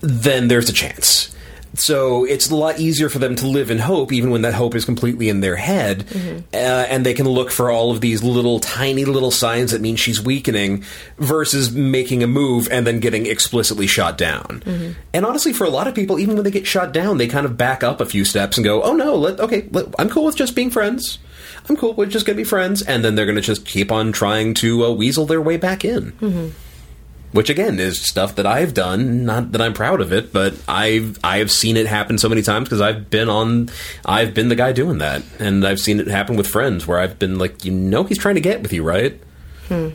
then 0.00 0.48
there's 0.48 0.68
a 0.68 0.72
chance. 0.72 1.34
So 1.76 2.24
it's 2.24 2.50
a 2.50 2.56
lot 2.56 2.80
easier 2.80 3.08
for 3.08 3.18
them 3.18 3.36
to 3.36 3.46
live 3.46 3.70
in 3.70 3.78
hope, 3.78 4.12
even 4.12 4.30
when 4.30 4.42
that 4.42 4.54
hope 4.54 4.74
is 4.74 4.84
completely 4.84 5.28
in 5.28 5.40
their 5.40 5.56
head, 5.56 6.06
uh, 6.52 6.56
and 6.56 7.04
they 7.04 7.14
can 7.14 7.28
look 7.28 7.50
for 7.50 7.70
all 7.70 7.90
of 7.90 8.00
these 8.00 8.22
little 8.22 8.60
tiny 8.60 9.04
little 9.04 9.30
signs 9.30 9.72
that 9.72 9.80
mean 9.80 9.96
she's 9.96 10.20
weakening, 10.22 10.84
versus 11.18 11.70
making 11.72 12.22
a 12.22 12.26
move 12.26 12.68
and 12.70 12.86
then 12.86 12.98
getting 13.00 13.26
explicitly 13.26 13.86
shot 13.86 14.16
down. 14.18 14.62
And 15.12 15.26
honestly, 15.26 15.52
for 15.52 15.64
a 15.64 15.70
lot 15.70 15.86
of 15.86 15.94
people, 15.94 16.18
even 16.18 16.34
when 16.34 16.44
they 16.44 16.50
get 16.50 16.66
shot 16.66 16.92
down, 16.92 17.18
they 17.18 17.28
kind 17.28 17.46
of 17.46 17.56
back 17.56 17.82
up 17.82 18.00
a 18.00 18.06
few 18.06 18.24
steps 18.24 18.56
and 18.56 18.64
go, 18.64 18.82
"Oh 18.82 18.94
no, 18.94 19.14
let, 19.14 19.38
okay, 19.40 19.68
let, 19.70 19.86
I'm 19.98 20.08
cool 20.08 20.24
with 20.24 20.36
just 20.36 20.54
being 20.54 20.70
friends." 20.70 21.18
I'm 21.68 21.76
cool. 21.76 21.94
We're 21.94 22.06
just 22.06 22.26
gonna 22.26 22.36
be 22.36 22.44
friends, 22.44 22.82
and 22.82 23.04
then 23.04 23.16
they're 23.16 23.26
gonna 23.26 23.40
just 23.40 23.66
keep 23.66 23.90
on 23.90 24.12
trying 24.12 24.54
to 24.54 24.84
uh, 24.84 24.90
weasel 24.92 25.26
their 25.26 25.42
way 25.42 25.56
back 25.56 25.84
in. 25.84 26.12
Mm-hmm. 26.12 26.48
Which 27.36 27.50
again 27.50 27.78
is 27.78 28.00
stuff 28.00 28.36
that 28.36 28.46
I've 28.46 28.72
done. 28.72 29.26
Not 29.26 29.52
that 29.52 29.60
I'm 29.60 29.74
proud 29.74 30.00
of 30.00 30.10
it, 30.10 30.32
but 30.32 30.54
I've 30.66 31.18
I've 31.22 31.50
seen 31.50 31.76
it 31.76 31.86
happen 31.86 32.16
so 32.16 32.30
many 32.30 32.40
times 32.40 32.66
because 32.66 32.80
I've 32.80 33.10
been 33.10 33.28
on. 33.28 33.68
I've 34.06 34.32
been 34.32 34.48
the 34.48 34.54
guy 34.54 34.72
doing 34.72 34.96
that, 34.98 35.22
and 35.38 35.66
I've 35.66 35.78
seen 35.78 36.00
it 36.00 36.06
happen 36.06 36.36
with 36.36 36.46
friends 36.46 36.86
where 36.86 36.98
I've 36.98 37.18
been 37.18 37.38
like, 37.38 37.62
you 37.62 37.72
know, 37.72 38.04
he's 38.04 38.16
trying 38.16 38.36
to 38.36 38.40
get 38.40 38.62
with 38.62 38.72
you, 38.72 38.82
right? 38.82 39.20
Hmm. 39.68 39.90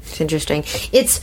It's 0.00 0.20
interesting. 0.20 0.64
It's 0.90 1.20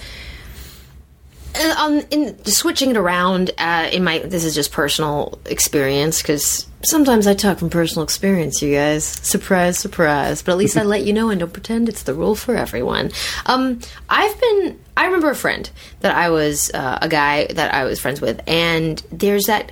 uh, 1.56 1.76
um, 1.78 2.04
in 2.10 2.42
switching 2.46 2.92
it 2.92 2.98
around. 2.98 3.52
Uh, 3.58 3.90
in 3.92 4.02
my 4.02 4.20
this 4.20 4.46
is 4.46 4.56
just 4.56 4.72
personal 4.72 5.42
experience 5.44 6.22
because 6.22 6.69
sometimes 6.84 7.28
I 7.28 7.34
talk 7.34 7.60
from 7.60 7.70
personal 7.70 8.04
experience. 8.04 8.62
You 8.62 8.74
guys, 8.74 9.04
surprise, 9.04 9.78
surprise. 9.78 10.42
But 10.42 10.54
at 10.54 10.58
least 10.58 10.78
I 10.78 10.84
let 10.84 11.04
you 11.04 11.14
know 11.14 11.30
and 11.30 11.40
don't 11.40 11.54
pretend 11.54 11.90
it's 11.90 12.04
the 12.04 12.14
rule 12.14 12.36
for 12.36 12.56
everyone. 12.56 13.12
Um, 13.46 13.80
I've 14.10 14.40
been. 14.40 14.80
I 14.98 15.06
remember 15.06 15.30
a 15.30 15.36
friend 15.36 15.70
that 16.02 16.14
I 16.14 16.30
was 16.30 16.72
uh, 16.74 17.00
a 17.02 17.08
guy 17.08 17.48
that 17.48 17.74
I 17.74 17.86
was 17.86 18.00
friends 18.00 18.20
with, 18.20 18.42
and 18.48 19.02
there's 19.12 19.46
that 19.46 19.72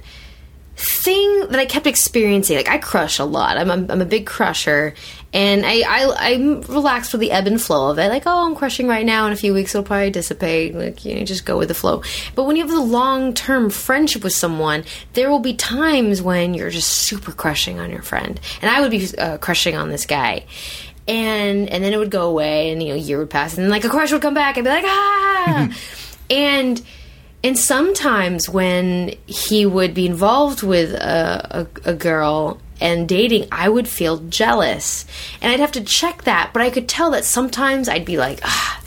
thing 0.78 1.48
that 1.50 1.60
I 1.60 1.66
kept 1.66 1.88
experiencing. 1.88 2.56
Like 2.56 2.70
I 2.70 2.78
crush 2.78 3.18
a 3.18 3.26
lot. 3.26 3.58
I'm 3.58 3.70
a, 3.70 3.92
I'm 3.92 4.02
a 4.02 4.06
big 4.06 4.28
crusher, 4.28 4.94
and 5.34 5.66
I, 5.66 5.82
I 5.82 6.32
I'm 6.32 6.62
relaxed 6.62 7.14
with 7.14 7.22
the 7.22 7.32
ebb 7.32 7.48
and 7.48 7.60
flow 7.60 7.90
of 7.90 7.98
it. 7.98 8.10
Like 8.10 8.24
oh, 8.28 8.46
I'm 8.46 8.56
crushing 8.56 8.88
right 8.88 9.06
now. 9.06 9.26
In 9.26 9.34
a 9.34 9.36
few 9.36 9.56
weeks, 9.56 9.74
it'll 9.74 9.86
probably 9.86 10.12
dissipate. 10.12 10.76
Like 10.76 11.04
you 11.04 11.16
know, 11.16 11.26
just 11.26 11.46
go 11.46 11.58
with 11.58 11.70
the 11.70 11.74
flow. 11.74 12.04
But 12.36 12.44
when 12.44 12.56
you 12.56 12.68
have 12.68 12.76
a 12.76 12.80
long 12.80 13.34
term 13.34 13.72
friendship 13.72 14.24
with 14.24 14.34
someone, 14.34 14.84
there 15.14 15.32
will 15.32 15.40
be 15.40 15.56
times 15.56 16.22
when 16.22 16.54
you're 16.54 16.70
just 16.70 16.90
super 16.90 17.32
crushing 17.32 17.80
on 17.80 17.90
your 17.90 18.04
friend, 18.04 18.40
and 18.62 18.70
I 18.70 18.82
would 18.82 18.92
be 18.92 19.08
uh, 19.18 19.40
crushing 19.40 19.76
on 19.76 19.90
this 19.90 20.06
guy. 20.06 20.46
And 21.08 21.70
and 21.70 21.84
then 21.84 21.94
it 21.94 21.98
would 21.98 22.12
go 22.12 22.30
away, 22.30 22.72
and 22.72 22.84
you 22.84 22.90
know, 22.90 22.96
a 22.96 22.98
year 22.98 23.18
would 23.18 23.32
pass, 23.32 23.56
and 23.56 23.64
then 23.64 23.72
like 23.72 23.84
a 23.84 23.90
crush 23.90 24.12
would 24.12 24.22
come 24.22 24.36
back, 24.36 24.58
and 24.58 24.64
be 24.64 24.70
like, 24.70 24.86
ah, 24.86 25.70
and 26.30 26.82
and 27.48 27.58
sometimes 27.58 28.50
when 28.50 29.16
he 29.26 29.66
would 29.66 29.94
be 29.94 30.06
involved 30.06 30.64
with 30.64 30.94
a, 30.94 31.68
a, 31.86 31.92
a 31.92 31.94
girl 31.94 32.60
and 32.82 33.08
dating, 33.08 33.48
I 33.54 33.70
would 33.70 33.88
feel 33.88 34.18
jealous. 34.18 35.06
And 35.42 35.54
I'd 35.54 35.62
have 35.62 35.72
to 35.72 35.82
check 35.82 36.24
that, 36.24 36.50
but 36.52 36.62
I 36.62 36.70
could 36.70 36.90
tell 36.90 37.12
that 37.12 37.24
sometimes 37.24 37.88
I'd 37.88 38.04
be 38.04 38.18
like, 38.18 38.42
ah, 38.44 38.84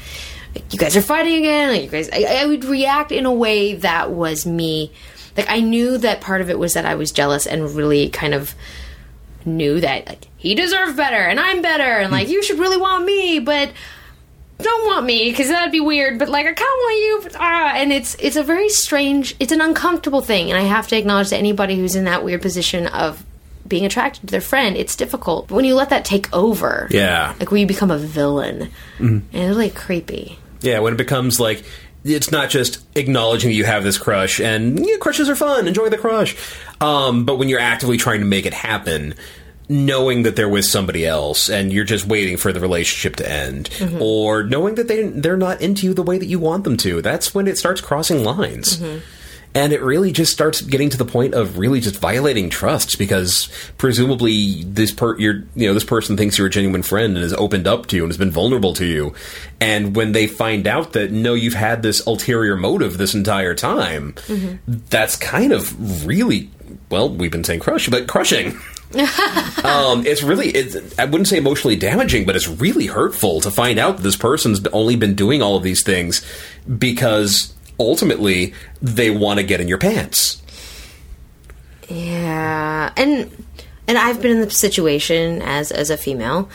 you 0.70 0.78
guys 0.78 0.94
are 0.94 1.00
fighting 1.00 1.36
again. 1.36 1.70
Like 1.70 1.84
you 1.84 1.88
guys, 1.88 2.10
I, 2.12 2.42
I 2.42 2.44
would 2.44 2.66
react 2.66 3.12
in 3.12 3.24
a 3.24 3.32
way 3.32 3.76
that 3.76 4.10
was 4.10 4.44
me. 4.44 4.92
Like 5.38 5.48
I 5.48 5.60
knew 5.60 5.96
that 5.96 6.20
part 6.20 6.42
of 6.42 6.50
it 6.50 6.58
was 6.58 6.74
that 6.74 6.84
I 6.84 6.96
was 6.96 7.12
jealous 7.12 7.46
and 7.46 7.74
really 7.74 8.10
kind 8.10 8.34
of 8.34 8.54
knew 9.46 9.80
that 9.80 10.06
like 10.06 10.26
he 10.36 10.54
deserved 10.54 10.98
better 10.98 11.16
and 11.16 11.40
I'm 11.40 11.62
better 11.62 11.82
and 11.82 12.12
like 12.12 12.28
you 12.28 12.42
should 12.42 12.58
really 12.58 12.76
want 12.76 13.06
me, 13.06 13.38
but 13.38 13.72
don't 14.62 14.86
want 14.86 15.06
me 15.06 15.30
because 15.30 15.48
that'd 15.48 15.72
be 15.72 15.80
weird. 15.80 16.18
But 16.18 16.28
like 16.28 16.46
I 16.46 16.52
kind 16.52 16.58
of 16.58 16.62
want 16.62 16.98
you, 16.98 17.20
but, 17.24 17.36
ah, 17.40 17.72
and 17.74 17.92
it's 17.92 18.14
it's 18.16 18.36
a 18.36 18.42
very 18.42 18.68
strange, 18.68 19.34
it's 19.40 19.52
an 19.52 19.60
uncomfortable 19.60 20.20
thing, 20.20 20.50
and 20.50 20.58
I 20.58 20.62
have 20.62 20.88
to 20.88 20.96
acknowledge 20.96 21.30
that 21.30 21.36
anybody 21.38 21.76
who's 21.76 21.94
in 21.96 22.04
that 22.04 22.24
weird 22.24 22.42
position 22.42 22.86
of 22.88 23.24
being 23.68 23.84
attracted 23.86 24.22
to 24.22 24.26
their 24.26 24.40
friend, 24.40 24.76
it's 24.76 24.96
difficult. 24.96 25.48
But 25.48 25.54
when 25.54 25.64
you 25.64 25.74
let 25.74 25.90
that 25.90 26.04
take 26.04 26.32
over, 26.34 26.88
Yeah. 26.90 27.34
like 27.38 27.50
when 27.52 27.60
you 27.60 27.66
become 27.66 27.90
a 27.90 27.98
villain, 27.98 28.70
and 28.98 29.24
it's 29.32 29.56
like 29.56 29.74
creepy. 29.74 30.38
Yeah, 30.60 30.80
when 30.80 30.92
it 30.94 30.96
becomes 30.96 31.38
like 31.40 31.64
it's 32.02 32.32
not 32.32 32.48
just 32.48 32.80
acknowledging 32.96 33.50
that 33.50 33.54
you 33.54 33.64
have 33.64 33.84
this 33.84 33.98
crush 33.98 34.40
and 34.40 34.84
yeah, 34.86 34.96
crushes 34.98 35.28
are 35.28 35.36
fun, 35.36 35.68
enjoy 35.68 35.88
the 35.90 35.98
crush. 35.98 36.34
Um, 36.80 37.26
but 37.26 37.36
when 37.36 37.48
you're 37.50 37.60
actively 37.60 37.98
trying 37.98 38.20
to 38.20 38.26
make 38.26 38.46
it 38.46 38.54
happen, 38.54 39.14
knowing 39.70 40.24
that 40.24 40.34
they're 40.34 40.48
with 40.48 40.64
somebody 40.64 41.06
else 41.06 41.48
and 41.48 41.72
you're 41.72 41.84
just 41.84 42.04
waiting 42.04 42.36
for 42.36 42.52
the 42.52 42.58
relationship 42.58 43.14
to 43.14 43.30
end, 43.30 43.70
mm-hmm. 43.70 44.02
or 44.02 44.42
knowing 44.42 44.74
that 44.74 44.88
they 44.88 45.04
they're 45.04 45.36
not 45.36 45.60
into 45.60 45.86
you 45.86 45.94
the 45.94 46.02
way 46.02 46.18
that 46.18 46.26
you 46.26 46.40
want 46.40 46.64
them 46.64 46.76
to, 46.76 47.00
that's 47.00 47.32
when 47.34 47.46
it 47.46 47.56
starts 47.56 47.80
crossing 47.80 48.24
lines. 48.24 48.76
Mm-hmm. 48.76 48.98
And 49.52 49.72
it 49.72 49.82
really 49.82 50.12
just 50.12 50.32
starts 50.32 50.60
getting 50.60 50.90
to 50.90 50.96
the 50.96 51.04
point 51.04 51.34
of 51.34 51.58
really 51.58 51.80
just 51.80 51.96
violating 51.96 52.50
trust 52.50 52.98
because 52.98 53.48
presumably 53.78 54.62
this 54.62 54.92
per 54.92 55.18
you're 55.18 55.42
you 55.54 55.66
know 55.66 55.74
this 55.74 55.84
person 55.84 56.16
thinks 56.16 56.36
you're 56.36 56.46
a 56.46 56.50
genuine 56.50 56.82
friend 56.82 57.14
and 57.14 57.22
has 57.22 57.32
opened 57.32 57.66
up 57.66 57.86
to 57.86 57.96
you 57.96 58.02
and 58.02 58.10
has 58.10 58.18
been 58.18 58.30
vulnerable 58.30 58.74
to 58.74 58.84
you, 58.84 59.14
and 59.60 59.94
when 59.94 60.12
they 60.12 60.26
find 60.26 60.66
out 60.66 60.94
that 60.94 61.12
no, 61.12 61.34
you've 61.34 61.54
had 61.54 61.82
this 61.82 62.04
ulterior 62.06 62.56
motive 62.56 62.98
this 62.98 63.14
entire 63.14 63.54
time, 63.54 64.14
mm-hmm. 64.26 64.56
that's 64.88 65.14
kind 65.14 65.52
of 65.52 66.06
really 66.06 66.50
well 66.88 67.08
we've 67.08 67.32
been 67.32 67.44
saying 67.44 67.60
crush 67.60 67.88
but 67.88 68.08
crushing. 68.08 68.58
um, 69.64 70.04
it's 70.04 70.22
really 70.22 70.48
it's, 70.48 70.98
I 70.98 71.04
wouldn't 71.04 71.28
say 71.28 71.38
emotionally 71.38 71.76
damaging, 71.76 72.26
but 72.26 72.34
it's 72.34 72.48
really 72.48 72.86
hurtful 72.86 73.40
to 73.42 73.50
find 73.50 73.78
out 73.78 73.98
that 73.98 74.02
this 74.02 74.16
person's 74.16 74.66
only 74.68 74.96
been 74.96 75.14
doing 75.14 75.42
all 75.42 75.56
of 75.56 75.62
these 75.62 75.84
things 75.84 76.26
because 76.78 77.54
ultimately 77.78 78.52
they 78.82 79.10
want 79.10 79.38
to 79.38 79.44
get 79.44 79.60
in 79.60 79.68
your 79.68 79.78
pants. 79.78 80.42
Yeah, 81.88 82.92
and 82.96 83.44
and 83.86 83.98
I've 83.98 84.20
been 84.20 84.32
in 84.32 84.40
the 84.40 84.50
situation 84.50 85.40
as 85.42 85.70
as 85.70 85.90
a 85.90 85.96
female 85.96 86.48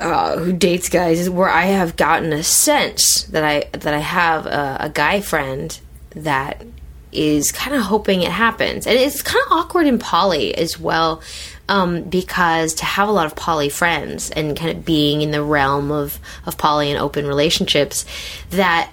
uh, 0.00 0.36
who 0.38 0.52
dates 0.52 0.88
guys 0.88 1.28
where 1.28 1.48
I 1.48 1.64
have 1.64 1.96
gotten 1.96 2.32
a 2.32 2.42
sense 2.42 3.24
that 3.24 3.44
I 3.44 3.68
that 3.76 3.94
I 3.94 4.00
have 4.00 4.46
a, 4.46 4.76
a 4.80 4.90
guy 4.90 5.20
friend 5.20 5.78
that 6.10 6.64
is 7.12 7.52
kind 7.52 7.76
of 7.76 7.82
hoping 7.82 8.22
it 8.22 8.30
happens, 8.30 8.86
and 8.86 8.98
it's 8.98 9.22
kind 9.22 9.42
of 9.46 9.52
awkward 9.52 9.86
in 9.86 9.98
poly 9.98 10.54
as 10.54 10.78
well. 10.78 11.22
Um, 11.70 12.04
because 12.04 12.72
to 12.76 12.86
have 12.86 13.10
a 13.10 13.12
lot 13.12 13.26
of 13.26 13.36
poly 13.36 13.68
friends 13.68 14.30
and 14.30 14.56
kind 14.56 14.70
of 14.70 14.86
being 14.86 15.20
in 15.20 15.32
the 15.32 15.42
realm 15.42 15.92
of, 15.92 16.18
of 16.46 16.56
poly 16.56 16.90
and 16.90 16.98
open 16.98 17.26
relationships, 17.26 18.06
that 18.48 18.90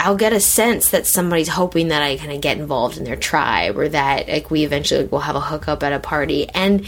I'll 0.00 0.16
get 0.16 0.32
a 0.32 0.40
sense 0.40 0.90
that 0.90 1.06
somebody's 1.06 1.48
hoping 1.48 1.88
that 1.88 2.02
I 2.02 2.16
kind 2.16 2.32
of 2.32 2.40
get 2.40 2.58
involved 2.58 2.96
in 2.96 3.04
their 3.04 3.16
tribe 3.16 3.78
or 3.78 3.88
that 3.90 4.28
like 4.28 4.50
we 4.50 4.64
eventually 4.64 5.04
will 5.04 5.20
have 5.20 5.36
a 5.36 5.40
hookup 5.40 5.82
at 5.82 5.92
a 5.92 5.98
party 5.98 6.48
and 6.50 6.86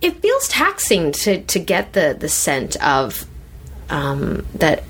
it 0.00 0.22
feels 0.22 0.48
taxing 0.48 1.12
to 1.12 1.42
to 1.42 1.58
get 1.58 1.92
the 1.94 2.16
the 2.18 2.28
scent 2.28 2.76
of 2.82 3.26
um, 3.88 4.46
that 4.54 4.84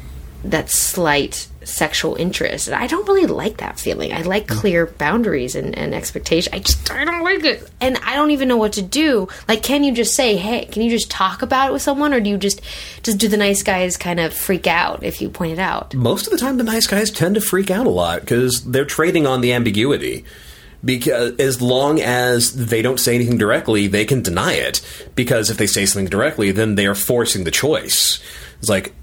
that 0.45 0.71
slight 0.71 1.49
sexual 1.67 2.15
interest. 2.17 2.71
I 2.71 2.87
don't 2.87 3.07
really 3.07 3.27
like 3.27 3.59
that 3.59 3.79
feeling. 3.79 4.13
I 4.13 4.23
like 4.23 4.47
mm. 4.47 4.57
clear 4.57 4.87
boundaries 4.87 5.55
and, 5.55 5.77
and 5.77 5.95
expectation. 5.95 6.55
I 6.55 6.61
just 6.61 6.91
I 6.91 7.05
don't 7.05 7.23
like 7.23 7.45
it. 7.45 7.69
And 7.81 7.99
I 8.05 8.15
don't 8.15 8.31
even 8.31 8.49
know 8.49 8.57
what 8.57 8.75
to 8.75 8.83
do. 8.83 9.29
Like 9.49 9.63
can 9.63 9.85
you 9.85 9.93
just 9.93 10.15
say, 10.15 10.37
Hey, 10.37 10.67
can 10.67 10.83
you 10.83 10.91
just 10.91 11.11
talk 11.11 11.43
about 11.43 11.71
it 11.71 11.73
with 11.73 11.83
someone 11.83 12.15
or 12.15 12.21
do 12.21 12.31
you 12.31 12.39
just 12.39 12.61
just 13.03 13.19
do 13.19 13.29
the 13.29 13.37
nice 13.37 13.63
guys 13.63 13.97
kind 13.97 14.21
of 14.21 14.33
freak 14.33 14.67
out 14.67 15.03
if 15.03 15.21
you 15.21 15.29
point 15.29 15.53
it 15.53 15.59
out? 15.59 15.95
Most 15.95 16.27
of 16.27 16.33
the 16.33 16.39
time, 16.39 16.57
the 16.57 16.65
nice 16.65 16.87
guys 16.87 17.11
tend 17.11 17.35
to 17.35 17.41
freak 17.41 17.71
out 17.71 17.87
a 17.87 17.91
lot 17.91 18.21
because 18.21 18.65
they're 18.65 18.85
trading 18.85 19.27
on 19.27 19.41
the 19.41 19.53
ambiguity. 19.53 20.25
Because 20.85 21.39
as 21.41 21.61
long 21.61 22.01
as 22.01 22.67
they 22.67 22.81
don't 22.81 23.01
say 23.01 23.15
anything 23.15 23.39
directly, 23.39 23.89
they 23.89 24.05
can 24.05 24.23
deny 24.23 24.53
it. 24.53 24.81
Because 25.17 25.51
if 25.51 25.57
they 25.57 25.67
say 25.67 25.85
something 25.85 26.09
directly, 26.09 26.53
then 26.53 26.77
they 26.77 26.87
are 26.87 26.95
forcing 26.95 27.43
the 27.43 27.51
choice. 27.51 28.23
It's 28.61 28.69
like, 28.69 28.95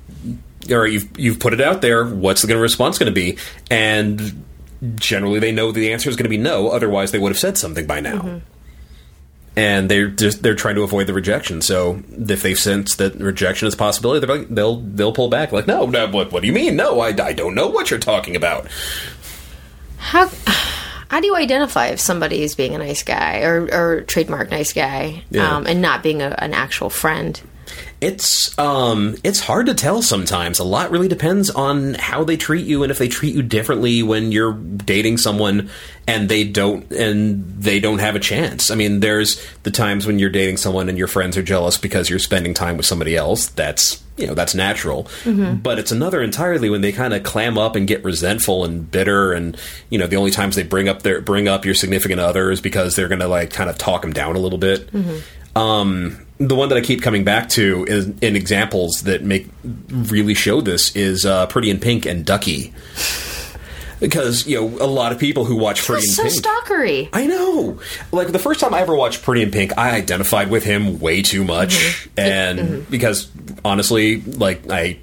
right, 0.69 0.91
you've 0.91 1.19
you've 1.19 1.39
put 1.39 1.53
it 1.53 1.61
out 1.61 1.81
there. 1.81 2.05
What's 2.05 2.41
the 2.41 2.57
response 2.57 2.97
going 2.97 3.13
to 3.13 3.15
be? 3.15 3.37
And 3.71 4.43
generally, 4.95 5.39
they 5.39 5.51
know 5.51 5.71
the 5.71 5.93
answer 5.93 6.09
is 6.09 6.15
going 6.15 6.25
to 6.25 6.29
be 6.29 6.37
no. 6.37 6.69
Otherwise, 6.69 7.11
they 7.11 7.19
would 7.19 7.31
have 7.31 7.39
said 7.39 7.57
something 7.57 7.85
by 7.87 7.99
now. 7.99 8.41
And 9.55 9.89
they're 9.89 10.07
just 10.07 10.41
they're 10.41 10.55
trying 10.55 10.75
to 10.75 10.81
avoid 10.81 11.05
the 11.05 11.13
rejection. 11.13 11.61
So 11.61 12.01
if 12.11 12.41
they 12.41 12.55
sense 12.55 12.95
that 12.95 13.15
rejection 13.15 13.67
is 13.67 13.75
a 13.75 13.77
possibility, 13.77 14.25
they're 14.25 14.37
like, 14.37 14.49
they'll 14.49 14.77
they'll 14.77 15.13
pull 15.13 15.29
back. 15.29 15.51
Like, 15.51 15.67
no, 15.67 15.85
no, 15.85 16.07
what 16.07 16.31
what 16.31 16.41
do 16.41 16.47
you 16.47 16.53
mean? 16.53 16.75
No, 16.75 16.99
I, 17.01 17.09
I 17.09 17.33
don't 17.33 17.53
know 17.53 17.67
what 17.67 17.91
you're 17.91 17.99
talking 17.99 18.35
about. 18.35 18.67
How 19.97 20.27
how 21.09 21.19
do 21.19 21.27
you 21.27 21.35
identify 21.35 21.87
if 21.89 21.99
somebody 21.99 22.41
is 22.41 22.55
being 22.55 22.73
a 22.73 22.79
nice 22.79 23.03
guy 23.03 23.41
or, 23.41 23.69
or 23.71 24.01
trademark 24.01 24.49
nice 24.49 24.73
guy 24.73 25.23
Yeah. 25.29 25.55
um, 25.57 25.67
and 25.67 25.79
not 25.83 26.01
being 26.01 26.23
a, 26.23 26.35
an 26.39 26.55
actual 26.55 26.89
friend? 26.89 27.39
It's 28.03 28.59
um 28.59 29.15
it's 29.23 29.39
hard 29.39 29.67
to 29.67 29.73
tell 29.73 30.01
sometimes. 30.01 30.59
A 30.59 30.65
lot 30.65 30.91
really 30.91 31.07
depends 31.07 31.49
on 31.49 31.93
how 31.93 32.25
they 32.25 32.35
treat 32.35 32.65
you 32.65 32.83
and 32.83 32.91
if 32.91 32.97
they 32.97 33.07
treat 33.07 33.33
you 33.33 33.41
differently 33.41 34.03
when 34.03 34.33
you're 34.33 34.51
dating 34.51 35.19
someone 35.19 35.69
and 36.05 36.27
they 36.27 36.43
don't 36.43 36.91
and 36.91 37.45
they 37.61 37.79
don't 37.79 37.99
have 37.99 38.17
a 38.17 38.19
chance. 38.19 38.69
I 38.69 38.75
mean, 38.75 38.99
there's 38.99 39.41
the 39.63 39.71
times 39.71 40.05
when 40.05 40.19
you're 40.19 40.29
dating 40.29 40.57
someone 40.57 40.89
and 40.89 40.97
your 40.97 41.07
friends 41.07 41.37
are 41.37 41.43
jealous 41.43 41.77
because 41.77 42.09
you're 42.09 42.19
spending 42.19 42.53
time 42.53 42.75
with 42.75 42.85
somebody 42.85 43.15
else. 43.15 43.47
That's 43.47 44.03
you 44.17 44.27
know, 44.27 44.33
that's 44.33 44.53
natural. 44.53 45.07
But 45.55 45.79
it's 45.79 45.93
another 45.93 46.21
entirely 46.21 46.69
when 46.69 46.81
they 46.81 46.91
kind 46.91 47.13
of 47.13 47.23
clam 47.23 47.57
up 47.57 47.77
and 47.77 47.87
get 47.87 48.03
resentful 48.03 48.65
and 48.65 48.91
bitter 48.91 49.31
and 49.31 49.57
you 49.89 49.97
know, 49.97 50.07
the 50.07 50.17
only 50.17 50.31
times 50.31 50.57
they 50.57 50.63
bring 50.63 50.89
up 50.89 51.03
their 51.03 51.21
bring 51.21 51.47
up 51.47 51.63
your 51.63 51.73
significant 51.73 52.19
other 52.19 52.51
is 52.51 52.59
because 52.59 52.97
they're 52.97 53.07
going 53.07 53.21
to 53.21 53.29
like 53.29 53.51
kind 53.51 53.69
of 53.69 53.77
talk 53.77 54.01
them 54.01 54.11
down 54.11 54.35
a 54.35 54.39
little 54.39 54.59
bit. 54.59 54.89
Um, 55.55 56.25
the 56.47 56.55
one 56.55 56.69
that 56.69 56.77
I 56.77 56.81
keep 56.81 57.01
coming 57.01 57.23
back 57.23 57.49
to 57.49 57.85
is, 57.85 58.07
in 58.21 58.35
examples 58.35 59.03
that 59.03 59.23
make 59.23 59.47
really 59.89 60.33
show 60.33 60.61
this 60.61 60.95
is 60.95 61.25
uh, 61.25 61.47
Pretty 61.47 61.69
in 61.69 61.79
Pink 61.79 62.05
and 62.05 62.25
Duckie. 62.25 62.73
Because 63.99 64.45
you 64.45 64.59
know 64.59 64.83
a 64.83 64.87
lot 64.87 65.13
of 65.13 65.19
people 65.19 65.45
who 65.45 65.55
watch 65.55 65.85
Pretty 65.85 66.05
in 66.05 66.11
so 66.11 66.23
Pink. 66.23 66.35
stalkery. 66.35 67.09
I 67.13 67.25
know. 67.25 67.79
Like 68.11 68.31
the 68.33 68.39
first 68.39 68.59
time 68.59 68.73
I 68.73 68.81
ever 68.81 68.95
watched 68.95 69.21
Pretty 69.21 69.43
in 69.43 69.51
Pink, 69.51 69.77
I 69.77 69.91
identified 69.91 70.49
with 70.49 70.65
him 70.65 70.99
way 70.99 71.21
too 71.21 71.45
much, 71.45 72.09
and 72.17 72.89
because 72.89 73.31
honestly, 73.63 74.19
like 74.19 74.69
I, 74.69 74.99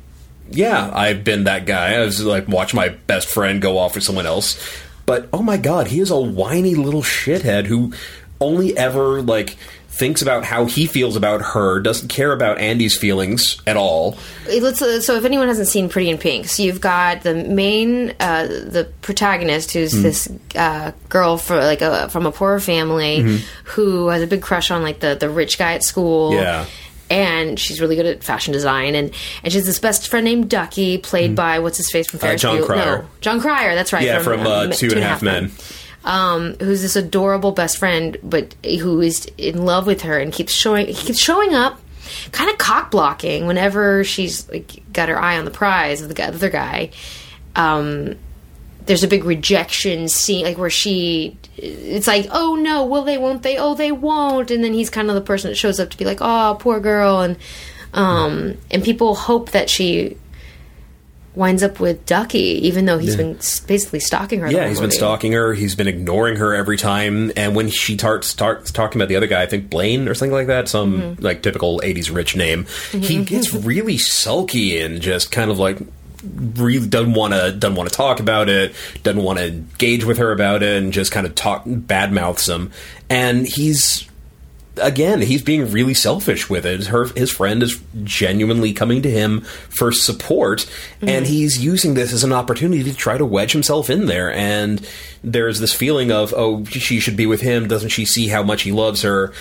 yeah, 0.50 0.90
I've 0.92 1.24
been 1.24 1.44
that 1.44 1.64
guy. 1.64 1.94
I 1.94 2.00
was 2.00 2.22
like 2.22 2.46
watch 2.46 2.74
my 2.74 2.90
best 2.90 3.28
friend 3.28 3.62
go 3.62 3.78
off 3.78 3.94
with 3.94 4.04
someone 4.04 4.26
else, 4.26 4.62
but 5.06 5.30
oh 5.32 5.42
my 5.42 5.56
god, 5.56 5.86
he 5.86 6.00
is 6.00 6.10
a 6.10 6.20
whiny 6.20 6.74
little 6.74 7.02
shithead 7.02 7.64
who 7.64 7.94
only 8.38 8.76
ever 8.76 9.22
like 9.22 9.56
thinks 10.00 10.20
about 10.22 10.44
how 10.44 10.64
he 10.64 10.86
feels 10.86 11.14
about 11.14 11.40
her, 11.40 11.78
doesn't 11.78 12.08
care 12.08 12.32
about 12.32 12.58
Andie's 12.58 12.96
feelings 12.98 13.60
at 13.68 13.76
all. 13.76 14.16
Let's, 14.48 14.82
uh, 14.82 15.00
so 15.00 15.14
if 15.14 15.24
anyone 15.24 15.46
hasn't 15.46 15.68
seen 15.68 15.88
Pretty 15.88 16.10
in 16.10 16.18
Pink, 16.18 16.48
so 16.48 16.64
you've 16.64 16.80
got 16.80 17.22
the 17.22 17.34
main, 17.34 18.14
uh, 18.18 18.46
the 18.48 18.88
protagonist 19.02 19.72
who's 19.72 19.92
Hmm. 19.92 20.02
this 20.02 20.28
uh, 20.56 20.90
girl 21.08 21.36
for 21.36 21.56
like 21.56 21.82
a, 21.82 22.08
from 22.08 22.26
a 22.26 22.32
poorer 22.32 22.58
family 22.58 23.40
who 23.64 24.08
has 24.08 24.22
a 24.22 24.26
big 24.26 24.42
crush 24.42 24.72
on 24.72 24.82
like 24.82 24.98
the, 24.98 25.14
the 25.14 25.30
rich 25.30 25.56
guy 25.58 25.74
at 25.74 25.84
school. 25.84 26.30
Mm-hmm. 26.32 26.42
Yeah. 26.42 26.64
And 27.10 27.58
she's 27.58 27.80
really 27.80 27.96
good 27.96 28.06
at 28.06 28.22
fashion 28.22 28.52
design, 28.52 28.94
and, 28.94 29.10
and 29.42 29.52
she 29.52 29.58
has 29.58 29.66
this 29.66 29.80
best 29.80 30.06
friend 30.08 30.24
named 30.24 30.48
Duckie, 30.48 30.96
played 30.98 31.34
by 31.34 31.58
what's 31.58 31.76
his 31.76 31.90
face 31.90 32.08
from 32.08 32.20
Ferris 32.20 32.40
Hmm. 32.42 32.48
John 32.48 32.58
Bueller? 32.58 32.66
Cryer. 32.66 32.98
No, 33.02 33.08
Jon 33.20 33.40
Cryer. 33.40 33.74
That's 33.74 33.92
right. 33.92 34.04
Yeah, 34.04 34.20
from, 34.20 34.40
uh, 34.42 34.66
Ma- 34.66 34.72
Two 34.72 34.86
and 34.90 34.98
a 34.98 35.02
Half 35.02 35.20
Men. 35.20 35.50
Um, 36.04 36.54
who's 36.60 36.82
this 36.82 36.96
adorable 36.96 37.52
best 37.52 37.78
friend, 37.78 38.16
but 38.22 38.54
who 38.64 39.00
is 39.00 39.26
in 39.36 39.64
love 39.64 39.86
with 39.86 40.02
her 40.02 40.18
and 40.18 40.32
keeps 40.32 40.52
showing 40.52 40.86
he 40.86 40.94
keeps 40.94 41.18
showing 41.18 41.54
up, 41.54 41.80
kind 42.32 42.50
of 42.50 42.58
cock 42.58 42.90
blocking 42.90 43.46
whenever 43.46 44.04
she's 44.04 44.48
like 44.48 44.82
got 44.92 45.08
her 45.08 45.20
eye 45.20 45.38
on 45.38 45.44
the 45.44 45.50
prize 45.50 46.02
of 46.02 46.14
the 46.14 46.24
other 46.24 46.50
guy. 46.50 46.90
Um, 47.54 48.16
there's 48.86 49.04
a 49.04 49.08
big 49.08 49.24
rejection 49.24 50.08
scene, 50.08 50.44
like 50.44 50.58
where 50.58 50.70
she, 50.70 51.36
it's 51.56 52.06
like, 52.06 52.26
oh 52.30 52.56
no, 52.56 52.86
will 52.86 53.04
they, 53.04 53.18
won't 53.18 53.42
they, 53.42 53.58
oh 53.58 53.74
they 53.74 53.92
won't, 53.92 54.50
and 54.50 54.64
then 54.64 54.72
he's 54.72 54.90
kind 54.90 55.08
of 55.08 55.14
the 55.14 55.20
person 55.20 55.50
that 55.50 55.56
shows 55.56 55.78
up 55.78 55.90
to 55.90 55.96
be 55.96 56.04
like, 56.04 56.18
oh 56.20 56.56
poor 56.58 56.80
girl, 56.80 57.20
and 57.20 57.36
um, 57.92 58.56
and 58.70 58.82
people 58.82 59.14
hope 59.14 59.50
that 59.50 59.68
she 59.68 60.16
winds 61.40 61.62
up 61.62 61.80
with 61.80 62.04
Duckie, 62.06 62.38
even 62.68 62.84
though 62.84 62.98
he's 62.98 63.16
been 63.16 63.32
basically 63.66 63.98
stalking 63.98 64.40
her. 64.40 64.48
the 64.48 64.54
Yeah, 64.54 64.68
he's 64.68 64.80
been 64.80 64.90
stalking 64.90 65.32
her. 65.32 65.54
He's 65.54 65.74
been 65.74 65.88
ignoring 65.88 66.36
her 66.36 66.54
every 66.54 66.76
time. 66.76 67.32
And 67.34 67.56
when 67.56 67.70
she 67.70 67.96
starts 67.96 68.28
starts 68.28 68.70
talking 68.70 69.00
about 69.00 69.08
the 69.08 69.16
other 69.16 69.26
guy, 69.26 69.42
I 69.42 69.46
think 69.46 69.70
Blane 69.70 70.06
or 70.06 70.14
something 70.14 70.32
like 70.34 70.46
that, 70.48 70.68
some 70.68 70.90
Mm-hmm. 71.00 71.22
like 71.24 71.42
typical 71.42 71.80
'80s 71.80 72.14
rich 72.14 72.36
name, 72.36 72.66
he 72.92 73.24
gets 73.24 73.54
really 73.54 73.96
sulky 73.96 74.80
and 74.80 75.00
just 75.00 75.32
kind 75.32 75.50
of 75.50 75.58
like 75.58 75.78
really 76.22 76.86
doesn't 76.86 77.14
want 77.14 77.32
to 77.32 77.52
doesn't 77.52 77.76
want 77.76 77.88
to 77.88 77.94
talk 77.96 78.20
about 78.20 78.50
it, 78.50 78.74
doesn't 79.02 79.22
want 79.22 79.38
to 79.38 79.46
engage 79.46 80.04
with 80.04 80.18
her 80.18 80.32
about 80.32 80.62
it, 80.62 80.82
and 80.82 80.92
just 80.92 81.10
kind 81.10 81.26
of 81.26 81.34
talk 81.34 81.64
badmouths 81.64 82.54
him. 82.54 82.70
And 83.08 83.46
he's 83.46 84.06
again, 84.80 85.20
he's 85.20 85.42
being 85.42 85.70
really 85.70 85.94
selfish 85.94 86.48
with 86.50 86.66
it. 86.66 86.86
Her, 86.86 87.06
his 87.14 87.30
friend 87.30 87.62
is 87.62 87.80
genuinely 88.02 88.72
coming 88.72 89.02
to 89.02 89.10
him 89.10 89.42
for 89.42 89.92
support, 89.92 90.68
and 91.00 91.26
he's 91.26 91.62
using 91.62 91.94
this 91.94 92.12
as 92.12 92.24
an 92.24 92.32
opportunity 92.32 92.82
to 92.84 92.94
try 92.94 93.18
to 93.18 93.24
wedge 93.24 93.52
himself 93.52 93.90
in 93.90 94.06
there. 94.06 94.32
And 94.32 94.86
there's 95.22 95.60
this 95.60 95.74
feeling 95.74 96.10
of, 96.10 96.34
oh, 96.36 96.64
she 96.64 97.00
should 97.00 97.16
be 97.16 97.26
with 97.26 97.40
him. 97.40 97.68
Doesn't 97.68 97.90
she 97.90 98.04
see 98.04 98.28
how 98.28 98.42
much 98.42 98.62
he 98.62 98.72
loves 98.72 99.02
her? 99.02 99.32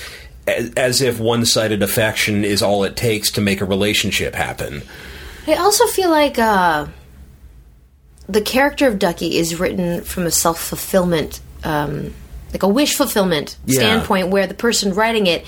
As, 0.47 0.73
as 0.75 1.01
if 1.01 1.19
one 1.19 1.45
sided 1.45 1.83
affection 1.83 2.43
is 2.43 2.61
all 2.61 2.83
it 2.83 2.95
takes 2.95 3.31
to 3.31 3.41
make 3.41 3.61
a 3.61 3.65
relationship 3.65 4.33
happen. 4.35 4.83
I 5.47 5.55
also 5.55 5.85
feel 5.87 6.09
like 6.09 6.37
uh, 6.37 6.87
the 8.27 8.41
character 8.41 8.87
of 8.87 8.99
Duckie 8.99 9.37
is 9.37 9.59
written 9.59 10.01
from 10.01 10.25
a 10.25 10.31
self 10.31 10.59
fulfillment, 10.61 11.41
um, 11.63 12.13
like 12.51 12.63
a 12.63 12.67
wish 12.67 12.95
fulfillment 12.95 13.57
Yeah. 13.65 13.79
standpoint, 13.79 14.29
where 14.29 14.47
the 14.47 14.53
person 14.53 14.93
writing 14.93 15.27
it 15.27 15.45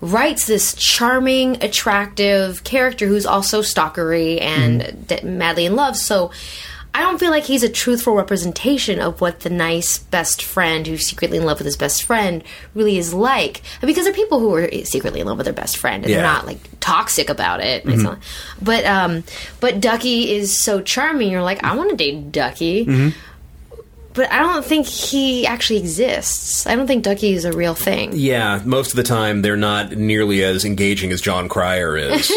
writes 0.00 0.46
this 0.46 0.74
charming, 0.74 1.62
attractive 1.62 2.62
character 2.64 3.06
who's 3.06 3.26
also 3.26 3.62
stalkery 3.62 4.40
and 4.40 4.80
mm-hmm. 4.82 5.02
d- 5.02 5.20
madly 5.22 5.66
in 5.66 5.74
love. 5.76 5.96
So. 5.96 6.30
I 6.94 7.02
don't 7.02 7.18
feel 7.20 7.30
like 7.30 7.44
he's 7.44 7.62
a 7.62 7.68
truthful 7.68 8.16
representation 8.16 8.98
of 8.98 9.20
what 9.20 9.40
the 9.40 9.50
nice 9.50 9.98
best 9.98 10.42
friend 10.42 10.84
who's 10.86 11.06
secretly 11.06 11.36
in 11.36 11.44
love 11.44 11.58
with 11.58 11.66
his 11.66 11.76
best 11.76 12.02
friend 12.04 12.42
really 12.74 12.96
is 12.96 13.12
like. 13.12 13.60
Because 13.82 14.04
there 14.04 14.12
are 14.12 14.16
people 14.16 14.40
who 14.40 14.52
are 14.54 14.68
secretly 14.84 15.20
in 15.20 15.26
love 15.26 15.36
with 15.36 15.44
their 15.44 15.52
best 15.54 15.76
friend 15.76 16.02
and 16.02 16.10
Yeah. 16.10 16.16
they're 16.16 16.26
not 16.26 16.46
like 16.46 16.58
toxic 16.80 17.28
about 17.28 17.60
it. 17.60 17.84
Mm-hmm. 17.84 18.02
Not- 18.02 18.18
but 18.60 18.84
um, 18.86 19.22
but 19.60 19.80
Duckie 19.80 20.32
is 20.34 20.56
so 20.56 20.80
charming. 20.80 21.30
You're 21.30 21.42
like, 21.42 21.62
I 21.62 21.76
want 21.76 21.90
to 21.90 21.96
date 21.96 22.32
Duckie. 22.32 22.86
Mm-hmm. 22.86 23.18
But 24.18 24.32
I 24.32 24.40
don't 24.40 24.64
think 24.64 24.88
he 24.88 25.46
actually 25.46 25.78
exists. 25.78 26.66
I 26.66 26.74
don't 26.74 26.88
think 26.88 27.04
Duckie 27.04 27.34
is 27.34 27.44
a 27.44 27.52
real 27.52 27.76
thing. 27.76 28.10
Yeah, 28.14 28.60
most 28.64 28.90
of 28.90 28.96
the 28.96 29.04
time 29.04 29.42
they're 29.42 29.56
not 29.56 29.92
nearly 29.92 30.42
as 30.42 30.64
engaging 30.64 31.12
as 31.12 31.20
Jon 31.20 31.48
Cryer 31.48 31.96
is. 31.96 32.28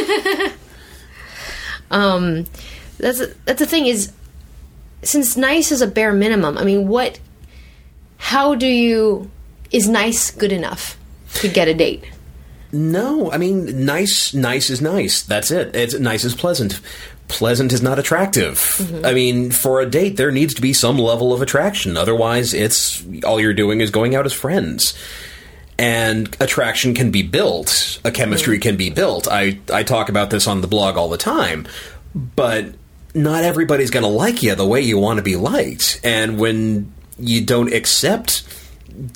um, 1.91 2.45
That's 2.99 3.25
that's 3.45 3.57
the 3.57 3.65
thing 3.65 3.87
is, 3.87 4.11
since 5.01 5.35
nice 5.35 5.71
is 5.71 5.81
a 5.81 5.87
bare 5.87 6.13
minimum. 6.13 6.59
I 6.59 6.65
mean, 6.65 6.87
what? 6.87 7.19
How 8.17 8.53
do 8.53 8.67
you 8.67 9.31
is 9.71 9.89
nice 9.89 10.29
good 10.29 10.51
enough 10.51 10.99
to 11.33 11.47
get 11.47 11.67
a 11.67 11.73
date? 11.73 12.03
No, 12.71 13.31
I 13.31 13.37
mean, 13.37 13.85
nice, 13.85 14.35
nice 14.35 14.69
is 14.69 14.83
nice. 14.83 15.23
That's 15.23 15.49
it. 15.49 15.75
It's 15.75 15.97
nice 15.97 16.25
is 16.25 16.35
pleasant. 16.35 16.79
Pleasant 17.31 17.71
is 17.71 17.81
not 17.81 17.97
attractive. 17.97 18.57
Mm-hmm. 18.57 19.05
I 19.05 19.13
mean, 19.13 19.51
for 19.51 19.79
a 19.79 19.85
date, 19.85 20.17
there 20.17 20.31
needs 20.31 20.53
to 20.55 20.61
be 20.61 20.73
some 20.73 20.97
level 20.97 21.33
of 21.33 21.41
attraction. 21.41 21.95
Otherwise, 21.95 22.53
it's 22.53 23.03
all 23.23 23.39
you're 23.39 23.53
doing 23.53 23.79
is 23.79 23.89
going 23.89 24.15
out 24.15 24.25
as 24.25 24.33
friends. 24.33 24.93
And 25.79 26.35
attraction 26.41 26.93
can 26.93 27.09
be 27.09 27.23
built. 27.23 28.01
A 28.03 28.11
chemistry 28.11 28.57
mm-hmm. 28.57 28.61
can 28.61 28.75
be 28.75 28.89
built. 28.89 29.29
I, 29.29 29.59
I 29.73 29.83
talk 29.83 30.09
about 30.09 30.29
this 30.29 30.45
on 30.45 30.59
the 30.59 30.67
blog 30.67 30.97
all 30.97 31.07
the 31.07 31.17
time. 31.17 31.67
But 32.13 32.75
not 33.15 33.45
everybody's 33.45 33.91
going 33.91 34.03
to 34.03 34.09
like 34.09 34.43
you 34.43 34.53
the 34.53 34.67
way 34.67 34.81
you 34.81 34.97
want 34.97 35.17
to 35.17 35.23
be 35.23 35.37
liked. 35.37 36.01
And 36.03 36.37
when 36.37 36.91
you 37.17 37.45
don't 37.45 37.73
accept 37.73 38.43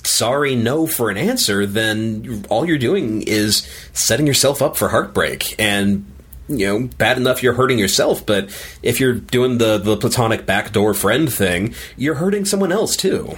sorry 0.04 0.56
no 0.56 0.86
for 0.86 1.10
an 1.10 1.18
answer, 1.18 1.66
then 1.66 2.46
all 2.48 2.66
you're 2.66 2.78
doing 2.78 3.22
is 3.22 3.68
setting 3.92 4.26
yourself 4.26 4.62
up 4.62 4.76
for 4.76 4.88
heartbreak. 4.88 5.54
And 5.60 6.10
you 6.48 6.66
know, 6.66 6.88
bad 6.98 7.16
enough 7.16 7.42
you're 7.42 7.54
hurting 7.54 7.78
yourself, 7.78 8.24
but 8.24 8.48
if 8.82 9.00
you're 9.00 9.14
doing 9.14 9.58
the 9.58 9.78
the 9.78 9.96
platonic 9.96 10.46
backdoor 10.46 10.94
friend 10.94 11.32
thing, 11.32 11.74
you're 11.96 12.14
hurting 12.16 12.44
someone 12.44 12.72
else 12.72 12.96
too. 12.96 13.36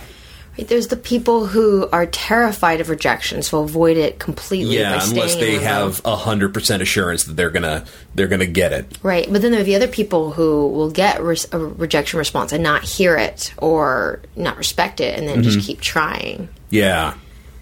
Right, 0.58 0.66
There's 0.66 0.88
the 0.88 0.96
people 0.96 1.46
who 1.46 1.88
are 1.92 2.04
terrified 2.06 2.80
of 2.80 2.88
rejection, 2.90 3.42
so 3.42 3.62
avoid 3.62 3.96
it 3.96 4.18
completely. 4.18 4.78
Yeah, 4.78 4.98
unless 5.02 5.36
they 5.36 5.54
have 5.60 6.00
a 6.04 6.16
hundred 6.16 6.52
percent 6.52 6.82
assurance 6.82 7.24
that 7.24 7.34
they're 7.36 7.50
gonna 7.50 7.84
they're 8.16 8.26
gonna 8.26 8.44
get 8.46 8.72
it. 8.72 8.98
right. 9.04 9.26
But 9.30 9.40
then 9.40 9.52
there 9.52 9.60
are 9.60 9.64
the 9.64 9.76
other 9.76 9.86
people 9.86 10.32
who 10.32 10.66
will 10.68 10.90
get 10.90 11.22
res- 11.22 11.46
a 11.52 11.58
rejection 11.58 12.18
response 12.18 12.52
and 12.52 12.62
not 12.64 12.82
hear 12.82 13.16
it 13.16 13.54
or 13.58 14.20
not 14.34 14.56
respect 14.58 15.00
it, 15.00 15.16
and 15.18 15.28
then 15.28 15.38
Mm-hmm. 15.42 15.50
just 15.50 15.66
keep 15.66 15.80
trying, 15.80 16.48
Yeah, 16.70 17.14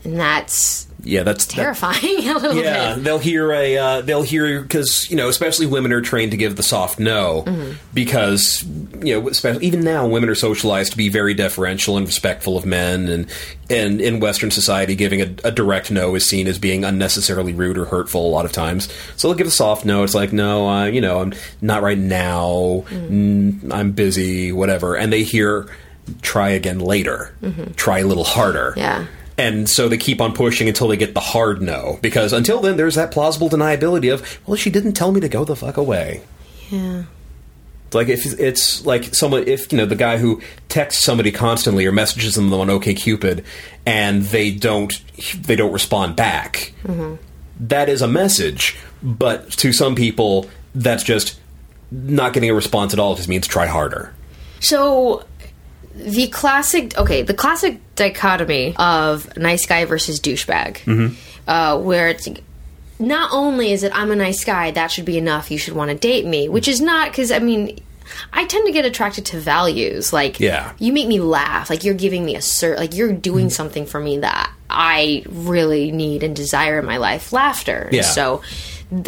and 0.03 0.19
that's 0.19 0.87
yeah, 1.07 1.23
that's 1.23 1.45
that- 1.47 1.55
terrifying 1.55 2.29
a 2.29 2.39
little 2.39 2.55
Yeah, 2.63 2.95
bit. 2.95 3.05
they'll 3.05 3.19
hear 3.19 3.53
a 3.53 3.77
uh, 3.79 4.01
they'll 4.03 4.23
hear 4.23 4.61
because 4.61 5.09
you 5.11 5.17
know 5.17 5.29
especially 5.29 5.67
women 5.67 5.93
are 5.93 6.01
trained 6.01 6.33
to 6.33 6.37
give 6.37 6.57
the 6.57 6.63
soft 6.63 6.99
no 6.99 7.45
Mm-hmm. 7.47 7.73
because 7.95 8.65
you 9.03 9.19
know 9.21 9.29
especially, 9.29 9.67
even 9.67 9.81
now 9.81 10.07
women 10.07 10.29
are 10.29 10.35
socialized 10.35 10.93
to 10.93 10.97
be 10.99 11.09
very 11.09 11.33
deferential 11.35 11.97
and 11.97 12.07
respectful 12.07 12.57
of 12.59 12.67
men 12.67 13.09
and 13.09 13.27
and 13.71 14.01
in 14.01 14.21
Western 14.21 14.51
society 14.51 14.95
giving 14.95 15.21
a, 15.21 15.35
a 15.45 15.51
direct 15.51 15.91
no 15.91 16.15
is 16.15 16.25
seen 16.27 16.47
as 16.47 16.59
being 16.59 16.85
unnecessarily 16.85 17.53
rude 17.53 17.79
or 17.79 17.85
hurtful 17.87 18.27
a 18.27 18.31
lot 18.31 18.45
of 18.45 18.53
times. 18.53 18.89
So 19.17 19.29
they'll 19.29 19.37
give 19.39 19.47
a 19.49 19.51
soft 19.51 19.85
no. 19.85 20.03
It's 20.05 20.15
like 20.15 20.33
no, 20.33 20.69
uh, 20.69 20.85
you 20.87 21.01
know, 21.01 21.21
I'm 21.21 21.33
not 21.61 21.83
right 21.83 21.99
now. 21.99 22.85
Mm, 22.89 23.73
I'm 23.73 23.93
busy, 23.93 24.53
whatever. 24.53 24.97
And 24.97 25.13
they 25.13 25.23
hear 25.25 25.67
try 26.23 26.51
again 26.51 26.79
later. 26.79 27.35
Try 27.77 27.99
a 28.01 28.07
little 28.07 28.23
harder. 28.25 28.71
Mm-hmm. 28.73 28.79
Yeah. 28.81 29.07
And 29.39 29.69
so 29.69 29.89
they 29.89 29.99
keep 29.99 30.21
on 30.21 30.33
pushing 30.33 30.67
until 30.69 30.89
they 30.89 30.97
get 30.97 31.15
the 31.15 31.21
hard 31.21 31.61
no. 31.61 31.99
Because 32.01 32.33
until 32.33 32.61
then, 32.61 32.77
there's 32.77 32.95
that 32.95 33.11
plausible 33.11 33.51
deniability 33.51 34.13
of, 34.13 34.41
well, 34.47 34.57
she 34.57 34.71
didn't 34.71 34.95
tell 34.95 35.13
me 35.13 35.21
to 35.21 35.29
go 35.29 35.45
the 35.45 35.57
fuck 35.57 35.77
away. 35.77 36.23
Yeah. 36.71 37.05
Like 37.93 38.09
if 38.09 38.27
it's 38.41 38.85
like 38.85 39.15
someone, 39.15 39.47
if 39.47 39.71
you 39.71 39.79
know 39.79 39.87
the 39.87 39.95
guy 39.95 40.19
who 40.19 40.43
texts 40.69 41.05
somebody 41.05 41.31
constantly 41.31 41.87
or 41.87 41.93
messages 41.93 42.35
them 42.35 42.53
on 42.53 42.67
OKCupid, 42.67 43.45
and 43.87 44.23
they 44.25 44.51
don't 44.51 44.93
they 45.43 45.55
don't 45.55 45.73
respond 45.73 46.17
back. 46.17 46.73
Mm-hmm. 46.83 47.15
That 47.61 47.89
is 47.89 48.03
a 48.03 48.09
message, 48.09 48.77
but 49.03 49.51
to 49.53 49.73
some 49.73 49.95
people, 49.95 50.51
that's 50.75 51.05
just 51.05 51.39
not 51.91 52.33
getting 52.33 52.51
a 52.51 52.55
response 52.55 52.93
at 52.93 52.99
all. 52.99 53.13
It 53.13 53.17
just 53.17 53.29
means 53.29 53.47
try 53.47 53.67
harder. 53.67 54.13
So 54.61 55.25
the 55.97 56.29
classic, 56.29 56.97
okay, 56.99 57.23
the 57.23 57.35
classic 57.35 57.81
dichotomy 57.97 58.75
of 58.79 59.37
nice 59.37 59.67
guy 59.67 59.85
versus 59.87 60.21
douchebag, 60.21 60.77
Mm-hmm. 60.85 61.15
uh, 61.49 61.79
where 61.79 62.09
it's 62.09 62.29
not 62.99 63.31
only 63.33 63.73
is 63.73 63.83
it 63.83 63.93
I'm 63.95 64.11
a 64.11 64.17
nice 64.17 64.45
guy, 64.45 64.71
that 64.73 64.91
should 64.91 65.05
be 65.05 65.19
enough. 65.19 65.51
You 65.51 65.59
should 65.59 65.75
want 65.75 65.91
to 65.91 65.97
date 65.97 66.25
me, 66.27 66.49
which 66.49 66.69
is 66.69 66.81
not 66.81 67.11
because 67.11 67.31
I 67.33 67.39
mean. 67.41 67.81
I 68.33 68.45
tend 68.45 68.65
to 68.67 68.73
get 68.73 68.85
attracted 68.85 69.27
to 69.27 69.41
values. 69.41 70.13
Like, 70.13 70.39
Yeah. 70.39 70.73
you 70.79 70.93
make 70.93 71.09
me 71.09 71.19
laugh. 71.19 71.69
Like, 71.69 71.83
you're 71.83 71.93
giving 71.93 72.25
me 72.25 72.37
a 72.37 72.39
cert. 72.39 72.77
Like, 72.77 72.95
you're 72.95 73.13
doing 73.13 73.51
something 73.51 73.85
for 73.85 73.99
me 73.99 74.19
that 74.19 74.49
I 74.71 75.25
really 75.29 75.91
need 75.91 76.23
and 76.23 76.35
desire 76.37 76.79
in 76.79 76.87
my 76.87 76.99
life. 76.99 77.33
Laughter. 77.33 77.89
Yeah. 77.91 78.03
So, 78.03 78.43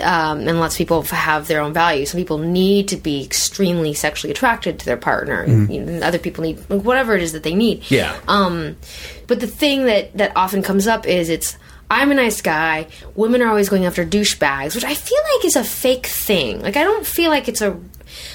um, 0.02 0.46
and 0.48 0.58
lots 0.60 0.74
of 0.74 0.78
people 0.78 1.02
have 1.02 1.46
their 1.48 1.60
own 1.60 1.72
values. 1.72 2.10
Some 2.10 2.18
people 2.20 2.38
need 2.38 2.88
to 2.88 2.96
be 2.96 3.24
extremely 3.24 3.94
sexually 3.94 4.30
attracted 4.32 4.78
to 4.80 4.84
their 4.86 4.96
partner. 4.96 5.46
You 5.46 5.80
know, 5.80 5.92
and 5.92 6.02
other 6.04 6.18
people 6.18 6.42
need 6.44 6.58
whatever 6.68 7.14
it 7.14 7.22
is 7.22 7.32
that 7.32 7.42
they 7.44 7.54
need. 7.54 7.88
Yeah. 7.90 8.18
Um, 8.26 8.76
but 9.26 9.40
the 9.40 9.46
thing 9.46 9.84
that 9.86 10.16
that 10.16 10.32
often 10.36 10.62
comes 10.62 10.86
up 10.86 11.06
is 11.06 11.28
it's 11.28 11.56
I'm 11.90 12.10
a 12.10 12.14
nice 12.14 12.42
guy. 12.42 12.88
Women 13.14 13.40
are 13.40 13.48
always 13.48 13.68
going 13.68 13.86
after 13.86 14.04
douchebags, 14.04 14.74
which 14.74 14.84
I 14.84 14.94
feel 14.94 15.18
like 15.36 15.44
is 15.44 15.56
a 15.56 15.64
fake 15.64 16.06
thing. 16.06 16.60
Like 16.60 16.76
I 16.76 16.82
don't 16.84 17.06
feel 17.06 17.30
like 17.30 17.48
it's 17.48 17.62
a 17.62 17.78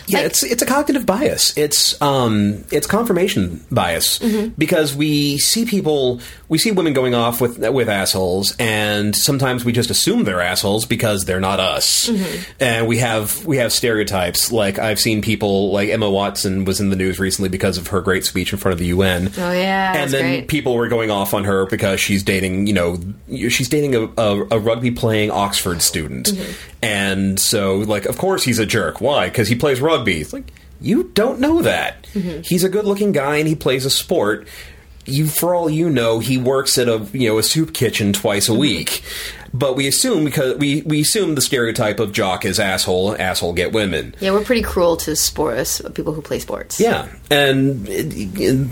Yeah, 0.07 0.19
like- 0.19 0.25
it's 0.27 0.43
it's 0.43 0.61
a 0.63 0.65
cognitive 0.65 1.05
bias. 1.05 1.55
It's 1.57 2.01
um 2.01 2.63
it's 2.71 2.87
confirmation 2.87 3.63
bias 3.69 4.17
because 4.57 4.95
we 4.95 5.37
see 5.37 5.65
people 5.65 6.19
we 6.53 6.59
see 6.59 6.69
women 6.69 6.93
going 6.93 7.15
off 7.15 7.41
with 7.41 7.57
with 7.69 7.89
assholes 7.89 8.55
and 8.59 9.15
sometimes 9.15 9.65
we 9.65 9.71
just 9.71 9.89
assume 9.89 10.23
they're 10.23 10.39
assholes 10.39 10.85
because 10.85 11.25
they're 11.25 11.39
not 11.39 11.59
us. 11.59 12.07
Mm-hmm. 12.07 12.51
And 12.59 12.87
we 12.87 12.99
have 12.99 13.43
we 13.43 13.57
have 13.57 13.73
stereotypes 13.73 14.51
like 14.51 14.77
I've 14.77 14.99
seen 14.99 15.23
people 15.23 15.71
like 15.71 15.89
Emma 15.89 16.07
Watson 16.07 16.63
was 16.63 16.79
in 16.79 16.91
the 16.91 16.95
news 16.95 17.19
recently 17.19 17.49
because 17.49 17.79
of 17.79 17.87
her 17.87 18.01
great 18.01 18.23
speech 18.23 18.53
in 18.53 18.59
front 18.59 18.73
of 18.73 18.77
the 18.77 18.85
UN. 18.85 19.31
Oh, 19.35 19.51
yeah, 19.51 19.93
And 19.97 20.11
then 20.11 20.21
great. 20.21 20.47
people 20.47 20.75
were 20.75 20.87
going 20.89 21.09
off 21.09 21.33
on 21.33 21.43
her 21.45 21.65
because 21.65 21.99
she's 21.99 22.21
dating, 22.21 22.67
you 22.67 22.73
know, 22.73 22.99
she's 23.49 23.67
dating 23.67 23.95
a, 23.95 24.03
a, 24.21 24.47
a 24.51 24.59
rugby 24.59 24.91
playing 24.91 25.31
Oxford 25.31 25.81
student. 25.81 26.27
Mm-hmm. 26.27 26.51
And 26.83 27.39
so, 27.39 27.77
like, 27.77 28.05
of 28.05 28.19
course 28.19 28.43
he's 28.43 28.59
a 28.59 28.65
jerk. 28.67 29.01
Why? 29.01 29.27
Because 29.27 29.47
he 29.47 29.55
plays 29.55 29.81
rugby. 29.81 30.21
It's 30.21 30.33
like, 30.33 30.53
you 30.79 31.05
don't 31.15 31.39
know 31.39 31.63
that. 31.63 32.03
Mm-hmm. 32.13 32.41
He's 32.43 32.63
a 32.63 32.69
good 32.69 32.85
looking 32.85 33.11
guy 33.11 33.37
and 33.37 33.47
he 33.47 33.55
plays 33.55 33.85
a 33.85 33.89
sport. 33.89 34.47
You, 35.05 35.27
for 35.27 35.53
all 35.53 35.69
you 35.69 35.89
know, 35.89 36.19
he 36.19 36.37
works 36.37 36.77
at 36.77 36.87
a 36.87 37.05
you 37.13 37.29
know 37.29 37.37
a 37.37 37.43
soup 37.43 37.73
kitchen 37.73 38.13
twice 38.13 38.47
a 38.49 38.53
week. 38.53 39.03
But 39.55 39.75
we 39.75 39.85
assume 39.87 40.25
because 40.25 40.57
we, 40.57 40.81
we 40.81 41.01
assume 41.01 41.35
the 41.35 41.41
stereotype 41.41 41.99
of 41.99 42.11
jock 42.11 42.43
is 42.43 42.59
asshole, 42.59 43.15
asshole 43.21 43.53
get 43.53 43.71
women. 43.71 44.15
yeah, 44.19 44.31
we're 44.31 44.43
pretty 44.43 44.63
cruel 44.63 44.97
to 44.97 45.15
sports 45.15 45.79
people 45.93 46.11
who 46.13 46.23
play 46.23 46.39
sports. 46.39 46.79
Yeah, 46.79 47.07
and 47.29 47.87
it, 47.87 48.13
it- 48.41 48.67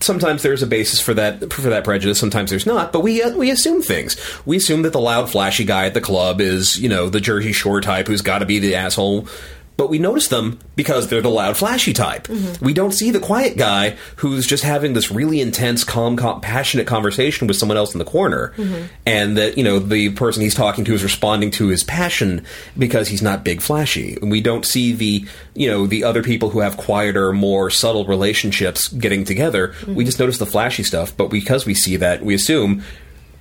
sometimes 0.00 0.42
there's 0.42 0.62
a 0.62 0.66
basis 0.66 1.00
for 1.00 1.14
that 1.14 1.50
for 1.52 1.62
that 1.62 1.84
prejudice. 1.84 2.18
Sometimes 2.18 2.50
there's 2.50 2.66
not. 2.66 2.92
But 2.92 3.00
we 3.00 3.22
uh, 3.22 3.34
we 3.34 3.50
assume 3.50 3.80
things. 3.80 4.16
We 4.44 4.58
assume 4.58 4.82
that 4.82 4.92
the 4.92 5.00
loud, 5.00 5.30
flashy 5.30 5.64
guy 5.64 5.86
at 5.86 5.94
the 5.94 6.02
club 6.02 6.40
is 6.42 6.78
you 6.78 6.88
know 6.90 7.08
the 7.08 7.20
Jersey 7.20 7.52
Shore 7.52 7.80
type 7.80 8.06
who's 8.06 8.20
got 8.22 8.40
to 8.40 8.46
be 8.46 8.58
the 8.58 8.74
asshole. 8.74 9.28
But 9.76 9.90
we 9.90 9.98
notice 9.98 10.28
them 10.28 10.58
because 10.74 11.08
they're 11.08 11.20
the 11.20 11.28
loud, 11.28 11.56
flashy 11.56 11.92
type. 11.92 12.28
Mm-hmm. 12.28 12.64
We 12.64 12.72
don't 12.72 12.92
see 12.92 13.10
the 13.10 13.20
quiet 13.20 13.58
guy 13.58 13.96
who's 14.16 14.46
just 14.46 14.62
having 14.62 14.94
this 14.94 15.10
really 15.10 15.40
intense, 15.40 15.84
calm, 15.84 16.16
com- 16.16 16.40
passionate 16.40 16.86
conversation 16.86 17.46
with 17.46 17.58
someone 17.58 17.76
else 17.76 17.94
in 17.94 17.98
the 17.98 18.04
corner, 18.04 18.54
mm-hmm. 18.56 18.86
and 19.04 19.36
that 19.36 19.58
you 19.58 19.64
know 19.64 19.78
the 19.78 20.10
person 20.10 20.42
he's 20.42 20.54
talking 20.54 20.84
to 20.86 20.94
is 20.94 21.02
responding 21.02 21.50
to 21.52 21.68
his 21.68 21.84
passion 21.84 22.44
because 22.78 23.08
he's 23.08 23.22
not 23.22 23.44
big, 23.44 23.60
flashy. 23.60 24.16
And 24.20 24.30
we 24.30 24.40
don't 24.40 24.64
see 24.64 24.92
the 24.92 25.26
you 25.54 25.68
know 25.68 25.86
the 25.86 26.04
other 26.04 26.22
people 26.22 26.50
who 26.50 26.60
have 26.60 26.78
quieter, 26.78 27.32
more 27.32 27.68
subtle 27.68 28.06
relationships 28.06 28.88
getting 28.88 29.24
together. 29.24 29.74
We 29.86 29.92
mm-hmm. 29.92 30.04
just 30.04 30.18
notice 30.18 30.38
the 30.38 30.46
flashy 30.46 30.84
stuff, 30.84 31.14
but 31.14 31.28
because 31.28 31.66
we 31.66 31.74
see 31.74 31.96
that, 31.96 32.24
we 32.24 32.34
assume, 32.34 32.82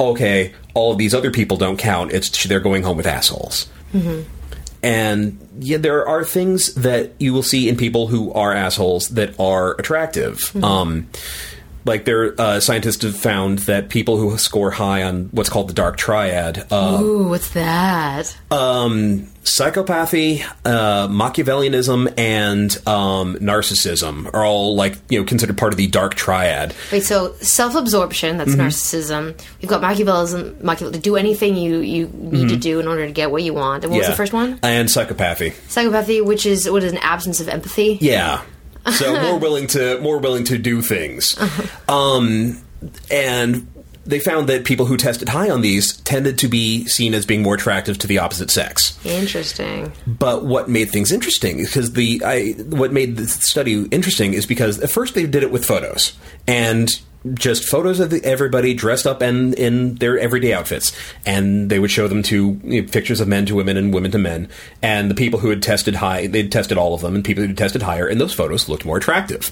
okay, 0.02 0.54
all 0.74 0.92
of 0.92 0.98
these 0.98 1.14
other 1.14 1.32
people 1.32 1.56
don't 1.56 1.78
count. 1.78 2.12
It's 2.12 2.44
they're 2.44 2.60
going 2.60 2.84
home 2.84 2.98
with 2.98 3.08
assholes. 3.08 3.70
And 4.86 5.40
yeah, 5.58 5.78
there 5.78 6.08
are 6.08 6.24
things 6.24 6.76
that 6.76 7.14
you 7.18 7.34
will 7.34 7.42
see 7.42 7.68
in 7.68 7.76
people 7.76 8.06
who 8.06 8.32
are 8.34 8.54
assholes 8.54 9.10
that 9.10 9.40
are 9.40 9.72
attractive. 9.80 10.56
Um, 10.64 11.08
like 11.86 12.06
there, 12.06 12.34
uh, 12.42 12.60
scientists 12.60 13.04
have 13.04 13.16
found 13.16 13.60
that 13.60 13.90
people 13.90 14.18
who 14.18 14.38
score 14.38 14.72
high 14.72 15.04
on 15.04 15.26
what's 15.32 15.50
called 15.50 15.70
the 15.70 15.74
dark 15.74 15.98
triad, 15.98 16.66
uh, 16.72 17.00
Ooh, 17.02 17.28
what's 17.30 17.52
that? 17.52 18.36
um, 18.52 19.28
psychopathy, 19.44 20.44
uh, 20.66 21.08
Machiavellianism, 21.08 22.14
and 22.18 22.76
um, 22.88 23.36
narcissism 23.36 24.34
are 24.34 24.44
all 24.44 24.76
like 24.76 24.98
you 25.10 25.20
know 25.20 25.26
considered 25.26 25.58
part 25.58 25.74
of 25.74 25.78
the 25.78 25.88
dark 25.88 26.16
triad. 26.16 26.74
Wait, 26.92 27.04
so 27.04 27.34
self-absorption, 27.42 28.38
that's 28.38 28.52
Mm-hmm. 28.52 28.62
narcissism. 28.62 29.40
We've 29.62 29.70
got 29.70 29.82
Machiavellism, 29.82 30.62
Machiavel 30.64 30.94
to 30.94 31.00
do 31.00 31.16
anything 31.16 31.56
you 31.56 31.80
you 31.80 32.08
need 32.08 32.50
to 32.50 32.58
do 32.58 32.80
in 32.80 32.88
order 32.88 33.06
to 33.06 33.12
get 33.12 33.32
what 33.32 33.44
you 33.44 33.54
want. 33.54 33.84
And 33.84 33.92
what 33.92 33.98
was 34.00 34.06
Mm-hmm. 34.06 34.12
The 34.12 34.18
first 34.18 34.34
one? 34.34 34.60
And 34.64 34.88
psychopathy. 34.90 35.52
Psychopathy, 35.68 36.24
which 36.24 36.46
is 36.46 36.70
what 36.70 36.84
is 36.84 36.92
an 36.92 36.98
absence 37.00 37.40
of 37.40 37.50
empathy. 37.50 37.98
Yeah. 38.02 38.42
So 38.94 39.20
more 39.30 39.40
willing 39.40 39.68
to 39.68 40.00
more 40.00 40.20
willing 40.20 40.44
to 40.46 40.58
do 40.58 40.82
things. 40.82 41.38
Um, 41.88 42.62
and 43.10 43.68
they 44.06 44.20
found 44.20 44.48
that 44.50 44.66
people 44.66 44.86
who 44.86 44.98
tested 44.98 45.30
high 45.30 45.50
on 45.50 45.62
these 45.62 45.98
tended 45.98 46.38
to 46.40 46.48
be 46.48 46.86
seen 46.86 47.14
as 47.14 47.26
being 47.26 47.42
more 47.42 47.56
attractive 47.56 47.98
to 48.00 48.08
the 48.08 48.20
opposite 48.20 48.52
sex. 48.52 48.98
Interesting. 49.04 49.92
But 50.06 50.46
what 50.46 50.70
made 50.70 50.92
things 50.92 51.12
interesting 51.12 51.58
because 51.58 51.94
the 51.94 52.22
I 52.24 52.52
what 52.70 52.94
made 52.94 53.18
the 53.18 53.28
study 53.28 53.86
interesting 53.86 54.34
is 54.34 54.46
because 54.46 54.80
at 54.80 54.92
first 54.92 55.16
they 55.16 55.26
did 55.26 55.44
it 55.44 55.52
with 55.52 55.66
photos 55.66 56.14
and 56.48 56.90
just 57.34 57.66
photos 57.66 58.00
of 58.00 58.10
the, 58.10 58.24
everybody 58.24 58.74
dressed 58.74 59.08
up 59.08 59.22
and 59.22 59.54
in 59.56 59.96
their 59.96 60.20
everyday 60.20 60.54
outfits, 60.54 60.96
and 61.26 61.70
they 61.70 61.80
would 61.80 61.92
show 61.92 62.08
them 62.08 62.24
to 62.24 62.60
you 62.64 62.82
know, 62.82 62.88
pictures 62.88 63.20
of 63.20 63.28
men 63.28 63.46
to 63.48 63.56
women 63.56 63.78
and 63.78 63.94
women 63.94 64.12
to 64.12 64.18
men, 64.18 64.48
and 64.82 65.10
the 65.10 65.16
people 65.16 65.40
who 65.40 65.50
had 65.50 65.64
tested 65.64 65.96
high, 65.96 66.28
they'd 66.28 66.52
tested 66.52 66.78
all 66.78 66.94
of 66.94 67.02
them, 67.02 67.16
and 67.16 67.26
people 67.26 67.42
who 67.42 67.48
had 67.48 67.58
tested 67.58 67.82
higher, 67.82 68.08
and 68.08 68.22
those 68.22 68.34
photos 68.34 68.70
looked 68.70 68.86
more 68.86 68.98
attractive. 68.98 69.52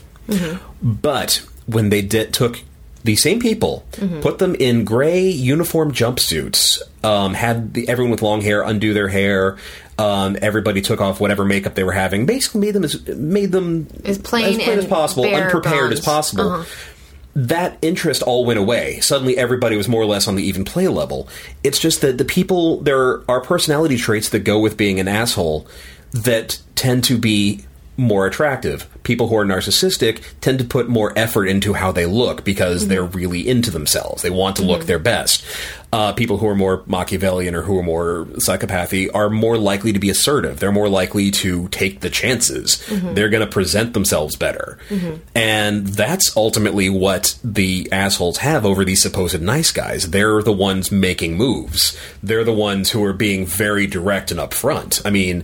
But 0.82 1.46
when 1.66 1.90
they 1.90 2.02
did, 2.02 2.34
took 2.34 2.62
the 3.04 3.16
same 3.18 3.40
people, 3.42 3.86
put 4.22 4.40
them 4.40 4.56
in 4.56 4.86
gray 4.86 5.28
uniform 5.28 5.92
jumpsuits, 5.92 6.82
um, 7.04 7.34
had 7.34 7.74
the, 7.74 7.90
everyone 7.90 8.12
with 8.12 8.22
long 8.22 8.40
hair 8.40 8.62
undo 8.62 8.94
their 8.94 9.10
hair. 9.10 9.58
Um, 9.98 10.38
everybody 10.42 10.82
took 10.82 11.02
off 11.02 11.20
whatever 11.20 11.46
makeup 11.46 11.76
they 11.76 11.84
were 11.84 11.92
having. 11.92 12.26
Basically, 12.26 12.62
made 12.62 12.72
them 12.72 12.84
as 12.84 13.06
made 13.08 13.52
them 13.52 13.88
As 14.06 14.18
plain 14.18 14.60
as, 14.60 14.68
and 14.68 14.90
possible, 14.90 15.24
bare 15.24 15.46
unprepared 15.46 15.92
as 15.92 16.00
possible. 16.00 16.50
Uh-huh. 16.50 16.93
That 17.36 17.78
interest 17.82 18.22
all 18.22 18.46
went 18.46 18.60
away. 18.60 19.00
Suddenly, 19.00 19.38
everybody 19.38 19.76
was 19.76 19.88
more 19.88 20.02
or 20.02 20.06
less 20.06 20.28
on 20.28 20.36
the 20.36 20.44
even 20.44 20.66
play 20.66 20.88
level. 20.88 21.28
It's 21.64 21.80
just 21.80 22.02
that 22.02 22.18
the 22.18 22.26
people 22.26 22.82
there 22.82 23.30
are 23.30 23.42
personality 23.42 23.98
traits 23.98 24.30
that 24.30 24.40
go 24.40 24.60
with 24.60 24.78
being 24.78 25.00
an 25.00 25.08
asshole 25.08 25.68
that 26.12 26.62
tend 26.76 27.04
to 27.06 27.18
be 27.18 27.66
more 27.98 28.26
attractive. 28.26 28.88
People 29.04 29.28
who 29.28 29.36
are 29.38 29.46
narcissistic 29.46 30.24
tend 30.42 30.60
to 30.60 30.66
put 30.66 30.88
more 30.88 31.14
effort 31.18 31.46
into 31.46 31.74
how 31.74 31.92
they 31.92 32.06
look 32.06 32.44
because 32.44 32.82
mm-hmm. 32.82 32.90
they're 32.90 33.04
really 33.04 33.48
into 33.48 33.72
themselves. 33.72 34.22
They 34.22 34.30
want 34.30 34.56
to 34.58 34.64
look 34.64 34.80
mm-hmm. 34.80 34.88
their 34.88 35.00
best. 35.00 35.46
Uh, 35.92 36.12
people 36.12 36.38
who 36.38 36.48
are 36.48 36.56
more 36.56 36.82
Machiavellian 36.88 37.54
or 37.54 37.62
who 37.62 37.78
are 37.78 37.84
more 37.84 38.26
psychopathy 38.38 39.10
are 39.14 39.30
more 39.30 39.60
likely 39.60 39.94
to 39.94 40.00
be 40.00 40.10
assertive. 40.10 40.60
They're 40.60 40.72
more 40.72 40.90
likely 40.90 41.30
to 41.30 41.68
take 41.68 42.00
the 42.00 42.10
chances. 42.10 42.78
Mm-hmm. 42.88 43.14
They're 43.14 43.30
going 43.30 43.46
to 43.46 43.52
present 43.52 43.94
themselves 43.94 44.36
better. 44.36 44.80
And 45.36 45.86
that's 45.86 46.36
ultimately 46.36 46.90
what 46.90 47.38
the 47.44 47.90
assholes 47.92 48.38
have 48.38 48.66
over 48.66 48.84
these 48.84 49.04
supposed 49.04 49.40
nice 49.40 49.72
guys. 49.72 50.10
They're 50.10 50.42
the 50.42 50.52
ones 50.52 50.92
making 50.92 51.38
moves. 51.38 51.96
They're 52.24 52.44
the 52.44 52.54
ones 52.54 52.90
who 52.90 53.04
are 53.04 53.14
being 53.14 53.46
very 53.46 53.86
direct 53.86 54.32
and 54.32 54.40
upfront. 54.40 55.06
I 55.06 55.12
mean, 55.12 55.44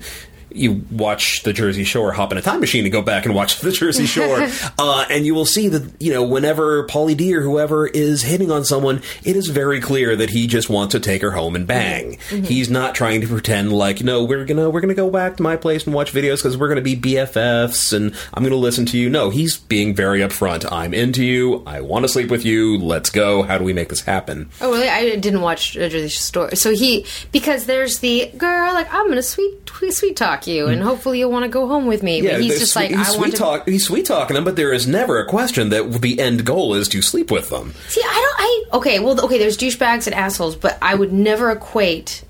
you 0.52 0.84
watch 0.92 1.44
the 1.44 1.54
Jersey 1.54 1.84
Shore, 1.84 2.12
hop 2.12 2.32
in 2.32 2.38
a 2.38 2.42
time 2.42 2.60
machine 2.60 2.86
and 2.86 2.92
go 2.92 3.02
back 3.02 3.26
and 3.26 3.36
watch 3.36 3.60
the 3.62 3.72
Jersey 3.72 4.06
Shore, 4.06 4.48
uh, 4.78 5.06
and 5.10 5.26
you 5.26 5.36
will 5.36 5.46
see 5.46 5.68
that 5.70 6.02
you 6.02 6.14
know 6.14 6.24
whenever 6.24 6.86
Pauly 6.88 7.16
D 7.16 7.36
or 7.36 7.42
whoever 7.42 7.88
is 7.88 8.24
hitting 8.24 8.52
on 8.52 8.66
someone, 8.66 9.02
it 9.24 9.36
is 9.36 9.48
very 9.48 9.80
clear 9.80 10.16
that 10.16 10.32
he 10.32 10.48
just 10.48 10.70
wants 10.70 10.94
to 10.94 11.00
take 11.00 11.22
her 11.22 11.32
home 11.32 11.56
and 11.56 11.68
bang. 11.68 12.14
Mm-hmm. 12.14 12.20
Mm-hmm. 12.20 12.36
Mm-hmm. 12.40 12.46
He's 12.46 12.70
not 12.70 12.96
trying 12.96 13.22
to 13.22 13.28
pretend 13.28 13.74
like 13.74 14.02
no, 14.04 14.24
we're 14.24 14.46
gonna 14.46 14.70
we're 14.70 14.82
gonna 14.82 14.94
go 14.94 15.10
back 15.10 15.38
to 15.38 15.44
my 15.44 15.56
place 15.58 15.86
and 15.86 15.94
watch 15.94 16.14
videos 16.14 16.38
because 16.38 16.58
we're 16.58 16.70
gonna 16.70 16.82
be 16.82 16.96
BFFs 16.96 17.94
and 17.94 18.16
I'm 18.34 18.44
gonna 18.44 18.56
listen 18.56 18.86
to 18.88 18.98
you. 18.98 19.10
No, 19.10 19.30
he's 19.30 19.58
being 19.58 19.94
very 19.96 20.20
upfront. 20.20 20.70
I'm 20.72 20.94
into 20.94 21.24
you. 21.24 21.64
I 21.66 21.82
want 21.82 22.04
to 22.04 22.10
sleep 22.10 22.30
with 22.30 22.46
you. 22.46 22.78
Let's 22.78 23.10
go. 23.10 23.44
How 23.44 23.58
do 23.58 23.64
we 23.64 23.74
make 23.74 23.90
this 23.90 24.02
happen? 24.02 24.50
Oh, 24.62 24.72
really? 24.72 24.90
I 24.90 25.16
didn't 25.16 25.42
watch 25.42 25.74
Jersey 25.74 26.08
Shore. 26.10 26.56
So 26.56 26.72
he 26.74 27.06
because 27.32 27.66
there's 27.66 28.00
the 28.00 28.32
girl 28.38 28.74
like 28.74 28.92
I'm 28.94 29.08
gonna 29.10 29.22
sweet 29.24 29.66
tweet, 29.66 29.69
sweet 29.92 30.16
talk 30.16 30.48
you, 30.48 30.68
and 30.68 30.82
hopefully 30.82 31.20
you'll 31.20 31.32
want 31.32 31.44
to 31.44 31.50
go 31.50 31.68
home 31.68 31.86
with 31.88 32.04
me. 32.04 32.22
but 32.22 32.42
he's 32.42 32.60
just 32.60 32.74
sweet- 32.74 32.92
like 32.92 32.98
he's 33.00 33.16
I 33.16 33.18
want 33.18 33.32
to. 33.32 33.38
talk. 33.38 33.68
He's 33.70 33.86
sweet 33.86 34.06
talking 34.06 34.36
them, 34.36 34.44
but 34.44 34.56
there 34.56 34.72
is 34.74 34.88
never 34.88 35.20
a 35.20 35.26
question 35.26 35.70
that 35.70 36.02
the 36.02 36.20
end 36.20 36.46
goal 36.46 36.74
is 36.74 36.88
to 36.90 37.02
sleep 37.02 37.32
with 37.32 37.50
them. 37.50 37.74
See, 37.88 38.02
I 38.04 38.06
don't. 38.14 38.74
I 38.74 38.78
okay. 38.78 39.00
Well, 39.00 39.20
okay. 39.26 39.38
There's 39.38 39.58
douchebags 39.58 40.06
and 40.08 40.14
assholes, 40.16 40.56
but 40.56 40.78
I 40.82 40.96
would 40.96 41.14
never 41.14 41.52
equate 41.52 42.24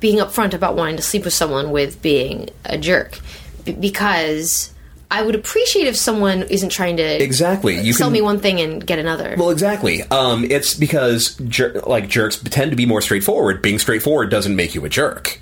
being 0.00 0.18
upfront 0.18 0.52
about 0.54 0.74
wanting 0.76 0.96
to 0.96 1.02
sleep 1.02 1.24
with 1.24 1.32
someone 1.34 1.70
with 1.70 2.02
being 2.02 2.48
a 2.64 2.76
jerk, 2.76 3.18
B- 3.64 3.72
because 3.72 4.70
I 5.12 5.22
would 5.22 5.34
appreciate 5.34 5.86
if 5.86 5.96
someone 5.96 6.42
isn't 6.44 6.70
trying 6.70 6.96
to 6.96 7.22
Exactly. 7.22 7.78
You 7.80 7.92
sell 7.92 8.06
can- 8.08 8.14
me 8.14 8.22
one 8.22 8.40
thing 8.40 8.60
and 8.60 8.84
get 8.84 8.98
another. 8.98 9.36
Well, 9.38 9.50
exactly. 9.50 10.02
Um, 10.10 10.44
it's 10.50 10.74
because 10.74 11.36
jer- 11.46 11.80
like 11.86 12.08
jerks 12.08 12.38
tend 12.38 12.70
to 12.72 12.76
be 12.76 12.86
more 12.86 13.00
straightforward. 13.02 13.60
Being 13.62 13.78
straightforward 13.78 14.30
doesn't 14.30 14.56
make 14.56 14.74
you 14.74 14.84
a 14.84 14.88
jerk. 14.88 15.38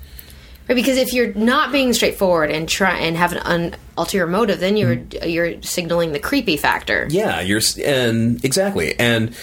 Right, 0.71 0.75
because 0.75 0.97
if 0.97 1.11
you're 1.13 1.33
not 1.33 1.71
being 1.71 1.91
straightforward 1.93 2.49
and 2.49 2.67
try 2.67 2.97
and 2.97 3.17
have 3.17 3.33
an 3.33 3.39
un- 3.39 3.75
ulterior 3.97 4.25
motive, 4.27 4.59
then 4.59 4.77
you're 4.77 4.95
Mm-hmm. 4.95 5.27
you're 5.29 5.61
signaling 5.61 6.13
the 6.13 6.19
creepy 6.19 6.55
factor. 6.57 7.07
Yeah, 7.09 7.41
you're 7.41 7.61
and 7.85 8.43
exactly. 8.45 8.97
And 8.99 9.35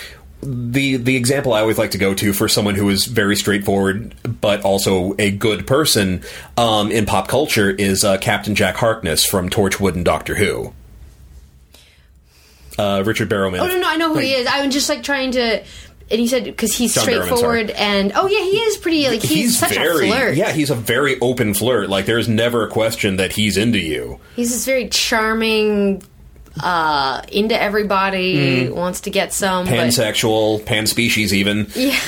the 0.42 0.96
the 0.96 1.16
example 1.16 1.52
I 1.52 1.60
always 1.60 1.78
like 1.78 1.90
to 1.90 1.98
go 1.98 2.14
to 2.14 2.32
for 2.32 2.48
someone 2.48 2.76
who 2.76 2.88
is 2.88 3.04
very 3.04 3.36
straightforward 3.36 4.14
but 4.40 4.62
also 4.62 5.14
a 5.18 5.30
good 5.30 5.66
person 5.66 6.22
um, 6.56 6.90
in 6.90 7.06
pop 7.06 7.28
culture 7.28 7.68
is 7.70 8.04
uh, 8.04 8.16
Captain 8.18 8.54
Jack 8.54 8.76
Harkness 8.76 9.24
from 9.26 9.50
Torchwood 9.50 9.94
and 9.96 10.04
Doctor 10.04 10.36
Who. 10.36 10.72
Uh, 12.78 13.02
Richard 13.04 13.28
Barrowman. 13.28 13.58
Oh 13.58 13.66
no, 13.66 13.80
no, 13.80 13.88
I 13.88 13.96
know 13.96 14.12
who 14.14 14.20
he 14.20 14.32
is. 14.34 14.46
I 14.46 14.64
was 14.64 14.72
just 14.72 14.88
like 14.88 15.02
trying 15.02 15.32
to. 15.32 15.64
And 16.10 16.18
he 16.20 16.26
said 16.26 16.44
because 16.44 16.74
he's 16.74 16.94
John 16.94 17.02
straightforward 17.04 17.68
sorry. 17.68 17.78
and 17.78 18.12
oh 18.14 18.26
yeah, 18.26 18.40
he 18.42 18.56
is 18.56 18.76
pretty 18.78 19.06
like 19.08 19.22
he's, 19.22 19.58
such 19.58 19.74
very 19.74 20.08
a 20.08 20.12
flirt. 20.12 20.36
yeah 20.36 20.52
he's 20.52 20.70
a 20.70 20.74
very 20.74 21.20
open 21.20 21.52
flirt 21.54 21.90
like 21.90 22.06
there's 22.06 22.28
never 22.28 22.64
a 22.64 22.68
question 22.70 23.16
that 23.16 23.32
he's 23.32 23.56
into 23.58 23.78
you 23.78 24.18
He's 24.34 24.50
this 24.50 24.64
very 24.64 24.88
charming, 24.88 26.02
uh, 26.62 27.22
into 27.30 27.60
everybody, 27.60 28.68
Mm. 28.68 28.74
wants 28.74 29.02
to 29.02 29.10
get 29.10 29.32
some. 29.32 29.66
But, 29.66 29.74
pansexual 29.74 30.64
panspecies 30.64 31.32
even 31.34 31.66
yeah, 31.74 31.98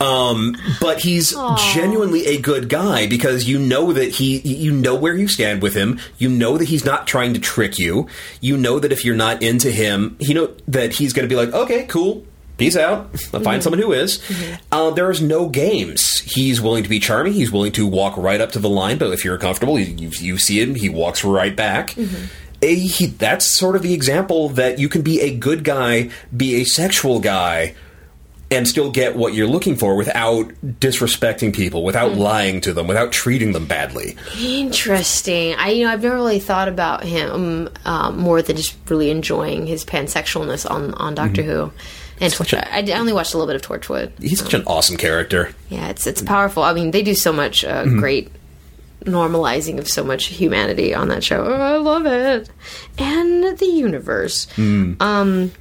um 0.00 0.56
but 0.80 0.98
he's 1.00 1.30
genuinely 1.74 2.26
a 2.26 2.40
good 2.40 2.68
guy 2.68 3.06
because 3.06 3.48
you 3.48 3.58
know 3.60 3.92
that 3.92 4.10
he 4.10 4.38
you 4.40 4.72
know 4.72 4.96
where 4.96 5.16
you 5.16 5.28
stand 5.28 5.62
with 5.62 5.74
him 5.74 6.00
you 6.18 6.28
know 6.28 6.58
that 6.58 6.66
he's 6.68 6.84
not 6.84 7.06
trying 7.06 7.32
to 7.34 7.38
trick 7.40 7.78
you 7.78 8.08
you 8.40 8.56
know 8.56 8.80
that 8.80 8.90
if 8.90 9.04
you're 9.04 9.14
not 9.14 9.40
into 9.44 9.70
him 9.70 10.16
you 10.18 10.34
know 10.34 10.52
that 10.66 10.92
he's 10.94 11.12
going 11.12 11.22
to 11.28 11.32
be 11.32 11.36
like 11.36 11.52
okay 11.54 11.84
cool 11.86 12.24
peace 12.56 12.76
out. 12.76 13.10
I'll 13.32 13.40
find 13.40 13.44
mm-hmm. 13.44 13.60
someone 13.60 13.80
who 13.80 13.92
is. 13.92 14.18
Mm-hmm. 14.18 14.54
Uh, 14.72 14.90
there 14.90 15.10
is 15.10 15.20
no 15.20 15.48
games. 15.48 16.20
He's 16.20 16.60
willing 16.60 16.82
to 16.82 16.88
be 16.88 16.98
charming. 16.98 17.32
He's 17.32 17.52
willing 17.52 17.72
to 17.72 17.86
walk 17.86 18.16
right 18.16 18.40
up 18.40 18.52
to 18.52 18.58
the 18.58 18.68
line 18.68 18.98
but 18.98 19.12
if 19.12 19.24
you're 19.24 19.38
comfortable 19.38 19.78
you, 19.78 20.08
you, 20.08 20.38
see 20.38 20.60
him 20.60 20.74
he 20.74 20.88
walks 20.88 21.24
right 21.24 21.54
back. 21.54 21.90
Mm-hmm. 21.90 22.26
A- 22.62 22.74
he, 22.74 23.06
that's 23.06 23.46
sort 23.46 23.76
of 23.76 23.82
the 23.82 23.94
example 23.94 24.48
that 24.50 24.78
you 24.78 24.88
can 24.88 25.02
be 25.02 25.20
a 25.20 25.34
good 25.36 25.64
guy 25.64 26.10
be 26.34 26.60
a 26.60 26.64
sexual 26.64 27.20
guy 27.20 27.74
and 28.50 28.68
still 28.68 28.90
get 28.90 29.16
what 29.16 29.34
you're 29.34 29.48
looking 29.48 29.74
for 29.74 29.96
without 29.96 30.48
disrespecting 30.62 31.54
people, 31.54 31.82
without 31.82 32.12
lying 32.12 32.60
to 32.60 32.72
them, 32.72 32.86
without 32.86 33.10
treating 33.10 33.52
them 33.52 33.66
badly. 33.66 34.16
interesting. 34.38 35.54
I 35.54 35.70
you 35.70 35.84
know 35.84 35.92
I've 35.92 36.02
never 36.02 36.14
really 36.14 36.38
thought 36.40 36.68
about 36.68 37.04
him 37.04 37.68
um, 37.84 38.18
more 38.18 38.42
than 38.42 38.56
just 38.56 38.76
really 38.88 39.10
enjoying 39.10 39.66
his 39.66 39.84
pansexualness 39.84 40.70
on 40.70 40.94
on 40.94 41.14
Doctor 41.14 41.42
Who. 41.42 41.72
And 42.20 42.32
I, 42.72 42.80
I 42.92 42.98
only 42.98 43.12
watched 43.12 43.34
a 43.34 43.38
little 43.38 43.52
bit 43.52 43.56
of 43.56 43.62
Torchwood. 43.68 44.12
He's 44.22 44.40
such 44.40 44.54
an 44.54 44.62
awesome 44.66 44.96
character. 44.96 45.50
Yeah, 45.68 45.88
it's 45.88 46.06
it's 46.06 46.22
powerful. 46.22 46.62
I 46.62 46.72
mean, 46.72 46.90
they 46.92 47.02
do 47.02 47.14
so 47.14 47.32
much 47.32 47.64
uh, 47.64 47.84
great 47.84 48.30
normalizing 49.04 49.78
of 49.78 49.88
so 49.88 50.02
much 50.04 50.26
humanity 50.26 50.94
on 50.94 51.08
that 51.08 51.22
show. 51.24 51.44
Oh, 51.44 51.52
I 51.60 51.76
love 51.76 52.06
it, 52.06 52.48
and 52.98 53.58
the 53.58 53.66
universe. 53.66 54.46
Um, 54.58 55.52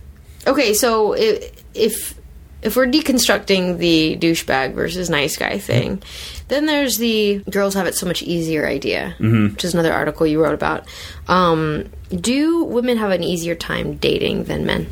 okay, 0.48 0.74
so 0.74 1.16
i- 1.16 1.52
if 1.74 2.16
if 2.62 2.78
we're 2.78 2.88
deconstructing 2.88 3.78
the 3.80 4.16
douchebag 4.22 4.74
versus 4.74 5.10
nice 5.10 5.36
guy 5.36 5.58
thing, 5.58 6.02
then 6.48 6.66
there's 6.66 6.98
the 6.98 7.44
girls 7.50 7.74
have 7.74 7.88
it 7.88 7.96
so 7.96 8.06
much 8.06 8.22
easier 8.24 8.66
idea, 8.66 9.16
which 9.20 9.66
is 9.66 9.74
another 9.74 9.92
article 9.92 10.26
you 10.26 10.42
wrote 10.42 10.54
about. 10.54 10.86
Um, 11.28 11.90
do 12.16 12.64
women 12.64 12.98
have 12.98 13.12
an 13.12 13.24
easier 13.24 13.56
time 13.56 13.96
dating 13.98 14.46
than 14.46 14.66
men? 14.66 14.88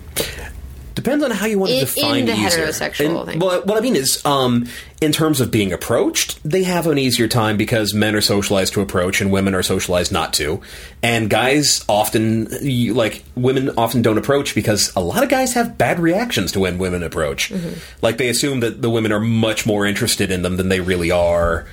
Depends 0.93 1.23
on 1.23 1.31
how 1.31 1.45
you 1.45 1.57
want 1.57 1.69
to 1.71 1.75
In- 1.79 1.85
define 1.85 2.19
in 2.19 2.25
the 2.25 2.33
easier. 2.33 2.67
heterosexual 2.67 3.21
And- 3.21 3.29
thing. 3.29 3.39
Well, 3.39 3.61
what 3.63 3.77
I 3.77 3.81
mean 3.81 3.95
is, 3.95 4.21
um, 4.25 4.67
in 4.99 5.11
terms 5.13 5.39
of 5.39 5.49
being 5.49 5.71
approached, 5.71 6.37
they 6.43 6.63
have 6.63 6.85
an 6.85 6.97
easier 6.97 7.27
time 7.29 7.55
because 7.55 7.93
men 7.93 8.13
are 8.15 8.21
socialized 8.21 8.73
to 8.73 8.81
approach 8.81 9.21
and 9.21 9.31
women 9.31 9.55
are 9.55 9.63
socialized 9.63 10.11
not 10.11 10.33
to. 10.33 10.59
And 11.01 11.29
guys 11.29 11.83
often, 11.87 12.49
you, 12.61 12.93
like, 12.93 13.23
women 13.35 13.71
often 13.77 14.01
don't 14.01 14.17
approach 14.17 14.53
because 14.53 14.91
a 14.95 15.01
lot 15.01 15.23
of 15.23 15.29
guys 15.29 15.53
have 15.53 15.77
bad 15.77 15.99
reactions 15.99 16.51
to 16.51 16.59
when 16.59 16.77
women 16.77 17.03
approach. 17.03 17.51
Mm-hmm. 17.51 17.69
Like, 18.01 18.17
they 18.17 18.27
assume 18.27 18.59
that 18.59 18.81
the 18.81 18.89
women 18.89 19.11
are 19.13 19.19
much 19.21 19.65
more 19.65 19.85
interested 19.85 20.29
in 20.29 20.41
them 20.41 20.57
than 20.57 20.67
they 20.69 20.81
really 20.81 21.09
are. 21.11 21.65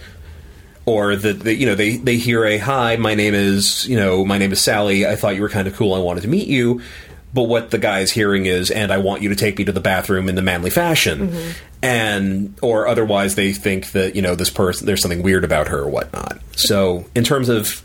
or 0.87 1.16
that 1.16 1.41
that, 1.41 1.57
you 1.57 1.66
know 1.66 1.75
they 1.75 1.99
they 1.99 2.16
hear 2.16 2.47
a 2.47 2.57
hi 2.57 2.97
my 2.97 3.14
name 3.14 3.35
is 3.35 3.87
you 3.87 3.95
know 3.95 4.25
my 4.25 4.39
name 4.39 4.53
is 4.53 4.59
Sally 4.59 5.07
I 5.07 5.16
thought 5.16 5.35
you 5.37 5.43
were 5.43 5.51
kind 5.51 5.69
of 5.69 5.77
cool 5.77 5.93
I 5.93 5.99
wanted 5.99 6.23
to 6.23 6.29
meet 6.29 6.49
you 6.49 6.81
but 7.39 7.45
what 7.45 7.70
the 7.70 7.78
guy 7.78 8.01
is 8.01 8.11
hearing 8.11 8.47
is 8.47 8.68
and 8.68 8.93
I 8.93 8.99
want 8.99 9.22
you 9.22 9.28
to 9.28 9.36
take 9.36 9.59
me 9.59 9.64
to 9.66 9.70
the 9.70 9.78
bathroom 9.78 10.28
in 10.28 10.34
the 10.34 10.43
manly 10.43 10.70
fashion. 10.70 11.28
Mm-hmm. 11.28 11.51
And 11.84 12.59
or 12.61 12.89
otherwise 12.89 13.36
they 13.36 13.53
think 13.53 13.93
that 13.93 14.16
you 14.16 14.22
know 14.22 14.34
this 14.34 14.51
person 14.51 14.86
there's 14.86 15.01
something 15.01 15.22
weird 15.22 15.45
about 15.45 15.68
her 15.68 15.82
or 15.82 15.89
whatnot. 15.89 16.41
So 16.57 17.07
in 17.14 17.22
terms 17.22 17.49
of 17.49 17.80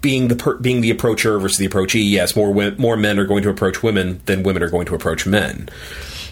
being 0.00 0.26
the 0.26 0.34
per, 0.34 0.56
being 0.56 0.80
the 0.80 0.90
approacher 0.90 1.38
versus 1.38 1.56
the 1.58 1.66
approachee 1.66 2.02
yes 2.02 2.34
more 2.34 2.52
wo- 2.52 2.74
more 2.76 2.96
men 2.96 3.16
are 3.20 3.26
going 3.26 3.44
to 3.44 3.48
approach 3.48 3.84
women 3.84 4.20
than 4.26 4.42
women 4.42 4.60
are 4.60 4.70
going 4.70 4.86
to 4.86 4.96
approach 4.96 5.24
men 5.24 5.68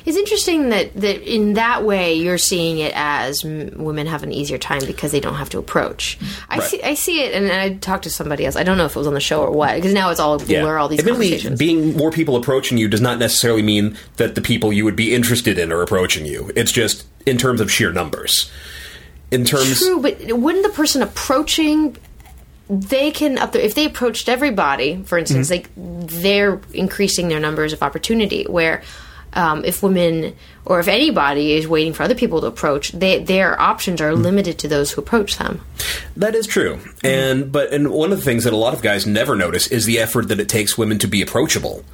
It's 0.04 0.16
interesting 0.16 0.70
that, 0.70 0.94
that 0.94 1.22
in 1.22 1.54
that 1.54 1.84
way 1.84 2.14
you're 2.14 2.38
seeing 2.38 2.78
it 2.78 2.92
as 2.94 3.44
m- 3.44 3.84
women 3.84 4.06
have 4.06 4.22
an 4.22 4.32
easier 4.32 4.58
time 4.58 4.84
because 4.86 5.12
they 5.12 5.20
don't 5.20 5.34
have 5.34 5.50
to 5.50 5.58
approach. 5.58 6.18
I 6.48 6.58
Right. 6.58 6.68
see 6.68 6.82
I 6.82 6.94
see 6.94 7.22
it, 7.22 7.34
and 7.34 7.50
I 7.52 7.74
talked 7.74 8.04
to 8.04 8.10
somebody 8.10 8.44
else. 8.46 8.56
I 8.56 8.62
don't 8.62 8.78
know 8.78 8.84
if 8.84 8.96
it 8.96 8.98
was 8.98 9.06
on 9.06 9.14
the 9.14 9.20
show 9.20 9.42
or 9.42 9.50
what 9.50 9.74
because 9.76 9.94
now 9.94 10.10
it's 10.10 10.20
all 10.20 10.38
blur 10.38 10.78
all 10.78 10.88
these 10.88 11.00
Admittedly, 11.00 11.56
being 11.56 11.96
more 11.96 12.10
people 12.10 12.36
approaching 12.36 12.78
you 12.78 12.88
does 12.88 13.00
not 13.00 13.18
necessarily 13.18 13.62
mean 13.62 13.96
that 14.16 14.34
the 14.34 14.40
people 14.42 14.72
you 14.72 14.84
would 14.84 14.96
be 14.96 15.14
interested 15.14 15.58
in 15.58 15.72
are 15.72 15.82
approaching 15.82 16.26
you. 16.26 16.50
It's 16.56 16.72
just 16.72 17.06
in 17.26 17.38
terms 17.38 17.60
of 17.60 17.70
sheer 17.70 17.92
numbers. 17.92 18.50
In 19.30 19.44
terms, 19.44 19.78
True, 19.78 20.00
but 20.00 20.20
wouldn't 20.20 20.62
the 20.62 20.72
person 20.72 21.00
approaching 21.00 21.96
they 22.68 23.10
can 23.10 23.38
up 23.38 23.52
there 23.52 23.62
if 23.62 23.74
they 23.74 23.84
approached 23.84 24.28
everybody, 24.28 25.02
for 25.04 25.18
instance, 25.18 25.50
mm-hmm. 25.50 25.80
like 25.80 26.10
they're 26.10 26.60
increasing 26.72 27.28
their 27.28 27.40
numbers 27.40 27.72
of 27.72 27.82
opportunity. 27.82 28.44
Where 28.44 28.82
um, 29.34 29.64
if 29.64 29.82
women 29.82 30.34
or 30.64 30.80
if 30.80 30.88
anybody 30.88 31.52
is 31.52 31.66
waiting 31.66 31.92
for 31.92 32.02
other 32.02 32.14
people 32.14 32.40
to 32.40 32.46
approach, 32.46 32.92
they, 32.92 33.22
their 33.22 33.60
options 33.60 34.00
are 34.00 34.14
limited 34.14 34.58
to 34.60 34.68
those 34.68 34.92
who 34.92 35.00
approach 35.00 35.38
them. 35.38 35.60
that 36.16 36.34
is 36.34 36.46
true. 36.46 36.80
And 37.02 37.50
but 37.50 37.72
and 37.72 37.90
one 37.90 38.12
of 38.12 38.18
the 38.18 38.24
things 38.24 38.44
that 38.44 38.52
a 38.52 38.56
lot 38.56 38.74
of 38.74 38.82
guys 38.82 39.06
never 39.06 39.34
notice 39.34 39.66
is 39.68 39.86
the 39.86 39.98
effort 39.98 40.28
that 40.28 40.40
it 40.40 40.48
takes 40.48 40.78
women 40.78 40.98
to 40.98 41.08
be 41.08 41.22
approachable. 41.22 41.84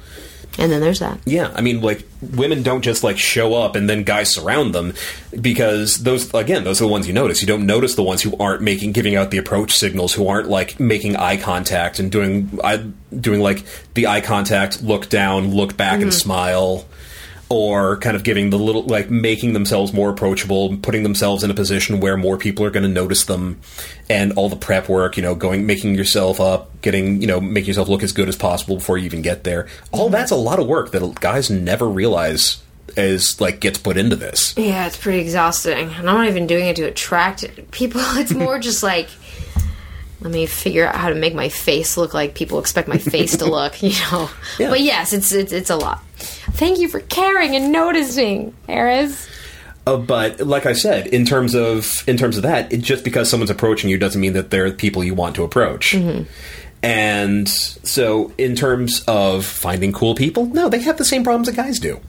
And 0.57 0.71
then 0.71 0.81
there's 0.81 0.99
that. 0.99 1.19
Yeah, 1.25 1.53
I 1.55 1.61
mean, 1.61 1.81
like 1.81 2.05
women 2.21 2.63
don't 2.63 2.81
just 2.81 3.03
like 3.03 3.17
show 3.17 3.53
up 3.53 3.75
and 3.75 3.89
then 3.89 4.03
guys 4.03 4.33
surround 4.33 4.75
them 4.75 4.93
because 5.39 6.03
those 6.03 6.33
again, 6.33 6.63
those 6.63 6.81
are 6.81 6.85
the 6.85 6.91
ones 6.91 7.07
you 7.07 7.13
notice. 7.13 7.41
You 7.41 7.47
don't 7.47 7.65
notice 7.65 7.95
the 7.95 8.03
ones 8.03 8.21
who 8.21 8.35
aren't 8.37 8.61
making 8.61 8.91
giving 8.91 9.15
out 9.15 9.31
the 9.31 9.37
approach 9.37 9.73
signals, 9.73 10.13
who 10.13 10.27
aren't 10.27 10.49
like 10.49 10.79
making 10.79 11.15
eye 11.15 11.37
contact 11.37 11.99
and 11.99 12.11
doing 12.11 12.59
I 12.63 12.77
doing 13.17 13.39
like 13.39 13.63
the 13.93 14.07
eye 14.07 14.21
contact, 14.21 14.81
look 14.83 15.07
down, 15.07 15.53
look 15.53 15.77
back, 15.77 16.01
and 16.01 16.13
smile. 16.13 16.85
Or 17.49 17.97
kind 17.97 18.15
of 18.15 18.23
giving 18.23 18.51
the 18.51 18.59
little, 18.59 18.83
like 18.83 19.09
making 19.09 19.53
themselves 19.53 19.91
more 19.91 20.11
approachable, 20.11 20.77
putting 20.77 21.01
themselves 21.01 21.43
in 21.43 21.49
a 21.49 21.55
position 21.55 21.99
where 21.99 22.15
more 22.15 22.37
people 22.37 22.63
are 22.63 22.69
going 22.69 22.83
to 22.83 22.89
notice 22.89 23.25
them, 23.25 23.59
and 24.07 24.33
all 24.33 24.49
the 24.49 24.55
prep 24.55 24.87
work, 24.87 25.17
you 25.17 25.23
know, 25.23 25.33
going, 25.33 25.65
making 25.65 25.95
yourself 25.95 26.39
up, 26.39 26.69
getting, 26.81 27.21
you 27.21 27.27
know, 27.27 27.41
making 27.41 27.69
yourself 27.69 27.89
look 27.89 28.03
as 28.03 28.11
good 28.11 28.29
as 28.29 28.35
possible 28.35 28.75
before 28.75 28.99
you 28.99 29.05
even 29.05 29.23
get 29.23 29.43
there. 29.45 29.67
All 29.91 30.09
that's 30.09 30.31
a 30.31 30.35
lot 30.35 30.59
of 30.59 30.67
work 30.67 30.91
that 30.91 31.19
guys 31.19 31.49
never 31.49 31.89
realize 31.89 32.61
is 32.97 33.39
like 33.39 33.59
gets 33.59 33.79
put 33.79 33.97
into 33.97 34.15
this. 34.15 34.55
Yeah, 34.57 34.87
it's 34.87 34.97
pretty 34.97 35.19
exhausting. 35.19 35.89
And 35.89 36.09
I'm 36.09 36.17
not 36.17 36.27
even 36.27 36.47
doing 36.47 36.67
it 36.67 36.75
to 36.77 36.83
attract 36.83 37.45
people. 37.71 38.01
It's 38.19 38.33
more 38.33 38.59
just 38.59 38.83
like 38.83 39.09
let 40.21 40.31
me 40.31 40.45
figure 40.45 40.85
out 40.85 40.95
how 40.95 41.09
to 41.09 41.15
make 41.15 41.33
my 41.33 41.49
face 41.49 41.95
look 41.97 42.13
like 42.13 42.35
people 42.35 42.59
expect 42.59 42.87
my 42.87 42.97
face 42.97 43.37
to 43.37 43.45
look, 43.49 43.81
you 43.81 43.91
know. 44.11 44.29
Yeah. 44.57 44.69
But 44.69 44.81
yes, 44.81 45.13
it's, 45.13 45.31
it's 45.31 45.51
it's 45.51 45.69
a 45.69 45.77
lot. 45.77 46.03
Thank 46.15 46.79
you 46.79 46.89
for 46.89 46.99
caring 46.99 47.55
and 47.55 47.71
noticing, 47.71 48.53
Harris. 48.67 49.29
Uh, 49.87 49.97
but 49.97 50.41
like 50.41 50.65
I 50.65 50.73
said, 50.73 51.07
in 51.07 51.25
terms 51.25 51.55
of 51.55 52.03
in 52.07 52.17
terms 52.17 52.37
of 52.37 52.43
that, 52.43 52.71
it, 52.71 52.77
just 52.77 53.03
because 53.03 53.29
someone's 53.29 53.49
approaching 53.49 53.89
you 53.89 53.97
doesn't 53.97 54.19
mean 54.19 54.33
that 54.33 54.51
they're 54.51 54.69
the 54.69 54.75
people 54.75 55.03
you 55.03 55.13
want 55.13 55.35
to 55.35 55.43
approach. 55.43 55.95
And 56.81 57.49
so, 57.49 58.31
in 58.37 58.55
terms 58.55 59.03
of 59.05 59.45
finding 59.45 59.91
cool 59.91 60.15
people, 60.15 60.45
no, 60.45 60.69
they 60.69 60.79
have 60.79 60.97
the 60.97 61.03
same 61.03 61.23
problems 61.23 61.47
that 61.47 61.55
guys 61.55 61.79
do. 61.79 61.99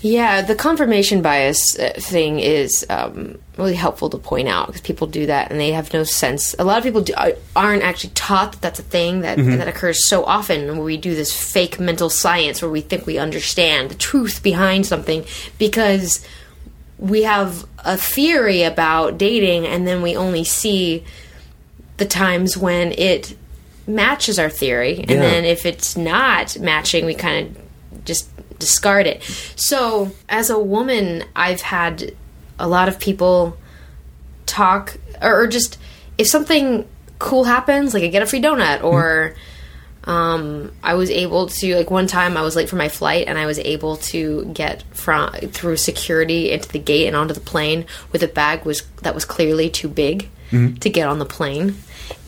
Yeah, 0.00 0.42
the 0.42 0.54
confirmation 0.54 1.22
bias 1.22 1.76
uh, 1.76 1.92
thing 1.96 2.38
is 2.38 2.86
um, 2.88 3.36
really 3.56 3.74
helpful 3.74 4.08
to 4.10 4.18
point 4.18 4.46
out 4.46 4.68
because 4.68 4.80
people 4.80 5.08
do 5.08 5.26
that 5.26 5.50
and 5.50 5.58
they 5.58 5.72
have 5.72 5.92
no 5.92 6.04
sense. 6.04 6.54
A 6.56 6.62
lot 6.64 6.78
of 6.78 6.84
people 6.84 7.00
do, 7.00 7.14
uh, 7.14 7.32
aren't 7.56 7.82
actually 7.82 8.10
taught 8.14 8.52
that 8.52 8.60
that's 8.60 8.78
a 8.78 8.84
thing 8.84 9.22
that 9.22 9.38
that 9.38 9.66
occurs 9.66 10.06
so 10.08 10.24
often 10.24 10.68
where 10.76 10.84
we 10.84 10.96
do 10.96 11.16
this 11.16 11.34
fake 11.36 11.80
mental 11.80 12.10
science 12.10 12.62
where 12.62 12.70
we 12.70 12.80
think 12.80 13.06
we 13.06 13.18
understand 13.18 13.90
the 13.90 13.96
truth 13.96 14.40
behind 14.42 14.86
something 14.86 15.24
because 15.58 16.24
we 16.98 17.24
have 17.24 17.66
a 17.84 17.96
theory 17.96 18.62
about 18.62 19.18
dating 19.18 19.66
and 19.66 19.84
then 19.86 20.00
we 20.00 20.16
only 20.16 20.44
see 20.44 21.02
the 21.96 22.06
times 22.06 22.56
when 22.56 22.92
it 22.92 23.36
matches 23.88 24.38
our 24.38 24.50
theory 24.50 24.98
and 25.00 25.10
Yeah. 25.10 25.16
then 25.20 25.44
if 25.44 25.66
it's 25.66 25.96
not 25.96 26.56
matching 26.60 27.04
we 27.04 27.14
kind 27.14 27.56
of 27.56 28.04
just 28.04 28.28
discard 28.58 29.06
it 29.06 29.22
so 29.56 30.10
as 30.28 30.50
a 30.50 30.58
woman 30.58 31.24
i've 31.36 31.60
had 31.60 32.14
a 32.58 32.68
lot 32.68 32.88
of 32.88 32.98
people 32.98 33.56
talk 34.46 34.96
or, 35.22 35.42
or 35.42 35.46
just 35.46 35.78
if 36.16 36.26
something 36.26 36.86
cool 37.18 37.44
happens 37.44 37.94
like 37.94 38.02
i 38.02 38.08
get 38.08 38.22
a 38.22 38.26
free 38.26 38.40
donut 38.40 38.82
or 38.82 39.34
um, 40.04 40.72
I 40.82 40.94
was 40.94 41.10
able 41.10 41.48
to 41.48 41.76
like 41.76 41.90
one 41.90 42.06
time 42.06 42.38
I 42.38 42.42
was 42.42 42.56
late 42.56 42.70
for 42.70 42.76
my 42.76 42.88
flight 42.88 43.26
and 43.28 43.36
I 43.36 43.44
was 43.44 43.58
able 43.58 43.98
to 43.98 44.46
get 44.46 44.82
from 44.94 45.30
through 45.32 45.76
security 45.76 46.50
into 46.50 46.66
the 46.70 46.78
gate 46.78 47.08
and 47.08 47.14
onto 47.14 47.34
the 47.34 47.40
plane 47.40 47.84
with 48.10 48.22
a 48.22 48.28
bag 48.28 48.64
was 48.64 48.82
that 49.02 49.14
was 49.14 49.26
clearly 49.26 49.68
too 49.68 49.88
big 49.88 50.30
to 50.80 50.88
get 50.88 51.06
on 51.06 51.18
the 51.18 51.26
plane. 51.26 51.76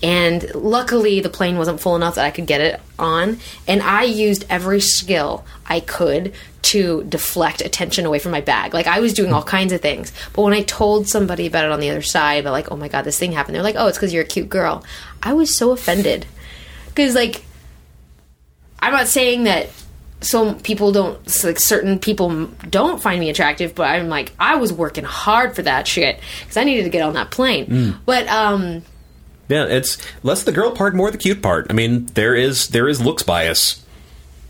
And 0.02 0.54
luckily 0.54 1.20
the 1.20 1.28
plane 1.28 1.58
wasn't 1.58 1.80
full 1.80 1.96
enough 1.96 2.14
that 2.14 2.24
I 2.24 2.30
could 2.30 2.46
get 2.46 2.60
it 2.60 2.80
on 2.98 3.38
and 3.68 3.82
I 3.82 4.04
used 4.04 4.46
every 4.48 4.80
skill 4.80 5.44
I 5.66 5.80
could 5.80 6.32
to 6.62 7.04
deflect 7.04 7.62
attention 7.62 8.06
away 8.06 8.18
from 8.18 8.32
my 8.32 8.40
bag. 8.40 8.74
Like 8.74 8.86
I 8.86 9.00
was 9.00 9.12
doing 9.12 9.32
all 9.32 9.42
kinds 9.42 9.72
of 9.72 9.80
things. 9.80 10.12
But 10.32 10.42
when 10.42 10.52
I 10.52 10.62
told 10.62 11.08
somebody 11.08 11.46
about 11.46 11.64
it 11.64 11.70
on 11.70 11.80
the 11.80 11.90
other 11.90 12.02
side 12.02 12.40
about 12.40 12.52
like, 12.52 12.70
"Oh 12.70 12.76
my 12.76 12.88
god, 12.88 13.02
this 13.02 13.18
thing 13.18 13.32
happened." 13.32 13.54
They're 13.54 13.62
like, 13.62 13.76
"Oh, 13.78 13.86
it's 13.88 13.98
cuz 13.98 14.12
you're 14.12 14.22
a 14.22 14.26
cute 14.26 14.48
girl." 14.48 14.84
I 15.22 15.32
was 15.32 15.56
so 15.56 15.72
offended. 15.72 16.26
Cuz 16.94 17.14
like 17.14 17.44
I'm 18.80 18.92
not 18.92 19.08
saying 19.08 19.44
that 19.44 19.68
some 20.22 20.58
people 20.60 20.92
don't 20.92 21.18
like 21.44 21.58
certain 21.58 21.98
people 21.98 22.48
don't 22.68 23.00
find 23.02 23.18
me 23.20 23.30
attractive, 23.30 23.74
but 23.74 23.84
I'm 23.88 24.08
like 24.08 24.32
I 24.38 24.56
was 24.56 24.72
working 24.72 25.04
hard 25.04 25.56
for 25.56 25.62
that 25.62 25.88
shit 25.88 26.20
because 26.40 26.56
I 26.56 26.64
needed 26.64 26.84
to 26.84 26.90
get 26.90 27.02
on 27.02 27.14
that 27.14 27.30
plane. 27.30 27.98
But 28.04 28.28
um, 28.28 28.82
Yeah, 29.50 29.66
it's 29.66 29.98
less 30.22 30.44
the 30.44 30.52
girl 30.52 30.70
part, 30.70 30.94
more 30.94 31.10
the 31.10 31.18
cute 31.18 31.42
part. 31.42 31.66
I 31.68 31.72
mean, 31.72 32.06
there 32.14 32.34
is 32.36 32.68
there 32.68 32.88
is 32.88 33.02
looks 33.02 33.24
bias, 33.24 33.84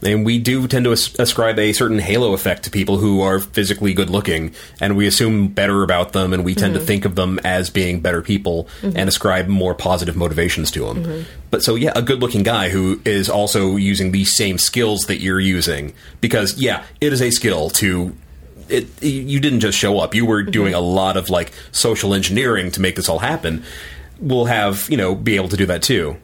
and 0.03 0.27
we 0.27 0.39
do 0.39 0.69
tend 0.69 0.85
to 0.85 0.93
as- 0.93 1.19
ascribe 1.19 1.59
a 1.59 1.73
certain 1.73 1.99
halo 1.99 2.35
effect 2.35 2.65
to 2.65 2.71
people 2.71 2.99
who 2.99 3.23
are 3.23 3.39
physically 3.39 3.95
good 3.95 4.11
looking, 4.11 4.55
and 4.79 4.97
we 4.97 5.07
assume 5.07 5.49
better 5.49 5.83
about 5.83 6.13
them, 6.13 6.35
and 6.35 6.45
we 6.45 6.55
tend 6.55 6.75
to 6.75 6.81
mm-hmm. 6.81 6.87
think 6.87 7.05
of 7.07 7.15
them 7.15 7.41
as 7.45 7.71
being 7.71 8.01
better 8.01 8.21
people, 8.21 8.69
mm-hmm. 8.83 8.95
and 8.95 9.09
ascribe 9.09 9.49
more 9.49 9.75
positive 9.75 10.17
motivations 10.17 10.71
to 10.71 10.85
them. 10.85 11.03
Mm-hmm. 11.03 11.23
But 11.51 11.63
so 11.63 11.77
yeah, 11.77 11.93
a 11.97 12.03
good 12.03 12.21
looking 12.21 12.43
guy 12.43 12.69
who 12.69 13.01
is 13.07 13.31
also 13.31 13.77
using 13.77 14.13
these 14.13 14.37
same 14.37 14.59
skills 14.59 15.07
that 15.07 15.21
you're 15.21 15.41
using, 15.41 15.95
because 16.21 16.59
yeah, 16.59 16.85
it 17.01 17.13
is 17.15 17.23
a 17.23 17.31
skill 17.31 17.71
to 17.71 18.15
it, 18.69 19.03
you 19.03 19.41
didn't 19.41 19.61
just 19.61 19.77
show 19.77 19.99
up. 19.99 20.15
You 20.15 20.27
were 20.27 20.43
doing 20.43 20.75
a 20.75 20.81
lot 20.81 21.17
of 21.17 21.29
like 21.29 21.53
social 21.73 22.15
engineering 22.15 22.71
to 22.73 22.81
make 22.81 22.97
this 22.97 23.09
all 23.09 23.19
happen. 23.19 23.65
We'll 24.21 24.45
have 24.47 24.89
you 24.91 24.97
know 24.97 25.15
be 25.15 25.37
able 25.37 25.49
to 25.49 25.57
do 25.57 25.67
that 25.67 25.83
too. 25.83 26.17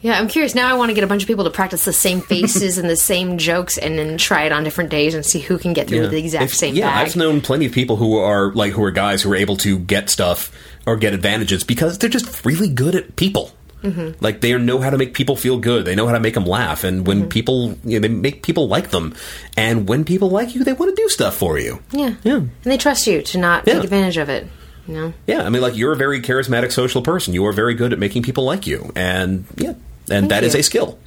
yeah, 0.00 0.18
I'm 0.18 0.28
curious 0.28 0.54
now. 0.54 0.68
I 0.70 0.74
want 0.78 0.90
to 0.90 0.94
get 0.94 1.02
a 1.04 1.06
bunch 1.06 1.22
of 1.22 1.26
people 1.28 1.44
to 1.44 1.50
practice 1.50 1.84
the 1.84 1.92
same 1.92 2.20
faces 2.20 2.78
and 2.78 2.88
the 2.88 2.96
same 3.12 3.36
jokes, 3.38 3.76
and 3.78 3.98
then 3.98 4.16
try 4.18 4.44
it 4.44 4.52
on 4.52 4.64
different 4.64 4.90
days 4.90 5.14
and 5.14 5.24
see 5.26 5.40
who 5.40 5.58
can 5.58 5.72
get 5.72 5.88
through 5.88 6.02
with 6.02 6.10
the 6.12 6.18
exact 6.18 6.44
If- 6.44 6.54
same 6.54 6.74
Yeah, 6.74 6.88
bag. 6.90 7.06
I've 7.08 7.16
known 7.16 7.40
plenty 7.40 7.66
of 7.66 7.72
people 7.72 7.96
who 7.96 8.16
are 8.18 8.52
like 8.54 8.72
who 8.72 8.82
are 8.84 8.90
guys 8.92 9.22
who 9.22 9.32
are 9.32 9.36
able 9.36 9.56
to 9.58 9.78
get 9.78 10.08
stuff 10.10 10.50
or 10.86 10.96
get 10.96 11.12
advantages 11.14 11.64
because 11.64 11.98
they're 11.98 12.08
just 12.10 12.44
really 12.46 12.68
good 12.68 12.94
at 12.94 13.16
people. 13.16 13.52
Mm-hmm. 13.82 14.22
Like 14.24 14.40
they 14.40 14.56
know 14.58 14.80
how 14.80 14.90
to 14.90 14.98
make 14.98 15.14
people 15.14 15.36
feel 15.36 15.58
good. 15.58 15.84
They 15.84 15.94
know 15.94 16.06
how 16.06 16.12
to 16.14 16.18
make 16.20 16.34
them 16.34 16.44
laugh, 16.46 16.82
and 16.82 17.06
when 17.06 17.20
Mm-hmm. 17.20 17.28
people, 17.28 17.78
you 17.84 18.00
know, 18.00 18.08
they 18.08 18.12
make 18.12 18.42
people 18.42 18.66
like 18.68 18.90
them. 18.90 19.14
And 19.56 19.88
when 19.88 20.04
people 20.04 20.30
like 20.30 20.54
you, 20.54 20.64
they 20.64 20.72
want 20.72 20.96
to 20.96 21.00
do 21.02 21.08
stuff 21.08 21.36
for 21.36 21.58
you. 21.58 21.80
yeah, 21.92 22.14
Yeah. 22.24 22.36
and 22.36 22.50
they 22.64 22.76
trust 22.78 23.06
you 23.06 23.22
to 23.22 23.38
not 23.38 23.66
Yeah. 23.66 23.74
take 23.74 23.84
advantage 23.84 24.16
of 24.16 24.28
it. 24.28 24.46
Know. 24.88 25.12
Yeah, 25.26 25.42
I 25.42 25.50
mean, 25.50 25.60
like 25.60 25.76
you're 25.76 25.92
a 25.92 25.96
very 25.96 26.22
charismatic 26.22 26.72
social 26.72 27.02
person. 27.02 27.34
You 27.34 27.44
are 27.46 27.52
very 27.52 27.74
good 27.74 27.92
at 27.92 27.98
making 27.98 28.22
people 28.22 28.44
like 28.44 28.66
you, 28.66 28.90
and 28.96 29.44
yeah, 29.56 29.74
and 30.10 30.30
that 30.30 30.44
is 30.44 30.54
you. 30.54 30.60
a 30.60 30.62
skill. 30.62 30.98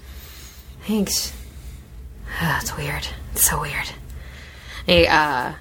Thanks. 0.85 1.33
That's 2.39 2.77
weird. 2.77 3.07
It's 3.33 3.49
so 3.49 3.59
weird. 3.61 3.89
Hey, 4.85 5.07
uh, 5.07 5.53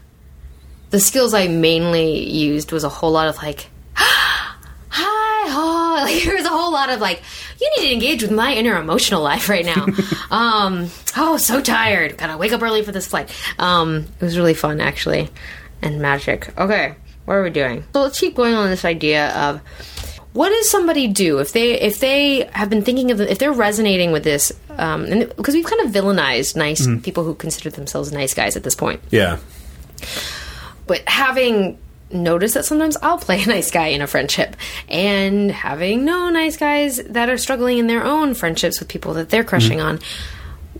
the 0.90 1.00
skills 1.00 1.34
I 1.34 1.48
mainly 1.48 2.28
used 2.28 2.72
was 2.72 2.84
a 2.84 2.88
whole 2.88 3.12
lot 3.12 3.28
of 3.28 3.36
like, 3.36 3.68
hi, 3.94 5.50
ho. 5.50 5.76
Like, 6.00 6.24
there 6.24 6.34
was 6.36 6.46
a 6.46 6.50
whole 6.50 6.72
lot 6.72 6.88
of 6.88 7.00
like, 7.00 7.22
you 7.60 7.70
need 7.76 7.88
to 7.88 7.92
engage 7.92 8.22
with 8.22 8.30
my 8.30 8.54
inner 8.54 8.80
emotional 8.80 9.22
life 9.22 9.50
right 9.50 9.66
now. 9.66 9.86
um, 10.30 10.88
oh, 11.16 11.36
so 11.36 11.60
tired. 11.60 12.16
Gotta 12.16 12.38
wake 12.38 12.52
up 12.52 12.62
early 12.62 12.82
for 12.82 12.90
this 12.92 13.06
flight. 13.06 13.30
Um, 13.58 14.06
it 14.18 14.24
was 14.24 14.38
really 14.38 14.54
fun, 14.54 14.80
actually, 14.80 15.28
and 15.82 16.00
magic. 16.00 16.58
Okay, 16.58 16.94
what 17.24 17.34
are 17.34 17.42
we 17.42 17.50
doing? 17.50 17.84
So 17.92 18.02
let's 18.02 18.18
keep 18.18 18.34
going 18.34 18.54
on 18.54 18.70
this 18.70 18.84
idea 18.84 19.30
of 19.36 19.60
what 20.32 20.48
does 20.50 20.70
somebody 20.70 21.08
do 21.08 21.38
if 21.38 21.52
they 21.52 21.80
if 21.80 21.98
they 22.00 22.48
have 22.52 22.70
been 22.70 22.82
thinking 22.82 23.10
of 23.10 23.20
if 23.20 23.38
they're 23.38 23.52
resonating 23.52 24.12
with 24.12 24.22
this 24.24 24.52
um 24.70 25.04
because 25.36 25.54
we've 25.54 25.64
kind 25.66 25.82
of 25.82 25.90
villainized 25.92 26.54
nice 26.56 26.86
people 27.02 27.24
who 27.24 27.34
consider 27.34 27.68
themselves 27.70 28.12
nice 28.12 28.32
guys 28.32 28.56
at 28.56 28.62
this 28.62 28.76
point 28.76 29.00
Yeah, 29.10 29.38
but 30.86 31.02
having 31.08 31.78
noticed 32.12 32.54
that 32.54 32.64
sometimes 32.64 32.96
I'll 33.02 33.18
play 33.18 33.42
a 33.42 33.46
nice 33.46 33.70
guy 33.70 33.88
in 33.88 34.02
a 34.02 34.06
friendship 34.06 34.56
and 34.88 35.50
having 35.50 36.04
no 36.04 36.28
nice 36.30 36.56
guys 36.56 36.96
that 37.04 37.28
are 37.28 37.36
struggling 37.38 37.78
in 37.78 37.86
their 37.86 38.04
own 38.04 38.34
friendships 38.34 38.78
with 38.80 38.88
people 38.88 39.14
that 39.14 39.30
they're 39.30 39.44
crushing 39.44 39.80
on 39.80 39.98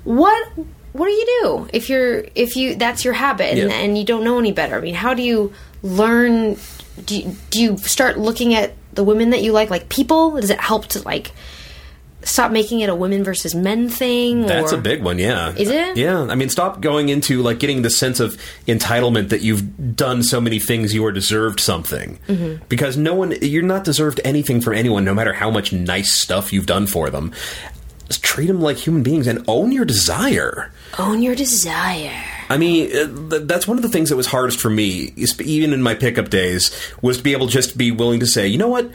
what 0.05 0.49
what 0.93 1.07
do 1.07 1.13
you 1.13 1.41
do 1.43 1.69
if 1.73 1.89
you're 1.89 2.25
if 2.35 2.57
you 2.57 2.75
that's 2.77 3.05
your 3.05 3.15
habit 3.15 3.59
and, 3.59 3.71
Yeah. 3.71 3.77
and 3.77 3.97
you 3.99 4.05
don't 4.05 4.25
know 4.25 4.39
any 4.39 4.51
better? 4.53 4.77
I 4.77 4.81
mean, 4.81 4.95
how 4.95 5.15
do 5.15 5.23
you 5.23 5.53
learn? 5.83 6.57
Do 7.05 7.19
you, 7.19 7.37
do 7.51 7.63
you 7.63 7.79
start 7.79 8.19
looking 8.19 8.55
at 8.55 8.75
the 8.93 9.05
women 9.05 9.31
that 9.31 9.43
you 9.43 9.53
like 9.53 9.71
like 9.71 9.89
people? 9.89 10.33
Does 10.33 10.51
it 10.51 10.61
help 10.61 10.87
to 10.89 11.03
like 11.03 11.33
stop 12.23 12.53
making 12.53 12.81
it 12.81 12.89
a 12.89 12.95
women 12.95 13.25
versus 13.25 13.55
men 13.55 13.89
thing? 13.89 14.43
That's 14.47 14.73
a 14.73 14.79
big 14.79 15.03
one, 15.03 15.19
yeah. 15.19 15.55
Is 15.57 15.71
it? 15.71 15.97
Yeah. 15.97 16.23
I 16.23 16.35
mean, 16.35 16.51
stop 16.51 16.81
going 16.81 17.09
into 17.09 17.43
like 17.43 17.59
getting 17.59 17.83
the 17.83 17.91
sense 17.91 18.21
of 18.21 18.37
entitlement 18.67 19.31
that 19.31 19.41
you've 19.41 19.97
done 19.97 20.23
so 20.23 20.41
many 20.41 20.59
things 20.59 20.93
you 20.93 21.05
are 21.07 21.13
deserved 21.13 21.61
something. 21.61 22.19
Mm-hmm. 22.29 22.65
Because 22.69 22.97
no 22.97 23.15
one, 23.15 23.35
you're 23.41 23.63
not 23.63 23.85
deserved 23.85 24.21
anything 24.25 24.61
from 24.61 24.75
anyone, 24.75 25.05
no 25.05 25.15
matter 25.15 25.33
how 25.33 25.51
much 25.51 25.73
nice 25.73 26.13
stuff 26.13 26.53
you've 26.53 26.67
done 26.67 26.87
for 26.87 27.09
them. 27.11 27.33
Just 28.09 28.23
treat 28.23 28.47
them 28.47 28.61
like 28.61 28.77
human 28.77 29.03
beings 29.03 29.27
and 29.27 29.45
own 29.49 29.73
your 29.73 29.85
desire. 29.85 30.73
own 30.99 31.23
your 31.23 31.35
desire. 31.35 32.25
I 32.51 32.59
mean, 32.59 32.91
uh, 32.95 33.39
that's 33.43 33.67
one 33.69 33.79
of 33.79 33.83
the 33.83 33.89
things 33.89 34.11
that 34.11 34.17
was 34.17 34.27
hardest 34.27 34.61
for 34.61 34.69
me, 34.69 35.15
even 35.39 35.73
in 35.73 35.81
my 35.81 35.95
pickup 35.95 36.29
days, 36.29 36.71
was 37.01 37.19
to 37.19 37.23
be 37.23 37.33
able 37.33 37.47
to 37.47 37.53
just 37.53 37.79
be 37.79 37.93
willing 37.93 38.21
to 38.21 38.27
say, 38.27 38.49
you 38.49 38.59
know 38.59 38.69
what? 38.69 38.91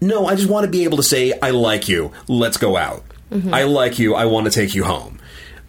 No, 0.00 0.26
I 0.26 0.34
just 0.34 0.48
want 0.48 0.64
to 0.64 0.70
be 0.70 0.84
able 0.84 0.96
to 0.96 1.02
say, 1.02 1.38
I 1.40 1.50
like 1.50 1.86
you. 1.86 2.12
Let's 2.26 2.56
go 2.56 2.76
out. 2.76 3.04
Mm-hmm. 3.30 3.52
I 3.52 3.64
like 3.64 3.98
you. 3.98 4.14
I 4.14 4.24
want 4.24 4.46
to 4.46 4.50
take 4.50 4.74
you 4.74 4.84
home. 4.84 5.20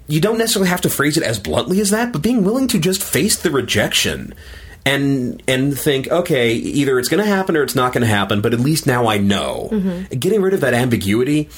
You 0.07 0.21
don't 0.21 0.37
necessarily 0.37 0.69
have 0.69 0.81
to 0.81 0.89
phrase 0.89 1.17
it 1.17 1.23
as 1.23 1.39
bluntly 1.39 1.81
as 1.81 1.91
that, 1.91 2.13
but 2.13 2.21
being 2.21 2.43
willing 2.43 2.67
to 2.69 2.79
just 2.79 3.03
face 3.03 3.37
the 3.37 3.51
rejection 3.51 4.33
and 4.85 5.41
and 5.47 5.77
think, 5.77 6.09
okay, 6.09 6.53
either 6.53 6.99
it's 6.99 7.09
going 7.09 7.23
to 7.23 7.29
happen 7.29 7.55
or 7.55 7.63
it's 7.63 7.75
not 7.75 7.93
going 7.93 8.01
to 8.01 8.07
happen, 8.07 8.41
but 8.41 8.53
at 8.53 8.59
least 8.59 8.85
now 8.85 9.07
I 9.07 9.17
know. 9.17 9.69
Mm-hmm. 9.71 10.17
Getting 10.17 10.41
rid 10.41 10.53
of 10.53 10.61
that 10.61 10.73
ambiguity, 10.73 11.49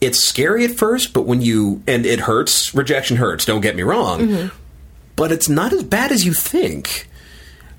it's 0.00 0.18
scary 0.18 0.64
at 0.64 0.72
first, 0.72 1.12
but 1.12 1.22
when 1.22 1.42
you 1.42 1.82
and 1.86 2.04
it 2.04 2.20
hurts, 2.20 2.74
rejection 2.74 3.16
hurts. 3.18 3.44
Don't 3.44 3.60
get 3.60 3.76
me 3.76 3.82
wrong, 3.82 4.20
mm-hmm. 4.20 4.56
But 5.22 5.30
it's 5.30 5.48
not 5.48 5.72
as 5.72 5.84
bad 5.84 6.10
as 6.10 6.26
you 6.26 6.34
think. 6.34 7.06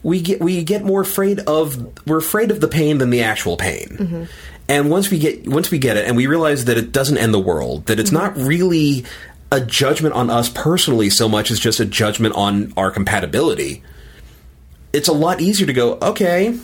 We 0.01 0.21
get 0.21 0.39
we 0.39 0.63
get 0.63 0.85
more 0.85 1.01
afraid 1.01 1.41
of 1.41 2.07
we're 2.07 2.19
afraid 2.19 2.51
of 2.51 2.61
the 2.61 2.69
pain 2.69 2.99
than 2.99 3.09
the 3.09 3.23
actual 3.23 3.57
pain. 3.57 3.97
Mm-hmm. 3.99 4.23
And 4.69 4.89
once 4.89 5.11
we 5.11 5.19
get 5.19 5.45
once 5.45 5.69
we 5.69 5.77
get 5.77 5.97
it 5.97 6.07
and 6.07 6.15
we 6.15 6.25
realize 6.25 6.63
that 6.65 6.77
it 6.77 6.93
doesn't 6.93 7.17
end 7.17 7.33
the 7.33 7.41
world, 7.41 7.87
that 7.87 7.99
it's 7.99 8.13
not 8.13 8.35
mm-hmm. 8.35 8.47
really 8.47 9.05
a 9.51 9.59
judgment 9.59 10.15
on 10.15 10.29
us 10.29 10.47
personally 10.47 11.09
so 11.09 11.27
much 11.27 11.51
as 11.51 11.59
just 11.59 11.81
a 11.81 11.85
judgment 11.85 12.33
on 12.35 12.71
our 12.77 12.89
compatibility. 12.89 13.83
It's 14.93 15.09
a 15.09 15.13
lot 15.13 15.41
easier 15.41 15.67
to 15.67 15.73
go, 15.73 15.97
okay, 16.01 16.57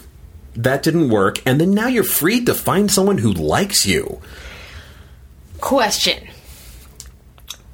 that 0.56 0.82
didn't 0.82 1.10
work, 1.10 1.42
and 1.46 1.60
then 1.60 1.74
now 1.74 1.88
you're 1.88 2.06
free 2.06 2.46
to 2.46 2.54
find 2.54 2.90
someone 2.90 3.18
who 3.18 3.34
likes 3.34 3.86
you. 3.86 4.22
Question. 5.60 6.30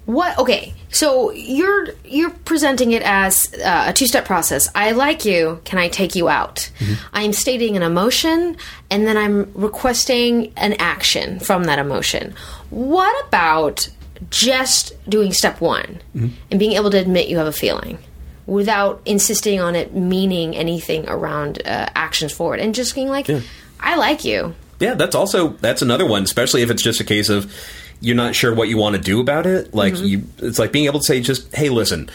What? 0.08 0.40
Okay, 0.40 0.74
so 0.96 1.30
you're 1.32 1.88
you're 2.06 2.30
presenting 2.30 2.94
it 2.94 3.02
as 3.04 3.54
uh, 3.56 3.88
a 3.90 3.94
two 3.94 4.08
step 4.08 4.24
process. 4.24 4.70
I 4.74 4.94
like 4.94 5.26
you. 5.26 5.60
Can 5.66 5.78
I 5.78 5.90
take 5.90 6.16
you 6.16 6.30
out? 6.30 6.72
I'm 7.12 7.34
stating 7.34 7.76
an 7.76 7.84
emotion, 7.84 8.56
and 8.90 9.06
then 9.06 9.18
I'm 9.18 9.52
requesting 9.54 10.54
an 10.56 10.74
action 10.80 11.42
from 11.42 11.66
that 11.66 11.80
emotion. 11.80 12.34
What 12.70 13.28
about 13.28 13.90
just 14.30 14.94
doing 15.10 15.34
step 15.34 15.60
one 15.60 16.00
and 16.14 16.58
being 16.58 16.72
able 16.74 16.92
to 16.92 16.98
admit 16.98 17.28
you 17.28 17.40
have 17.40 17.48
a 17.48 17.52
feeling? 17.52 17.98
Without 18.46 19.02
insisting 19.06 19.60
on 19.60 19.76
it 19.76 19.94
meaning 19.94 20.56
anything 20.56 21.10
around 21.10 21.62
uh, 21.66 21.90
actions 21.94 22.32
forward, 22.32 22.62
and 22.62 22.74
just 22.74 22.96
being 22.96 23.10
like, 23.10 23.30
"I 23.82 23.98
like 23.98 24.24
you." 24.24 24.56
Yeah, 24.80 24.94
that's 24.94 25.16
also 25.16 25.50
that's 25.60 25.82
another 25.82 26.06
one, 26.06 26.24
especially 26.24 26.62
if 26.62 26.70
it's 26.70 26.84
just 26.84 27.02
a 27.02 27.04
case 27.04 27.28
of 27.28 27.52
you're 28.02 28.16
not 28.16 28.36
sure 28.36 28.54
what 28.54 28.68
you 28.70 28.78
want 28.78 28.96
to 28.96 29.02
do 29.02 29.20
about 29.20 29.46
it. 29.46 29.74
Like 29.74 29.94
Mm-hmm. 29.94 30.06
you, 30.06 30.24
it's 30.40 30.60
like 30.60 30.72
being 30.72 30.86
able 30.86 31.00
to 31.00 31.06
say, 31.06 31.22
just 31.22 31.54
hey, 31.56 31.70
listen, 31.70 32.10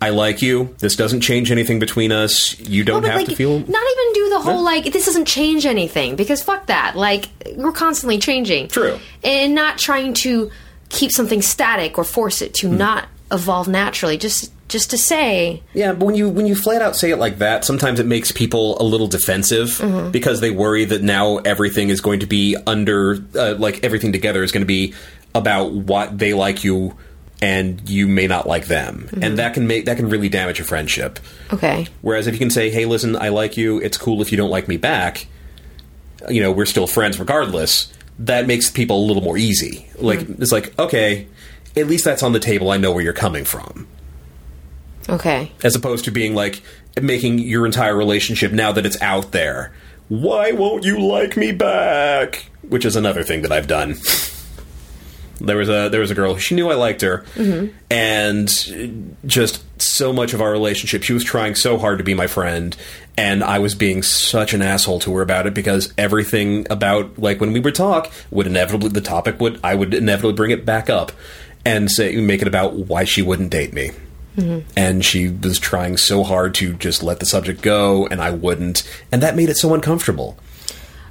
I 0.00 0.10
like 0.10 0.42
you. 0.42 0.74
This 0.78 0.96
doesn't 0.96 1.20
change 1.20 1.50
anything 1.50 1.78
between 1.78 2.10
us. 2.12 2.58
You 2.60 2.82
don't 2.84 3.02
but 3.02 3.10
have 3.10 3.20
like, 3.20 3.28
to 3.28 3.36
feel. 3.36 3.58
not 3.58 3.68
even 3.68 4.12
do 4.14 4.28
the 4.30 4.40
whole 4.40 4.62
like 4.62 4.92
this 4.92 5.06
doesn't 5.06 5.26
change 5.26 5.64
anything 5.66 6.16
because 6.16 6.42
fuck 6.42 6.66
that. 6.66 6.96
Like 6.96 7.28
we're 7.56 7.72
constantly 7.72 8.18
changing. 8.18 8.68
True. 8.68 8.98
and 9.22 9.54
not 9.54 9.78
trying 9.78 10.14
to 10.14 10.50
keep 10.88 11.10
something 11.12 11.40
static 11.40 11.98
or 11.98 12.04
force 12.04 12.42
it 12.42 12.52
to 12.54 12.68
not 12.68 13.06
evolve 13.30 13.68
naturally. 13.68 14.16
Just 14.18 14.52
just 14.72 14.90
to 14.90 14.98
say, 14.98 15.62
Yeah, 15.74 15.92
but 15.92 16.06
when 16.06 16.14
you 16.16 16.28
when 16.28 16.46
you 16.46 16.54
flat 16.56 16.82
out 16.82 16.96
say 16.96 17.10
it 17.10 17.18
like 17.18 17.38
that, 17.38 17.64
sometimes 17.64 18.00
it 18.00 18.06
makes 18.06 18.32
people 18.32 18.80
a 18.80 18.84
little 18.84 19.06
defensive 19.06 19.68
Mm-hmm. 19.78 20.10
because 20.10 20.40
they 20.40 20.50
worry 20.50 20.84
that 20.86 21.02
now 21.02 21.36
everything 21.38 21.90
is 21.90 22.00
going 22.00 22.20
to 22.20 22.26
be 22.26 22.56
under 22.66 23.18
uh, 23.36 23.54
like 23.58 23.84
everything 23.84 24.12
together 24.12 24.42
is 24.42 24.50
going 24.50 24.62
to 24.62 24.66
be 24.66 24.94
about 25.34 25.72
what 25.72 26.18
they 26.18 26.34
like 26.34 26.64
you 26.64 26.96
and 27.40 27.88
you 27.88 28.06
may 28.06 28.26
not 28.28 28.46
like 28.46 28.66
them. 28.66 29.08
Mm-hmm. 29.08 29.22
And 29.24 29.38
that 29.38 29.54
can 29.54 29.66
make 29.66 29.84
that 29.86 29.96
can 29.96 30.08
really 30.08 30.28
damage 30.28 30.60
a 30.60 30.64
friendship. 30.64 31.18
okay, 31.52 31.86
Whereas 32.00 32.26
if 32.26 32.34
you 32.34 32.38
can 32.38 32.50
say, 32.50 32.70
"Hey, 32.70 32.84
listen, 32.86 33.16
I 33.16 33.28
like 33.30 33.56
you. 33.56 33.78
It's 33.80 33.96
cool 33.98 34.22
if 34.22 34.30
you 34.32 34.36
don't 34.38 34.50
like 34.50 34.68
me 34.68 34.76
back. 34.76 35.26
You 36.28 36.40
know, 36.40 36.52
we're 36.52 36.66
still 36.66 36.86
friends 36.86 37.18
regardless." 37.20 37.92
That 38.18 38.46
makes 38.46 38.70
people 38.70 39.02
a 39.02 39.06
little 39.06 39.22
more 39.22 39.36
easy. 39.38 39.88
Like 39.98 40.20
it's 40.38 40.52
like, 40.52 40.78
okay, 40.78 41.26
at 41.74 41.88
least 41.88 42.04
that's 42.04 42.22
on 42.22 42.32
the 42.32 42.38
table. 42.38 42.70
I 42.70 42.76
know 42.76 42.92
where 42.92 43.02
you're 43.02 43.12
coming 43.14 43.44
from, 43.44 43.88
okay, 45.08 45.52
as 45.62 45.74
opposed 45.74 46.04
to 46.06 46.10
being 46.10 46.34
like 46.34 46.62
making 47.00 47.38
your 47.38 47.66
entire 47.66 47.96
relationship 47.96 48.52
now 48.52 48.72
that 48.72 48.86
it's 48.86 49.00
out 49.00 49.32
there. 49.32 49.72
Why 50.08 50.52
won't 50.52 50.84
you 50.84 51.00
like 51.00 51.36
me 51.36 51.52
back? 51.52 52.50
Which 52.68 52.84
is 52.84 52.96
another 52.96 53.22
thing 53.22 53.42
that 53.42 53.52
I've 53.52 53.66
done. 53.66 53.96
There 55.40 55.56
was 55.56 55.68
a 55.68 55.88
there 55.88 56.00
was 56.00 56.10
a 56.10 56.14
girl. 56.14 56.36
She 56.36 56.54
knew 56.54 56.70
I 56.70 56.74
liked 56.74 57.00
her, 57.00 57.24
mm-hmm. 57.34 57.76
and 57.90 59.16
just 59.26 59.64
so 59.82 60.12
much 60.12 60.34
of 60.34 60.40
our 60.40 60.52
relationship. 60.52 61.02
She 61.02 61.12
was 61.12 61.24
trying 61.24 61.56
so 61.56 61.78
hard 61.78 61.98
to 61.98 62.04
be 62.04 62.14
my 62.14 62.28
friend, 62.28 62.76
and 63.16 63.42
I 63.42 63.58
was 63.58 63.74
being 63.74 64.02
such 64.02 64.54
an 64.54 64.62
asshole 64.62 65.00
to 65.00 65.14
her 65.16 65.22
about 65.22 65.46
it 65.46 65.54
because 65.54 65.92
everything 65.98 66.66
about 66.70 67.18
like 67.18 67.40
when 67.40 67.52
we 67.52 67.58
would 67.58 67.74
talk 67.74 68.12
would 68.30 68.46
inevitably 68.46 68.90
the 68.90 69.00
topic 69.00 69.40
would 69.40 69.58
I 69.64 69.74
would 69.74 69.94
inevitably 69.94 70.34
bring 70.34 70.52
it 70.52 70.64
back 70.64 70.88
up 70.88 71.10
and 71.64 71.90
say 71.90 72.14
make 72.16 72.42
it 72.42 72.48
about 72.48 72.74
why 72.74 73.04
she 73.04 73.22
wouldn't 73.22 73.50
date 73.50 73.72
me. 73.72 73.90
And 74.76 75.04
she 75.04 75.28
was 75.28 75.58
trying 75.58 75.96
so 75.98 76.22
hard 76.22 76.54
to 76.54 76.72
just 76.74 77.02
let 77.02 77.20
the 77.20 77.26
subject 77.26 77.60
go, 77.62 78.06
and 78.06 78.20
I 78.22 78.30
wouldn't, 78.30 78.82
and 79.10 79.22
that 79.22 79.36
made 79.36 79.48
it 79.50 79.56
so 79.56 79.74
uncomfortable. 79.74 80.38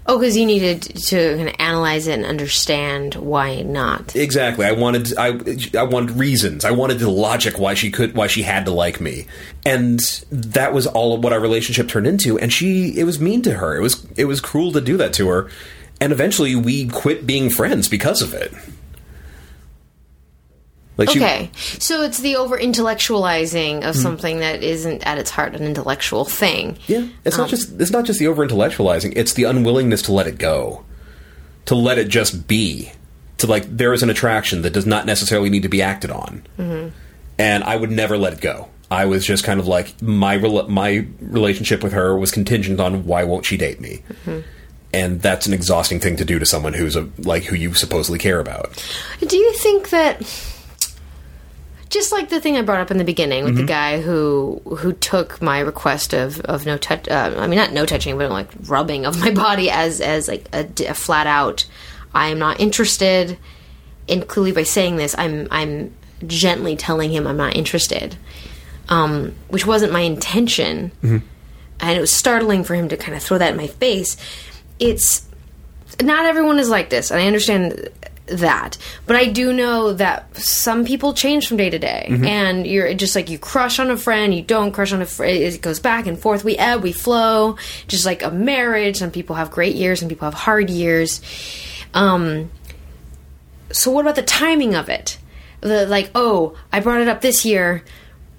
oh, 0.07 0.17
because 0.17 0.35
you 0.35 0.45
needed 0.45 0.81
to 0.81 1.35
kind 1.37 1.47
of 1.47 1.55
analyze 1.59 2.07
it 2.07 2.13
and 2.13 2.25
understand 2.25 3.13
why 3.15 3.61
not. 3.61 4.15
Exactly. 4.15 4.65
I 4.65 4.71
wanted 4.71 5.15
I 5.17 5.39
I 5.77 5.83
wanted 5.83 6.17
reasons. 6.17 6.65
I 6.65 6.71
wanted 6.71 6.97
the 6.99 7.09
logic 7.09 7.59
why 7.59 7.75
she 7.75 7.91
could 7.91 8.15
why 8.15 8.27
she 8.27 8.41
had 8.41 8.65
to 8.65 8.71
like 8.71 8.99
me. 8.99 9.27
And 9.65 9.99
that 10.31 10.73
was 10.73 10.87
all 10.87 11.13
of 11.13 11.23
what 11.23 11.31
our 11.31 11.39
relationship 11.39 11.87
turned 11.87 12.07
into 12.07 12.39
and 12.39 12.51
she 12.51 12.97
it 12.97 13.03
was 13.03 13.19
mean 13.19 13.41
to 13.43 13.53
her. 13.53 13.77
It 13.77 13.81
was 13.81 14.05
it 14.17 14.25
was 14.25 14.41
cruel 14.41 14.71
to 14.73 14.81
do 14.81 14.97
that 14.97 15.13
to 15.13 15.29
her. 15.29 15.49
And 16.01 16.11
eventually 16.11 16.55
we 16.55 16.87
quit 16.87 17.27
being 17.27 17.49
friends 17.51 17.87
because 17.87 18.23
of 18.23 18.33
it. 18.33 18.51
Like 20.97 21.09
she 21.09 21.19
Okay, 21.19 21.49
so 21.55 22.01
it's 22.03 22.19
the 22.19 22.35
over 22.35 22.57
intellectualizing 22.57 23.77
of 23.83 23.95
mm. 23.95 24.01
something 24.01 24.39
that 24.39 24.61
isn't 24.61 25.03
at 25.03 25.17
its 25.17 25.29
heart 25.29 25.55
an 25.55 25.63
intellectual 25.63 26.25
thing. 26.25 26.77
Yeah, 26.87 27.07
it's 27.23 27.37
not 27.37 27.45
um, 27.45 27.49
just 27.49 27.79
it's 27.79 27.91
not 27.91 28.05
just 28.05 28.19
the 28.19 28.27
over 28.27 28.45
intellectualizing. 28.45 29.13
It's 29.15 29.33
the 29.33 29.45
unwillingness 29.45 30.01
to 30.03 30.11
let 30.11 30.27
it 30.27 30.37
go, 30.37 30.83
to 31.65 31.75
let 31.75 31.97
it 31.97 32.09
just 32.09 32.47
be. 32.47 32.91
To 33.37 33.47
like 33.47 33.65
there 33.65 33.93
is 33.93 34.03
an 34.03 34.09
attraction 34.09 34.61
that 34.61 34.73
does 34.73 34.85
not 34.85 35.05
necessarily 35.05 35.49
need 35.49 35.63
to 35.63 35.69
be 35.69 35.81
acted 35.81 36.11
on, 36.11 36.45
mm-hmm. 36.59 36.89
and 37.39 37.63
I 37.63 37.75
would 37.75 37.89
never 37.89 38.17
let 38.17 38.33
it 38.33 38.41
go. 38.41 38.67
I 38.91 39.05
was 39.05 39.25
just 39.25 39.43
kind 39.45 39.59
of 39.59 39.65
like 39.65 39.99
my 40.01 40.37
my 40.37 41.07
relationship 41.21 41.81
with 41.81 41.93
her 41.93 42.15
was 42.15 42.29
contingent 42.29 42.79
on 42.79 43.05
why 43.05 43.23
won't 43.23 43.45
she 43.45 43.57
date 43.57 43.79
me, 43.79 44.03
mm-hmm. 44.09 44.41
and 44.93 45.21
that's 45.21 45.47
an 45.47 45.53
exhausting 45.53 45.99
thing 45.99 46.17
to 46.17 46.25
do 46.25 46.37
to 46.37 46.45
someone 46.45 46.73
who's 46.73 46.97
a 46.97 47.09
like 47.17 47.45
who 47.45 47.55
you 47.55 47.73
supposedly 47.73 48.19
care 48.19 48.39
about. 48.39 48.85
Do 49.25 49.37
you 49.37 49.53
think 49.53 49.89
that 49.89 50.21
just 51.91 52.11
like 52.11 52.29
the 52.29 52.41
thing 52.41 52.57
I 52.57 52.63
brought 52.63 52.79
up 52.79 52.89
in 52.89 52.97
the 52.97 53.03
beginning 53.03 53.43
with 53.43 53.55
the 53.55 53.63
guy 53.63 54.01
who 54.01 54.61
who 54.77 54.93
took 54.93 55.41
my 55.41 55.59
request 55.59 56.13
of, 56.13 56.39
of 56.41 56.65
no 56.65 56.77
touch 56.77 57.07
uh, 57.07 57.35
I 57.37 57.47
mean 57.47 57.57
not 57.57 57.73
no 57.73 57.85
touching 57.85 58.17
but 58.17 58.31
like 58.31 58.49
rubbing 58.65 59.05
of 59.05 59.19
my 59.19 59.31
body 59.45 59.69
as 59.69 60.01
as 60.01 60.27
like 60.27 60.47
a, 60.53 60.67
a 60.87 60.93
flat 60.93 61.27
out 61.27 61.65
I 62.13 62.27
am 62.27 62.39
not 62.39 62.59
interested. 62.59 63.37
And 64.09 64.27
clearly 64.27 64.51
by 64.51 64.63
saying 64.63 64.95
this 64.95 65.15
I'm 65.17 65.47
I'm 65.51 65.93
gently 66.25 66.75
telling 66.75 67.11
him 67.11 67.27
I'm 67.27 67.37
not 67.37 67.55
interested 67.55 68.17
um, 68.91 69.33
which 69.47 69.65
wasn't 69.65 69.93
my 69.93 70.01
intention. 70.01 70.91
And 71.79 71.97
it 71.97 72.01
was 72.01 72.11
startling 72.11 72.63
for 72.63 72.75
him 72.75 72.89
to 72.89 72.97
kind 72.97 73.15
of 73.15 73.23
throw 73.23 73.37
that 73.39 73.51
in 73.51 73.57
my 73.57 73.67
face. 73.67 74.17
It's 74.79 75.25
not 76.01 76.25
everyone 76.25 76.59
is 76.59 76.69
like 76.69 76.89
this, 76.89 77.09
and 77.09 77.19
I 77.19 77.25
understand 77.25 77.89
that. 78.31 78.77
But 79.05 79.15
I 79.15 79.27
do 79.27 79.53
know 79.53 79.93
that 79.93 80.35
some 80.35 80.85
people 80.85 81.13
change 81.13 81.47
from 81.47 81.57
day 81.57 81.69
to 81.69 81.79
day, 81.79 82.07
and 82.25 82.65
you're 82.65 82.93
just 82.93 83.15
like 83.15 83.29
you 83.29 83.37
crush 83.37 83.79
on 83.79 83.89
a 83.91 83.97
friend, 83.97 84.33
you 84.33 84.41
don't 84.41 84.71
crush 84.71 84.93
on 84.93 85.01
a 85.01 85.05
friend. 85.05 85.37
It 85.37 85.61
goes 85.61 85.79
back 85.79 86.07
and 86.07 86.17
forth. 86.17 86.43
We 86.43 86.57
ebb, 86.57 86.83
we 86.83 86.91
flow, 86.91 87.57
just 87.87 88.05
like 88.05 88.23
a 88.23 88.31
marriage. 88.31 88.97
Some 88.97 89.11
people 89.11 89.35
have 89.35 89.51
great 89.51 89.75
years, 89.75 89.99
some 89.99 90.09
people 90.09 90.25
have 90.25 90.33
hard 90.33 90.69
years. 90.69 91.21
Um, 91.93 92.49
so 93.71 93.91
what 93.91 94.01
about 94.01 94.15
the 94.15 94.23
timing 94.23 94.75
of 94.75 94.89
it? 94.89 95.17
the 95.61 95.85
like, 95.85 96.11
oh, 96.15 96.55
I 96.71 96.79
brought 96.79 97.01
it 97.01 97.07
up 97.07 97.21
this 97.21 97.45
year, 97.45 97.83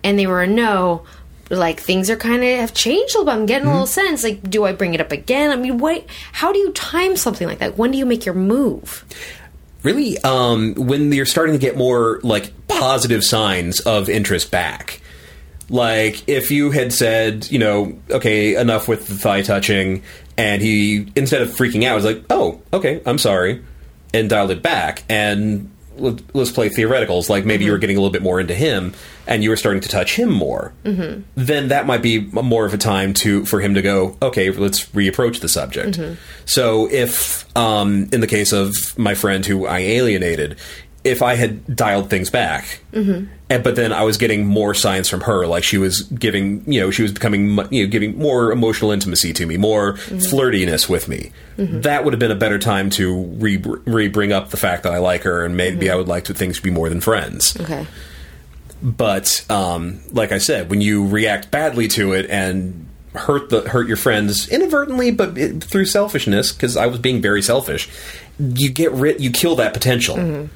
and 0.04 0.18
they 0.18 0.26
were 0.26 0.42
a 0.42 0.46
no. 0.46 1.04
Like 1.50 1.80
things 1.80 2.08
are 2.08 2.16
kind 2.16 2.42
of 2.42 2.58
have 2.58 2.72
changed 2.72 3.14
a 3.14 3.18
little 3.18 3.32
bit. 3.32 3.38
I'm 3.38 3.46
getting 3.46 3.68
a 3.68 3.72
little 3.72 3.86
sense. 3.86 4.24
Like, 4.24 4.48
do 4.48 4.64
I 4.64 4.72
bring 4.72 4.94
it 4.94 5.00
up 5.00 5.12
again? 5.12 5.50
I 5.50 5.56
mean, 5.56 5.78
what? 5.78 6.04
How 6.32 6.52
do 6.52 6.58
you 6.58 6.72
time 6.72 7.16
something 7.16 7.46
like 7.46 7.58
that? 7.58 7.76
When 7.76 7.90
do 7.90 7.98
you 7.98 8.06
make 8.06 8.24
your 8.24 8.34
move? 8.34 9.04
Really 9.82 10.18
um, 10.18 10.74
when 10.74 11.12
you're 11.12 11.26
starting 11.26 11.54
to 11.54 11.58
get 11.58 11.76
more 11.76 12.20
like 12.22 12.52
positive 12.68 13.24
signs 13.24 13.80
of 13.80 14.08
interest 14.08 14.50
back 14.50 15.00
like 15.68 16.28
if 16.28 16.50
you 16.50 16.70
had 16.70 16.92
said 16.92 17.50
you 17.50 17.58
know 17.58 17.98
okay 18.10 18.56
enough 18.56 18.88
with 18.88 19.06
the 19.08 19.14
thigh 19.14 19.42
touching 19.42 20.02
and 20.36 20.60
he 20.60 21.10
instead 21.16 21.42
of 21.42 21.48
freaking 21.50 21.84
out 21.84 21.94
was 21.94 22.04
like 22.04 22.22
oh 22.30 22.60
okay 22.72 23.00
i'm 23.06 23.18
sorry 23.18 23.62
and 24.12 24.28
dialed 24.28 24.50
it 24.50 24.62
back 24.62 25.02
and 25.08 25.71
let- 25.96 26.34
let's 26.34 26.50
play 26.50 26.68
theoreticals 26.68 27.28
like 27.28 27.44
maybe 27.44 27.64
you 27.64 27.70
were 27.70 27.76
mm-hmm. 27.76 27.80
getting 27.82 27.96
a 27.96 28.00
little 28.00 28.12
bit 28.12 28.22
more 28.22 28.40
into 28.40 28.54
him 28.54 28.92
and 29.26 29.42
you 29.42 29.50
were 29.50 29.56
starting 29.56 29.80
to 29.80 29.88
touch 29.88 30.16
him 30.16 30.30
more 30.30 30.72
mm-hmm. 30.84 31.22
then 31.34 31.68
that 31.68 31.86
might 31.86 32.02
be 32.02 32.20
more 32.20 32.64
of 32.64 32.74
a 32.74 32.78
time 32.78 33.12
to 33.12 33.44
for 33.44 33.60
him 33.60 33.74
to 33.74 33.82
go 33.82 34.16
okay 34.22 34.50
let's 34.50 34.86
reapproach 34.86 35.40
the 35.40 35.48
subject. 35.48 35.98
Mm-hmm. 35.98 36.14
So 36.44 36.88
if 36.90 37.44
um, 37.56 38.08
in 38.12 38.20
the 38.20 38.26
case 38.26 38.52
of 38.52 38.74
my 38.98 39.14
friend 39.14 39.44
who 39.44 39.66
i 39.66 39.78
alienated 39.78 40.58
if 41.04 41.22
i 41.22 41.34
had 41.34 41.76
dialed 41.76 42.10
things 42.10 42.30
back 42.30 42.80
and, 43.52 43.64
but 43.64 43.76
then 43.76 43.92
i 43.92 44.02
was 44.02 44.16
getting 44.16 44.46
more 44.46 44.74
signs 44.74 45.08
from 45.08 45.20
her. 45.22 45.46
Like 45.46 45.64
she 45.64 45.78
was 45.78 46.02
giving 46.02 46.64
you 46.70 46.80
know 46.80 46.90
she 46.90 47.02
was 47.02 47.12
becoming 47.12 47.58
you 47.70 47.84
know 47.84 47.90
giving 47.90 48.18
more 48.18 48.52
emotional 48.52 48.90
intimacy 48.90 49.32
to 49.34 49.46
me 49.46 49.56
more 49.56 49.94
mm-hmm. 49.94 50.16
flirtiness 50.16 50.88
with 50.88 51.08
me. 51.08 51.32
Mm-hmm. 51.56 51.82
That 51.82 52.04
would 52.04 52.12
have 52.12 52.20
been 52.20 52.30
a 52.30 52.36
better 52.36 52.58
time 52.58 52.90
to 52.90 53.22
re, 53.22 53.56
re 53.58 54.08
bring 54.08 54.32
up 54.32 54.50
the 54.50 54.56
fact 54.56 54.84
that 54.84 54.92
i 54.92 54.98
like 54.98 55.22
her 55.22 55.44
and 55.44 55.56
maybe 55.56 55.86
mm-hmm. 55.86 55.92
i 55.92 55.96
would 55.96 56.08
like 56.08 56.24
to 56.24 56.34
things 56.34 56.56
to 56.56 56.62
be 56.62 56.70
more 56.70 56.88
than 56.88 57.00
friends. 57.00 57.58
Okay. 57.60 57.86
but 58.82 59.44
um, 59.48 60.00
like 60.10 60.32
I 60.32 60.38
said, 60.38 60.70
when 60.70 60.80
you 60.80 61.06
react 61.06 61.50
badly 61.50 61.88
to 61.88 62.12
it 62.12 62.28
and 62.30 62.88
hurt 63.14 63.50
the 63.50 63.68
hurt 63.68 63.86
your 63.86 63.96
friends 63.96 64.48
inadvertently, 64.48 65.10
but 65.10 65.36
it, 65.36 65.62
through 65.62 65.84
selfishness, 65.84 66.52
because 66.52 66.76
I 66.76 66.86
was 66.86 66.98
being 66.98 67.20
very 67.20 67.42
selfish, 67.42 67.88
you 68.38 68.70
get 68.70 68.92
rid, 68.92 69.20
you 69.20 69.30
kill 69.30 69.56
that 69.56 69.72
potential. 69.72 70.48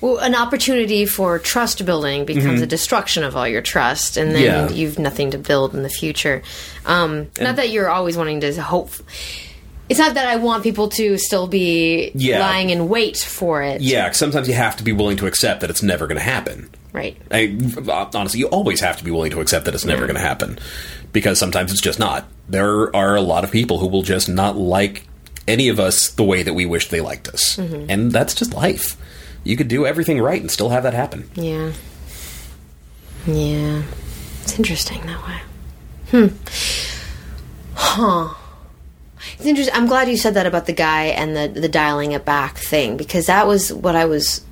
Well, 0.00 0.16
an 0.18 0.34
opportunity 0.34 1.04
for 1.04 1.38
trust 1.38 1.84
building 1.84 2.24
becomes 2.24 2.62
a 2.62 2.66
destruction 2.66 3.22
of 3.22 3.36
all 3.36 3.46
your 3.46 3.60
trust, 3.60 4.16
and 4.16 4.34
then 4.34 4.42
Yeah. 4.42 4.70
you've 4.70 4.98
nothing 4.98 5.30
to 5.32 5.38
build 5.38 5.74
in 5.74 5.82
the 5.82 5.90
future. 5.90 6.42
Um, 6.86 7.26
not 7.40 7.56
that 7.56 7.70
you're 7.70 7.90
always 7.90 8.16
wanting 8.16 8.40
to 8.40 8.62
hope. 8.62 8.90
It's 9.90 9.98
not 9.98 10.14
that 10.14 10.26
I 10.26 10.36
want 10.36 10.62
people 10.62 10.88
to 10.90 11.18
still 11.18 11.48
be 11.48 12.12
Yeah. 12.14 12.38
lying 12.40 12.70
in 12.70 12.88
wait 12.88 13.18
for 13.18 13.62
it. 13.62 13.80
Yeah, 13.82 14.10
sometimes 14.12 14.46
you 14.48 14.54
have 14.54 14.76
to 14.76 14.84
be 14.84 14.92
willing 14.92 15.16
to 15.18 15.26
accept 15.26 15.60
that 15.62 15.68
it's 15.70 15.82
never 15.82 16.06
going 16.06 16.16
to 16.18 16.22
happen. 16.24 16.68
Right. 16.92 17.16
I, 17.30 17.56
honestly, 18.14 18.40
you 18.40 18.46
always 18.46 18.80
have 18.80 18.96
to 18.98 19.04
be 19.04 19.10
willing 19.10 19.32
to 19.32 19.40
accept 19.40 19.64
that 19.66 19.74
it's 19.74 19.84
never 19.84 20.06
going 20.06 20.14
to 20.16 20.20
happen 20.22 20.58
because 21.12 21.38
sometimes 21.38 21.72
it's 21.72 21.80
just 21.80 21.98
not. 21.98 22.26
There 22.48 22.94
are 22.96 23.16
a 23.16 23.20
lot 23.20 23.44
of 23.44 23.50
people 23.50 23.78
who 23.78 23.86
will 23.88 24.02
just 24.02 24.28
not 24.28 24.56
like 24.56 25.06
any 25.46 25.68
of 25.68 25.78
us 25.80 26.08
the 26.10 26.24
way 26.24 26.42
that 26.42 26.54
we 26.54 26.66
wish 26.66 26.88
they 26.88 27.00
liked 27.00 27.28
us, 27.28 27.58
and 27.58 28.12
that's 28.12 28.34
just 28.34 28.54
life. 28.54 28.96
You 29.44 29.56
could 29.56 29.68
do 29.68 29.86
everything 29.86 30.20
right 30.20 30.40
and 30.40 30.50
still 30.50 30.68
have 30.68 30.82
that 30.82 30.94
happen. 30.94 31.30
Yeah. 31.34 31.72
Yeah. 33.26 33.82
It's 34.42 34.58
interesting 34.58 35.00
that 35.06 35.26
way. 35.26 35.40
Hmm. 36.10 36.26
Huh. 37.74 38.34
It's 39.34 39.46
interesting. 39.46 39.74
I'm 39.74 39.86
glad 39.86 40.08
you 40.08 40.16
said 40.16 40.34
that 40.34 40.46
about 40.46 40.66
the 40.66 40.72
guy 40.72 41.06
and 41.06 41.36
the 41.36 41.60
the 41.60 41.68
dialing 41.68 42.12
it 42.12 42.24
back 42.24 42.58
thing 42.58 42.96
because 42.96 43.26
that 43.26 43.46
was 43.46 43.72
what 43.72 43.94
I 43.94 44.06
was 44.06 44.44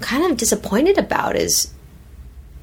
kind 0.00 0.30
of 0.30 0.36
disappointed 0.36 0.98
about 0.98 1.36
is 1.36 1.72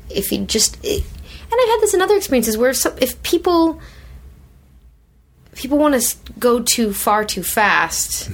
if 0.09 0.31
you 0.31 0.45
just 0.45 0.77
it, 0.83 1.03
and 1.03 1.53
I've 1.53 1.69
had 1.69 1.79
this 1.81 1.93
in 1.93 2.01
other 2.01 2.15
experiences 2.15 2.57
where 2.57 2.73
some, 2.73 2.93
if 3.01 3.21
people 3.23 3.79
people 5.55 5.77
want 5.77 5.99
to 6.01 6.17
go 6.39 6.61
too 6.61 6.93
far 6.93 7.23
too 7.23 7.43
fast 7.43 8.29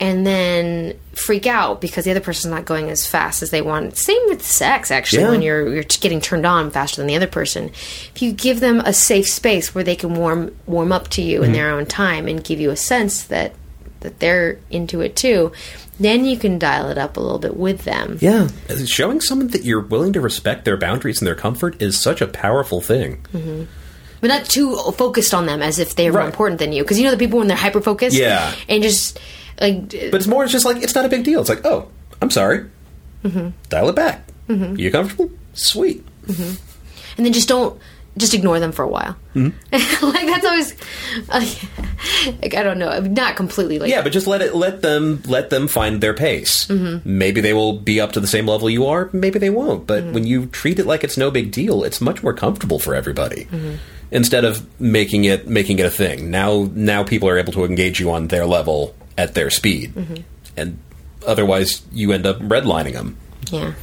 and 0.00 0.26
then 0.26 0.98
freak 1.12 1.46
out 1.46 1.80
because 1.82 2.06
the 2.06 2.10
other 2.10 2.20
person's 2.20 2.50
not 2.50 2.64
going 2.64 2.88
as 2.88 3.06
fast 3.06 3.42
as 3.42 3.50
they 3.50 3.60
want. 3.60 3.98
Same 3.98 4.22
with 4.28 4.44
sex, 4.44 4.90
actually, 4.90 5.22
Yeah. 5.22 5.30
when 5.30 5.42
you're 5.42 5.72
you're 5.74 5.84
getting 5.84 6.20
turned 6.20 6.46
on 6.46 6.70
faster 6.70 6.96
than 7.00 7.06
the 7.06 7.16
other 7.16 7.26
person. 7.26 7.66
If 8.14 8.22
you 8.22 8.32
give 8.32 8.60
them 8.60 8.80
a 8.80 8.94
safe 8.94 9.28
space 9.28 9.74
where 9.74 9.84
they 9.84 9.96
can 9.96 10.14
warm 10.14 10.56
warm 10.66 10.90
up 10.90 11.08
to 11.10 11.22
you 11.22 11.38
in 11.38 11.48
mm-hmm. 11.48 11.52
their 11.52 11.70
own 11.70 11.86
time 11.86 12.26
and 12.26 12.42
give 12.42 12.58
you 12.60 12.70
a 12.70 12.76
sense 12.76 13.24
that 13.24 13.52
that 14.00 14.18
they're 14.18 14.58
into 14.70 15.02
it 15.02 15.14
too, 15.14 15.52
then 16.00 16.24
you 16.24 16.38
can 16.38 16.58
dial 16.58 16.88
it 16.88 16.96
up 16.96 17.18
a 17.18 17.20
little 17.20 17.38
bit 17.38 17.54
with 17.54 17.84
them. 17.84 18.16
Yeah, 18.22 18.48
showing 18.86 19.20
someone 19.20 19.48
that 19.48 19.64
you're 19.64 19.82
willing 19.82 20.14
to 20.14 20.22
respect 20.22 20.64
their 20.64 20.78
boundaries 20.78 21.20
and 21.20 21.26
their 21.28 21.34
comfort 21.34 21.82
is 21.82 22.00
such 22.00 22.22
a 22.22 22.26
powerful 22.26 22.80
thing. 22.80 23.26
Mm-hmm. 23.34 23.64
but 24.22 24.28
not 24.28 24.46
too 24.46 24.76
focused 24.96 25.34
on 25.34 25.44
them 25.44 25.60
as 25.60 25.78
if 25.78 25.94
they're 25.94 26.12
more 26.12 26.22
important 26.22 26.58
than 26.58 26.72
you. 26.72 26.82
Because 26.82 26.98
you 26.98 27.04
know 27.04 27.10
the 27.10 27.18
people 27.18 27.38
when 27.38 27.48
they're 27.48 27.56
hyper 27.56 27.82
focused, 27.82 28.16
Yeah. 28.16 28.54
and 28.68 28.82
just 28.82 29.18
like 29.60 29.90
But 29.90 30.14
it's 30.14 30.26
more 30.26 30.44
It's 30.44 30.52
just 30.52 30.64
like 30.64 30.82
it's 30.82 30.94
not 30.94 31.04
a 31.04 31.08
big 31.08 31.24
deal. 31.24 31.40
It's 31.40 31.48
like, 31.48 31.64
oh, 31.64 31.88
I'm 32.22 32.30
sorry. 32.30 32.66
Mm-hmm. 33.24 33.50
Dial 33.68 33.88
it 33.88 33.96
back. 33.96 34.26
Mm-hmm. 34.48 34.76
You 34.76 34.90
comfortable? 34.90 35.30
Sweet. 35.54 36.04
Mm-hmm. 36.26 36.54
and 37.16 37.26
then 37.26 37.32
just 37.32 37.48
don't 37.48 37.80
just 38.16 38.34
ignore 38.34 38.60
them 38.60 38.72
for 38.72 38.82
a 38.82 38.88
while. 38.88 39.16
Mm-hmm. 39.34 40.06
like 40.06 40.26
that's 40.26 40.44
always 40.44 40.74
like 42.42 42.54
I 42.54 42.62
don't 42.62 42.78
know, 42.78 43.00
not 43.00 43.36
completely 43.36 43.78
like 43.78 43.90
Yeah, 43.90 44.02
but 44.02 44.12
just 44.12 44.26
let 44.26 44.42
it 44.42 44.54
let 44.54 44.82
them 44.82 45.22
let 45.26 45.50
them 45.50 45.68
find 45.68 46.00
their 46.00 46.14
pace. 46.14 46.66
Mm-hmm. 46.66 47.18
Maybe 47.18 47.40
they 47.40 47.52
will 47.52 47.78
be 47.78 48.00
up 48.00 48.12
to 48.12 48.20
the 48.20 48.26
same 48.26 48.46
level 48.46 48.68
you 48.68 48.86
are. 48.86 49.10
Maybe 49.12 49.38
they 49.38 49.50
won't. 49.50 49.86
But 49.86 50.04
when 50.04 50.26
you 50.26 50.46
treat 50.46 50.78
it 50.78 50.86
like 50.86 51.04
it's 51.04 51.16
no 51.16 51.30
big 51.30 51.52
deal, 51.52 51.84
it's 51.84 52.00
much 52.00 52.22
more 52.22 52.34
comfortable 52.34 52.78
for 52.78 52.94
everybody. 52.94 53.48
Instead 54.10 54.44
of 54.44 54.66
making 54.80 55.24
it 55.24 55.48
making 55.48 55.78
it 55.78 55.86
a 55.86 55.90
thing. 55.90 56.30
Now 56.30 56.68
now 56.74 57.04
people 57.04 57.28
are 57.28 57.38
able 57.38 57.52
to 57.52 57.64
engage 57.64 58.00
you 58.00 58.10
on 58.10 58.28
their 58.28 58.46
level 58.46 58.94
at 59.16 59.34
their 59.34 59.50
speed, 59.50 59.94
mm-hmm. 59.94 60.22
and 60.56 60.78
otherwise 61.26 61.82
you 61.92 62.12
end 62.12 62.26
up 62.26 62.38
redlining 62.38 62.94
them. 62.94 63.16
yeah. 63.50 63.74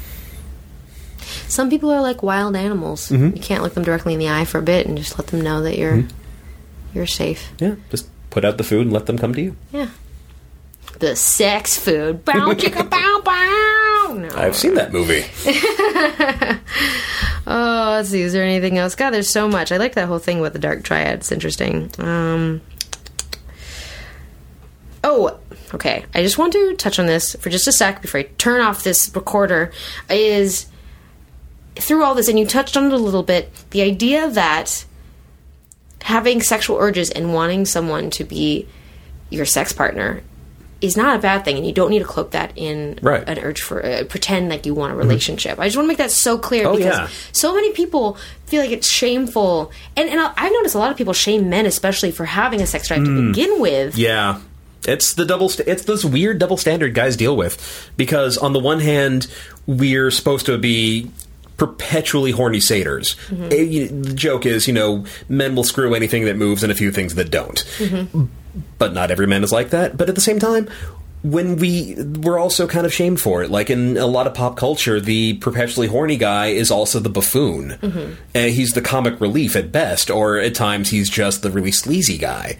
Some 1.47 1.69
people 1.69 1.91
are 1.91 2.01
like 2.01 2.23
wild 2.23 2.55
animals. 2.55 3.09
Mm-hmm. 3.09 3.36
You 3.36 3.41
can't 3.41 3.63
look 3.63 3.73
them 3.73 3.84
directly 3.84 4.13
in 4.13 4.19
the 4.19 4.30
eye 4.30 4.45
for 4.45 4.59
a 4.59 4.61
bit 4.61 4.88
and 4.88 4.97
just 4.97 5.17
let 5.17 5.28
them 5.28 5.41
know 5.41 5.61
that 5.63 5.78
you're 5.78 5.97
mm-hmm. 5.97 6.17
you're 6.93 7.07
safe. 7.07 7.51
Yeah, 7.59 7.75
just 7.89 8.07
put 8.30 8.45
out 8.45 8.57
the 8.57 8.63
food 8.63 8.82
and 8.82 8.93
let 8.93 9.05
them 9.07 9.17
come 9.17 9.34
to 9.34 9.41
you. 9.41 9.55
Yeah. 9.71 9.89
The 10.99 11.15
sex 11.15 11.78
food. 11.78 12.23
Bow 12.25 12.53
chicka 12.53 12.89
bow 12.89 13.21
bow. 13.23 14.13
No. 14.17 14.30
I've 14.36 14.55
seen 14.55 14.75
that 14.75 14.93
movie. 14.93 15.25
Oh, 17.49 17.91
let's 17.95 18.09
see. 18.09 18.21
Is 18.21 18.34
there 18.34 18.43
anything 18.43 18.78
else? 18.78 18.93
God, 18.93 19.11
there's 19.11 19.30
so 19.30 19.47
much. 19.47 19.71
I 19.71 19.78
like 19.78 19.95
that 19.95 20.07
whole 20.07 20.19
thing 20.19 20.41
with 20.41 20.51
the 20.51 20.59
dark 20.59 20.84
triad. 20.84 21.19
It's 21.19 21.32
interesting. 21.32 21.89
Um, 21.97 22.61
oh, 25.04 25.38
okay. 25.74 26.06
I 26.14 26.22
just 26.22 26.38
want 26.38 26.54
to 26.54 26.76
touch 26.76 27.00
on 27.00 27.06
this 27.06 27.36
for 27.36 27.50
just 27.50 27.68
a 27.68 27.72
sec 27.72 28.02
before 28.02 28.20
I 28.22 28.24
turn 28.38 28.62
off 28.62 28.84
this 28.84 29.12
recorder. 29.16 29.72
Is 30.10 30.68
through 31.76 32.04
all 32.04 32.16
this, 32.16 32.28
and 32.28 32.39
you 32.39 32.45
touched 32.45 32.76
on 32.78 32.86
it 32.86 32.93
a 32.93 32.98
little 32.98 33.24
bit, 33.24 33.52
the 33.72 33.82
idea 33.82 34.30
that 34.32 34.86
having 36.04 36.41
sexual 36.41 36.78
urges 36.78 37.10
and 37.10 37.34
wanting 37.34 37.66
someone 37.66 38.10
to 38.12 38.24
be 38.24 38.68
your 39.30 39.45
sex 39.45 39.74
partner 39.74 40.22
is 40.80 40.95
not 40.95 41.16
a 41.16 41.20
bad 41.20 41.43
thing, 41.43 41.58
and 41.58 41.66
you 41.66 41.74
don't 41.74 41.89
need 41.89 42.00
to 42.00 42.06
cloak 42.06 42.32
that 42.32 42.52
in 42.56 43.00
Right. 43.02 43.22
Mm-hmm. 43.22 43.30
an 43.32 43.39
urge 43.39 43.62
for 43.62 43.84
uh, 43.84 44.04
pretend 44.04 44.48
like 44.50 44.66
you 44.68 44.76
want 44.76 44.93
a 44.93 44.95
relationship. 44.95 45.58
I 45.60 45.66
just 45.66 45.76
want 45.76 45.86
to 45.86 45.88
make 45.88 45.98
that 45.98 46.12
so 46.12 46.38
clear 46.38 46.68
Oh, 46.68 46.78
because 46.78 46.98
yeah. 46.98 47.08
so 47.32 47.54
many 47.56 47.72
people 47.74 48.16
feel 48.45 48.62
like 48.62 48.70
it's 48.72 48.88
shameful, 48.91 49.72
and 49.95 50.08
and 50.08 50.20
I- 50.20 50.34
I've 50.38 50.52
noticed 50.52 50.76
a 50.76 50.78
lot 50.78 50.91
of 50.91 50.98
people 50.98 51.14
shame 51.14 51.50
men, 51.50 51.66
especially 51.66 52.12
for 52.12 52.26
having 52.26 52.62
a 52.62 52.68
sex 52.68 52.88
drive 52.89 53.04
to 53.06 53.28
begin 53.32 53.60
with. 53.60 53.95
Mm. 53.95 53.98
Yeah. 53.98 54.39
It's 54.86 55.13
the 55.13 55.25
double. 55.25 55.49
St- 55.49 55.67
it's 55.67 55.84
this 55.84 56.03
weird 56.05 56.39
double 56.39 56.57
standard 56.57 56.93
guys 56.93 57.15
deal 57.17 57.36
with 57.36 57.91
because 57.97 58.38
on 58.38 58.53
the 58.53 58.59
one 58.59 58.80
hand 58.80 59.28
we're 59.65 60.11
supposed 60.11 60.45
to 60.47 60.57
be 60.57 61.11
perpetually 61.57 62.32
horny 62.32 62.59
satyrs. 62.59 63.15
Eh, 63.51 63.55
you- 63.61 63.88
the 63.88 64.13
joke 64.13 64.45
is, 64.45 64.67
you 64.67 64.73
know, 64.73 65.05
men 65.28 65.55
will 65.55 65.63
screw 65.63 65.95
anything 65.95 66.25
that 66.25 66.38
moves 66.38 66.61
and 66.63 66.71
a 66.71 66.75
few 66.75 66.91
things 66.91 67.15
that 67.15 67.32
don't. 67.32 67.63
But 68.78 68.93
not 68.93 69.11
every 69.11 69.28
man 69.28 69.43
is 69.43 69.51
like 69.51 69.71
that. 69.71 69.97
But 69.97 70.09
at 70.09 70.15
the 70.15 70.21
same 70.21 70.39
time. 70.39 70.67
When 71.23 71.55
we 71.57 71.95
we're 71.97 72.38
also 72.39 72.67
kind 72.67 72.86
of 72.86 72.93
shamed 72.93 73.19
for 73.19 73.41
it, 73.43 73.49
like 73.49 73.71
in 73.71 73.97
a 73.97 74.05
lot 74.05 74.28
of 74.28 74.36
pop 74.36 74.55
culture, 74.55 75.01
the 75.01 75.34
perpetually 75.34 75.88
horny 75.88 76.15
guy 76.15 76.47
is 76.47 76.69
also 76.69 76.99
the 76.99 77.09
buffoon. 77.09 77.71
Uh, 78.36 78.39
he's 78.43 78.71
the 78.73 78.82
comic 78.82 79.19
relief 79.19 79.55
at 79.55 79.71
best, 79.71 80.11
or 80.11 80.38
at 80.38 80.53
times 80.53 80.91
he's 80.91 81.09
just 81.09 81.41
the 81.41 81.49
really 81.49 81.71
sleazy 81.71 82.19
guy 82.19 82.57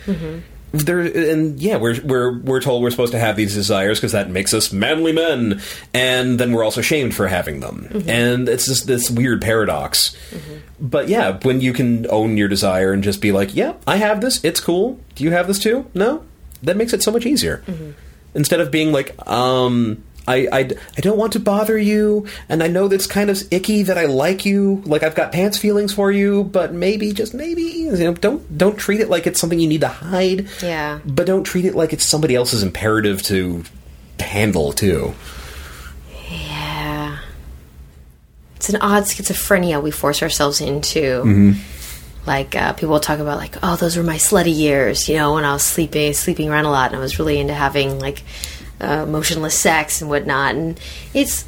there 0.74 1.00
and 1.00 1.60
yeah 1.60 1.78
we're 1.78 2.00
we're 2.04 2.38
we're 2.40 2.62
told 2.62 2.84
we're 2.84 2.92
supposed 2.92 3.14
to 3.14 3.20
have 3.20 3.36
these 3.36 3.54
desires 3.54 4.00
because 4.00 4.12
that 4.12 4.30
makes 4.30 4.54
us 4.54 4.72
manly 4.74 5.14
men 5.14 5.62
and 5.94 6.40
then 6.40 6.52
we're 6.52 6.64
also 6.64 6.82
shamed 6.82 7.16
for 7.16 7.28
having 7.28 7.62
them. 7.62 7.88
Mm-hmm. 7.90 8.10
And 8.10 8.50
it's 8.50 8.66
just 8.66 8.86
this 8.88 9.10
weird 9.10 9.42
paradox. 9.42 10.16
Mm-hmm. 10.32 10.56
But 10.80 11.08
yeah 11.08 11.40
when 11.44 11.62
you 11.62 11.74
can 11.74 12.06
own 12.10 12.38
your 12.38 12.48
desire 12.48 12.92
and 12.92 13.04
just 13.04 13.22
be 13.22 13.32
like 13.32 13.56
yeah 13.56 13.74
i 13.86 13.98
have 13.98 14.22
this. 14.22 14.44
It's 14.44 14.60
cool. 14.60 15.00
Do 15.16 15.24
you 15.24 15.32
have 15.32 15.48
this 15.48 15.60
too? 15.60 15.86
No? 15.94 16.24
That 16.64 16.76
makes 16.76 16.94
it 16.94 17.02
so 17.02 17.12
much 17.12 17.26
easier. 17.26 17.64
Mm-hmm. 17.68 17.92
Instead 18.36 18.60
of 18.60 18.70
being 18.70 18.92
like 18.92 19.16
um 19.28 20.04
I, 20.28 20.48
I, 20.52 20.60
I 20.60 21.02
don't 21.02 21.18
want 21.18 21.34
to 21.34 21.40
bother 21.40 21.78
you, 21.78 22.28
and 22.50 22.62
I 22.62 22.68
know 22.68 22.88
that's 22.88 23.08
kind 23.08 23.30
of 23.30 23.42
icky 23.50 23.84
that 23.84 23.98
I 23.98 24.06
like 24.06 24.46
you, 24.46 24.84
like 24.86 25.02
I've 25.04 25.16
got 25.16 25.32
pants 25.32 25.58
feelings 25.58 25.94
for 25.94 26.12
you, 26.12 26.44
but 26.44 26.74
maybe, 26.74 27.14
just 27.14 27.34
maybe, 27.34 27.62
you 27.62 27.92
know, 27.92 28.14
don't 28.14 28.58
don't 28.58 28.78
treat 28.78 29.00
it 29.00 29.10
like 29.10 29.26
it's 29.26 29.40
something 29.40 29.60
you 29.60 29.68
need 29.68 29.82
to 29.82 29.88
hide. 29.88 30.48
Yeah. 30.62 31.00
But 31.06 31.28
don't 31.28 31.44
treat 31.44 31.66
it 31.66 31.76
like 31.76 31.94
it's 31.94 32.04
somebody 32.04 32.36
else's 32.36 32.62
imperative 32.62 33.22
to 33.24 33.64
handle 34.20 34.74
too. 34.74 35.14
Yeah. 36.30 37.20
It's 38.58 38.70
an 38.70 38.82
odd 38.82 39.04
schizophrenia 39.04 39.82
we 39.82 39.92
force 39.92 40.22
ourselves 40.22 40.60
into. 40.60 41.00
Mm-hmm. 41.00 41.52
Like 42.26 42.58
uh, 42.58 42.74
people 42.74 43.00
talk 43.00 43.20
about, 43.20 43.38
like, 43.38 43.56
oh, 43.64 43.78
those 43.78 43.96
were 43.96 44.04
my 44.04 44.18
slutty 44.18 44.54
years. 44.54 45.08
You 45.08 45.16
know, 45.16 45.36
when 45.36 45.46
I 45.46 45.54
was 45.54 45.64
sleeping, 45.64 46.12
sleeping 46.12 46.50
around 46.50 46.66
a 46.66 46.72
lot, 46.72 46.92
and 46.92 46.98
I 46.98 47.00
was 47.00 47.20
really 47.20 47.40
into 47.40 47.54
having 47.54 48.00
like 48.00 48.22
uh, 48.80 49.06
motionless 49.06 49.58
sex 49.58 50.02
and 50.02 50.10
whatnot. 50.10 50.56
And 50.56 50.80
it's 51.14 51.46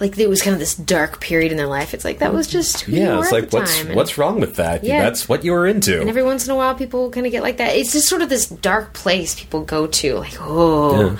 like 0.00 0.16
it 0.18 0.28
was 0.28 0.40
kind 0.42 0.54
of 0.54 0.60
this 0.60 0.74
dark 0.74 1.20
period 1.20 1.50
in 1.50 1.58
their 1.58 1.66
life. 1.66 1.92
It's 1.94 2.04
like 2.04 2.18
that 2.20 2.32
was 2.32 2.46
just 2.46 2.82
who 2.82 2.92
you 2.92 3.02
Yeah, 3.02 3.18
it's 3.20 3.32
like 3.32 3.50
what's. 3.52 3.80
And- 3.80 3.94
what's 3.94 4.16
wrong 4.18 4.40
with 4.40 4.56
that? 4.56 4.84
Yeah. 4.84 5.02
That's 5.02 5.28
what 5.28 5.44
you 5.44 5.52
were 5.52 5.66
into. 5.66 6.00
and 6.00 6.08
every 6.08 6.22
once 6.22 6.44
in 6.46 6.52
a 6.52 6.56
while, 6.56 6.74
people 6.74 7.10
kind 7.10 7.26
of 7.26 7.32
get 7.32 7.42
like 7.42 7.56
that. 7.56 7.74
It's 7.76 7.92
just 7.92 8.08
sort 8.08 8.22
of 8.22 8.28
this 8.28 8.46
dark 8.48 8.92
place 8.92 9.34
people 9.38 9.62
go 9.64 9.86
to. 9.86 10.14
Like, 10.18 10.34
oh, 10.40 11.10
Yeah. 11.10 11.16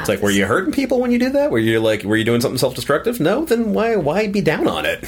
It's 0.00 0.08
like, 0.08 0.22
were 0.22 0.30
you 0.30 0.46
hurting 0.46 0.72
people 0.72 1.00
when 1.00 1.10
you 1.10 1.18
did 1.18 1.34
that? 1.34 1.50
Were 1.50 1.58
you 1.58 1.78
like, 1.78 2.02
were 2.02 2.16
you 2.16 2.24
doing 2.24 2.40
something 2.40 2.56
self-destructive? 2.56 3.20
No, 3.20 3.44
then 3.44 3.74
why 3.74 3.96
why 3.96 4.26
be 4.26 4.40
down 4.40 4.66
on 4.66 4.86
it? 4.86 5.04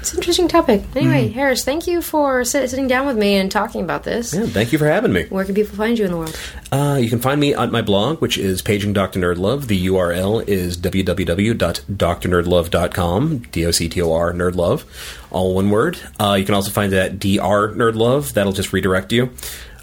It's 0.00 0.12
an 0.12 0.18
interesting 0.18 0.48
topic. 0.48 0.82
Anyway, 0.96 1.28
Mm. 1.28 1.32
Harris, 1.34 1.64
thank 1.64 1.86
you 1.86 2.02
for 2.02 2.44
sit- 2.44 2.68
sitting 2.70 2.88
down 2.88 3.06
with 3.06 3.16
me 3.16 3.36
and 3.36 3.50
talking 3.50 3.82
about 3.82 4.04
this. 4.04 4.34
Yeah, 4.34 4.46
thank 4.46 4.72
you 4.72 4.78
for 4.78 4.86
having 4.86 5.12
me. 5.12 5.26
Where 5.28 5.44
can 5.44 5.54
people 5.54 5.76
find 5.76 5.98
you 5.98 6.04
in 6.06 6.10
the 6.10 6.16
world? 6.16 6.36
Uh, 6.72 6.98
you 7.00 7.08
can 7.08 7.18
find 7.20 7.40
me 7.40 7.54
on 7.54 7.70
my 7.70 7.82
blog, 7.82 8.20
which 8.20 8.38
is 8.38 8.62
Paging 8.62 8.92
Dr. 8.92 9.20
Nerdlove. 9.20 9.66
The 9.66 9.86
URL 9.88 10.46
is 10.48 10.76
www.drnerdlove.com, 10.76 13.38
D-O-C-T-O-R, 13.52 14.32
Nerdlove, 14.32 14.84
all 15.30 15.54
one 15.54 15.70
word. 15.70 15.98
Uh, 16.18 16.36
you 16.38 16.44
can 16.44 16.54
also 16.54 16.70
find 16.70 16.92
that 16.92 17.12
at 17.12 17.18
Dr. 17.18 17.74
Nerdlove. 17.76 18.32
That'll 18.32 18.52
just 18.52 18.72
redirect 18.72 19.12
you. 19.12 19.30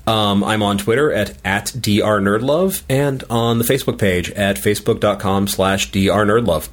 Um, 0.06 0.44
I'm 0.44 0.64
on 0.64 0.78
Twitter 0.78 1.12
at, 1.12 1.34
at 1.44 1.66
drnerdlove 1.66 2.84
and 2.90 3.24
on 3.30 3.58
the 3.58 3.66
Facebook 3.66 3.98
page 4.00 4.30
at 4.32 4.56
facebook.com 4.56 5.48
slash 5.48 5.92
DR 5.92 6.26
drnerdlove. 6.26 6.70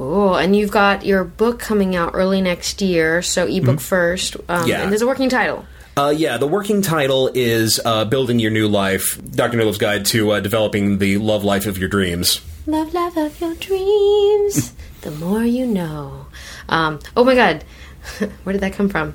Cool. 0.00 0.36
And 0.36 0.56
you've 0.56 0.70
got 0.70 1.04
your 1.04 1.24
book 1.24 1.58
coming 1.58 1.94
out 1.94 2.12
early 2.14 2.40
next 2.40 2.80
year, 2.80 3.20
so 3.20 3.46
ebook 3.46 3.80
first. 3.80 4.34
Um, 4.48 4.60
Mm-hmm. 4.60 4.68
Yeah. 4.68 4.82
And 4.82 4.90
there's 4.90 5.02
a 5.02 5.06
working 5.06 5.28
title. 5.28 5.66
Uh, 5.94 6.08
yeah, 6.16 6.38
the 6.38 6.46
working 6.46 6.80
title 6.80 7.30
is 7.34 7.78
uh, 7.84 8.06
Building 8.06 8.38
Your 8.38 8.50
New 8.50 8.66
Life, 8.66 9.20
Dr. 9.30 9.58
Nerdlove's 9.58 9.76
Guide 9.76 10.06
to 10.06 10.30
uh, 10.30 10.40
Developing 10.40 10.96
the 11.00 11.18
Love 11.18 11.44
Life 11.44 11.66
of 11.66 11.76
Your 11.76 11.90
Dreams. 11.90 12.40
Love, 12.66 12.94
love 12.94 13.14
of 13.18 13.38
your 13.42 13.54
dreams. 13.56 14.72
the 15.02 15.10
more 15.10 15.44
you 15.44 15.66
know. 15.66 16.24
Um, 16.70 16.98
oh 17.14 17.22
my 17.22 17.34
god. 17.34 17.62
Where 18.44 18.54
did 18.54 18.62
that 18.62 18.72
come 18.72 18.88
from? 18.88 19.12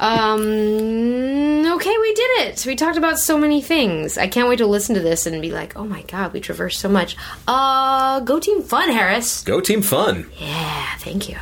Um, 0.00 1.66
okay, 1.72 1.94
we 1.98 2.14
did 2.14 2.30
it. 2.40 2.64
We 2.66 2.74
talked 2.74 2.96
about 2.96 3.18
so 3.18 3.36
many 3.36 3.60
things. 3.60 4.16
I 4.16 4.28
can't 4.28 4.48
wait 4.48 4.56
to 4.56 4.66
listen 4.66 4.94
to 4.94 5.00
this 5.00 5.26
and 5.26 5.40
be 5.42 5.52
like, 5.52 5.76
oh 5.76 5.84
my 5.84 6.02
god, 6.02 6.32
we 6.32 6.40
traversed 6.40 6.80
so 6.80 6.88
much. 6.88 7.16
Uh, 7.46 8.20
go 8.20 8.40
team 8.40 8.62
fun, 8.62 8.90
Harris. 8.90 9.44
Go 9.44 9.60
Team 9.60 9.82
Fun! 9.82 10.26
Yeah, 10.38 10.96
thank 10.98 11.28
you. 11.28 11.36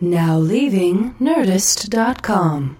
Now 0.00 0.38
leaving 0.38 1.14
Nerdist.com. 1.14 2.76